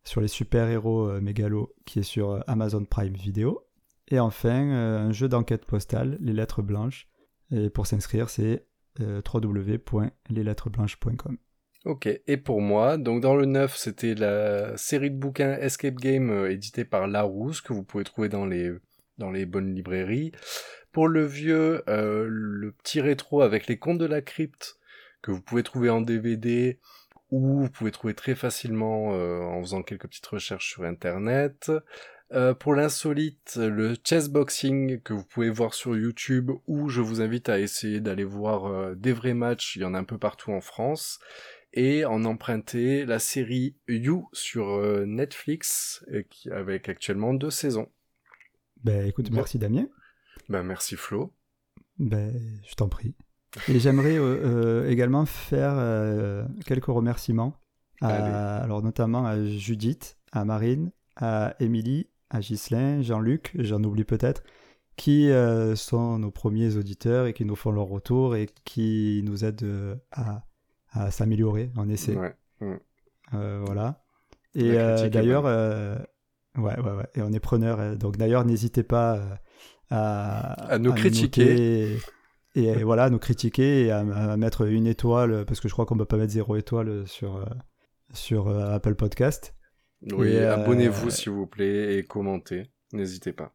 sur 0.05 0.21
les 0.21 0.29
super-héros 0.29 1.09
euh, 1.09 1.19
mégalos 1.19 1.75
qui 1.85 1.99
est 1.99 2.03
sur 2.03 2.31
euh, 2.31 2.39
Amazon 2.47 2.85
Prime 2.85 3.13
Video. 3.13 3.67
Et 4.07 4.19
enfin, 4.19 4.69
euh, 4.69 4.99
un 4.99 5.11
jeu 5.11 5.27
d'enquête 5.27 5.65
postale, 5.65 6.17
Les 6.21 6.31
Lettres 6.31 6.61
Blanches. 6.61 7.09
Et 7.51 7.69
pour 7.69 7.85
s'inscrire, 7.87 8.29
c'est 8.29 8.65
www.leslettresblanches.com. 8.99 11.37
Ok, 11.83 12.07
et 12.07 12.37
pour 12.37 12.61
moi, 12.61 12.97
donc 12.97 13.21
dans 13.21 13.35
le 13.35 13.45
9, 13.45 13.75
c'était 13.75 14.15
la 14.15 14.77
série 14.77 15.11
de 15.11 15.17
bouquins 15.17 15.53
Escape 15.53 15.95
Game 15.95 16.31
euh, 16.31 16.49
éditée 16.49 16.85
par 16.85 17.07
Larousse, 17.07 17.61
que 17.61 17.73
vous 17.73 17.83
pouvez 17.83 18.03
trouver 18.03 18.29
dans 18.29 18.45
les, 18.45 18.71
dans 19.17 19.31
les 19.31 19.45
bonnes 19.45 19.75
librairies. 19.75 20.31
Pour 20.91 21.07
le 21.07 21.25
vieux, 21.25 21.83
le 21.87 22.71
petit 22.71 23.01
rétro 23.01 23.41
avec 23.41 23.67
les 23.67 23.77
contes 23.77 23.97
de 23.97 24.05
la 24.05 24.21
crypte, 24.21 24.77
que 25.21 25.31
vous 25.31 25.41
pouvez 25.41 25.61
trouver 25.61 25.89
en 25.89 25.99
DVD, 25.99 26.79
ou 27.31 27.61
vous 27.61 27.69
pouvez 27.69 27.91
trouver 27.91 28.13
très 28.13 28.35
facilement 28.35 29.13
euh, 29.13 29.41
en 29.41 29.61
faisant 29.61 29.81
quelques 29.83 30.07
petites 30.07 30.25
recherches 30.27 30.69
sur 30.71 30.83
Internet. 30.83 31.71
Euh, 32.31 32.53
pour 32.55 32.73
l'insolite, 32.73 33.55
le 33.57 33.95
chessboxing 34.03 34.99
que 35.01 35.13
vous 35.13 35.23
pouvez 35.23 35.49
voir 35.49 35.73
sur 35.73 35.95
YouTube, 35.95 36.51
ou 36.65 36.89
je 36.89 37.01
vous 37.01 37.21
invite 37.21 37.49
à 37.49 37.59
essayer 37.59 37.99
d'aller 37.99 38.23
voir 38.23 38.65
euh, 38.65 38.95
des 38.95 39.13
vrais 39.13 39.35
matchs, 39.35 39.75
il 39.75 39.83
y 39.83 39.85
en 39.85 39.93
a 39.93 39.99
un 39.99 40.03
peu 40.03 40.17
partout 40.17 40.51
en 40.51 40.61
France 40.61 41.19
et 41.73 42.03
en 42.05 42.25
emprunter 42.25 43.05
la 43.05 43.19
série 43.19 43.75
You 43.87 44.27
sur 44.33 44.69
euh, 44.69 45.05
Netflix, 45.05 46.03
qui, 46.29 46.49
avec 46.49 46.89
actuellement 46.89 47.33
deux 47.33 47.51
saisons. 47.51 47.91
Ben 48.83 49.05
écoute, 49.07 49.29
Bon. 49.29 49.37
merci 49.37 49.59
Damien. 49.59 49.87
Ben 50.49 50.63
merci 50.63 50.95
Flo. 50.95 51.33
Ben, 51.99 52.33
je 52.67 52.75
t'en 52.75 52.89
prie. 52.89 53.15
Et 53.69 53.79
j'aimerais 53.79 54.17
euh, 54.17 54.83
euh, 54.83 54.89
également 54.89 55.25
faire 55.25 55.73
euh, 55.77 56.45
quelques 56.65 56.85
remerciements, 56.87 57.53
à- 58.01 58.57
alors 58.63 58.81
notamment 58.83 59.25
à 59.25 59.41
Judith, 59.43 60.17
à 60.31 60.43
Marine, 60.45 60.91
à 61.15 61.55
Émilie, 61.59 62.07
à 62.29 62.39
Ghislain, 62.41 63.01
Jean-Luc, 63.01 63.51
j'en 63.55 63.81
oublie 63.83 64.03
peut-être, 64.03 64.43
qui 64.97 65.29
euh, 65.29 65.75
sont 65.75 66.19
nos 66.19 66.31
premiers 66.31 66.75
auditeurs 66.75 67.27
et 67.27 67.33
qui 67.33 67.45
nous 67.45 67.55
font 67.55 67.71
leur 67.71 67.85
retour 67.85 68.35
et 68.35 68.47
qui 68.65 69.21
nous 69.25 69.45
aident 69.45 69.63
euh, 69.63 69.95
à, 70.11 70.43
à 70.91 71.11
s'améliorer 71.11 71.71
en 71.77 71.87
essai. 71.89 72.15
Ouais. 72.15 72.35
Euh, 73.33 73.61
voilà. 73.65 74.03
Et 74.53 74.77
d'ailleurs, 75.09 75.45
ouais, 76.57 76.79
ouais, 76.79 76.91
ouais. 76.91 77.07
Et 77.15 77.21
on 77.21 77.31
est 77.33 77.39
preneur. 77.39 77.95
donc 77.97 78.17
d'ailleurs, 78.17 78.45
n'hésitez 78.45 78.83
pas 78.83 79.19
à, 79.89 80.73
À 80.73 80.77
nous 80.79 80.93
critiquer. 80.93 81.97
Et, 82.55 82.83
voilà, 82.83 83.03
à 83.05 83.09
nous 83.09 83.19
critiquer 83.19 83.85
et 83.85 83.91
à, 83.91 83.99
à 83.99 84.37
mettre 84.37 84.65
une 84.67 84.87
étoile, 84.87 85.45
parce 85.45 85.59
que 85.59 85.67
je 85.67 85.73
crois 85.73 85.85
qu'on 85.85 85.95
ne 85.95 85.99
peut 85.99 86.05
pas 86.05 86.17
mettre 86.17 86.31
zéro 86.31 86.55
étoile 86.55 87.05
sur, 87.07 87.35
euh, 87.37 87.45
sur 88.13 88.47
euh, 88.47 88.73
Apple 88.73 88.95
Podcast. 88.95 89.53
Oui, 90.13 90.29
Et, 90.29 90.39
euh, 90.39 90.53
abonnez-vous 90.55 91.09
s'il 91.09 91.31
vous 91.31 91.47
plaît 91.47 91.97
et 91.97 92.03
commentez. 92.03 92.71
N'hésitez 92.93 93.33
pas. 93.33 93.53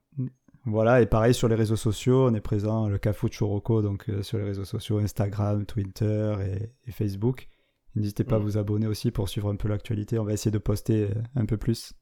Voilà, 0.67 1.01
et 1.01 1.07
pareil 1.07 1.33
sur 1.33 1.49
les 1.49 1.55
réseaux 1.55 1.77
sociaux, 1.77 2.27
on 2.29 2.35
est 2.35 2.41
présent, 2.43 2.89
le 2.89 2.99
Cafou 2.99 3.31
de 3.31 3.35
Choroco, 3.35 3.81
donc 3.81 4.09
euh, 4.11 4.23
sur 4.23 4.37
les 4.37 4.45
réseaux 4.45 4.67
sociaux, 4.67 4.99
Instagram, 4.99 5.65
Twitter 5.65 6.35
et, 6.45 6.89
et 6.89 6.93
Facebook. 6.93 7.49
N'hésitez 7.97 8.25
pas 8.25 8.37
à 8.37 8.39
Mm. 8.39 8.43
vous 8.43 8.59
abonner 8.59 8.87
aussi 8.87 9.11
pour 9.11 9.29
suivre 9.31 9.51
un 9.51 9.57
peu 9.57 9.69
l'actualité. 9.69 10.19
On 10.19 10.25
va 10.25 10.33
essayer 10.35 10.51
de 10.51 10.59
poster 10.59 11.09
un 11.35 11.47
peu 11.47 11.57
plus. 11.57 11.93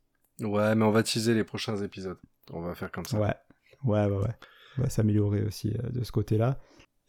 Ouais, 0.40 0.74
mais 0.74 0.84
on 0.84 0.90
va 0.90 1.02
teaser 1.04 1.34
les 1.34 1.44
prochains 1.44 1.76
épisodes. 1.76 2.18
On 2.52 2.60
va 2.60 2.74
faire 2.74 2.90
comme 2.90 3.04
ça. 3.04 3.18
Ouais, 3.20 3.34
ouais, 3.84 4.04
ouais, 4.06 4.16
ouais. 4.18 4.34
On 4.78 4.82
va 4.82 4.90
s'améliorer 4.90 5.42
aussi 5.44 5.72
euh, 5.78 5.90
de 5.90 6.02
ce 6.04 6.12
côté-là. 6.12 6.58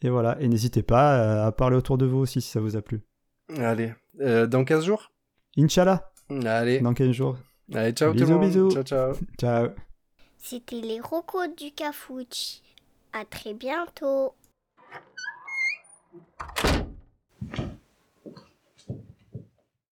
Et 0.02 0.08
voilà, 0.08 0.40
et 0.40 0.48
n'hésitez 0.48 0.82
pas 0.82 1.18
euh, 1.18 1.46
à 1.46 1.52
parler 1.52 1.76
autour 1.76 1.98
de 1.98 2.06
vous 2.06 2.18
aussi 2.18 2.40
si 2.40 2.48
ça 2.50 2.60
vous 2.60 2.76
a 2.76 2.82
plu. 2.82 3.02
Allez, 3.58 3.92
euh, 4.20 4.46
dans 4.46 4.64
15 4.64 4.84
jours? 4.84 5.10
Inch'Allah, 5.58 6.10
Allez, 6.44 6.80
dans 6.80 6.94
15 6.94 7.10
jours. 7.12 7.36
allez 7.74 7.92
ciao 7.92 8.12
tout 8.12 8.18
Bisous, 8.18 8.32
le 8.32 8.38
monde. 8.38 8.46
bisous. 8.48 8.70
Ciao, 8.70 8.82
ciao. 8.84 9.12
Ciao. 9.38 9.68
C'était 10.38 10.80
les 10.80 11.00
rocos 11.00 11.48
du 11.56 11.72
Cafouche. 11.72 12.60
À 13.12 13.24
très 13.24 13.52
bientôt. 13.54 14.34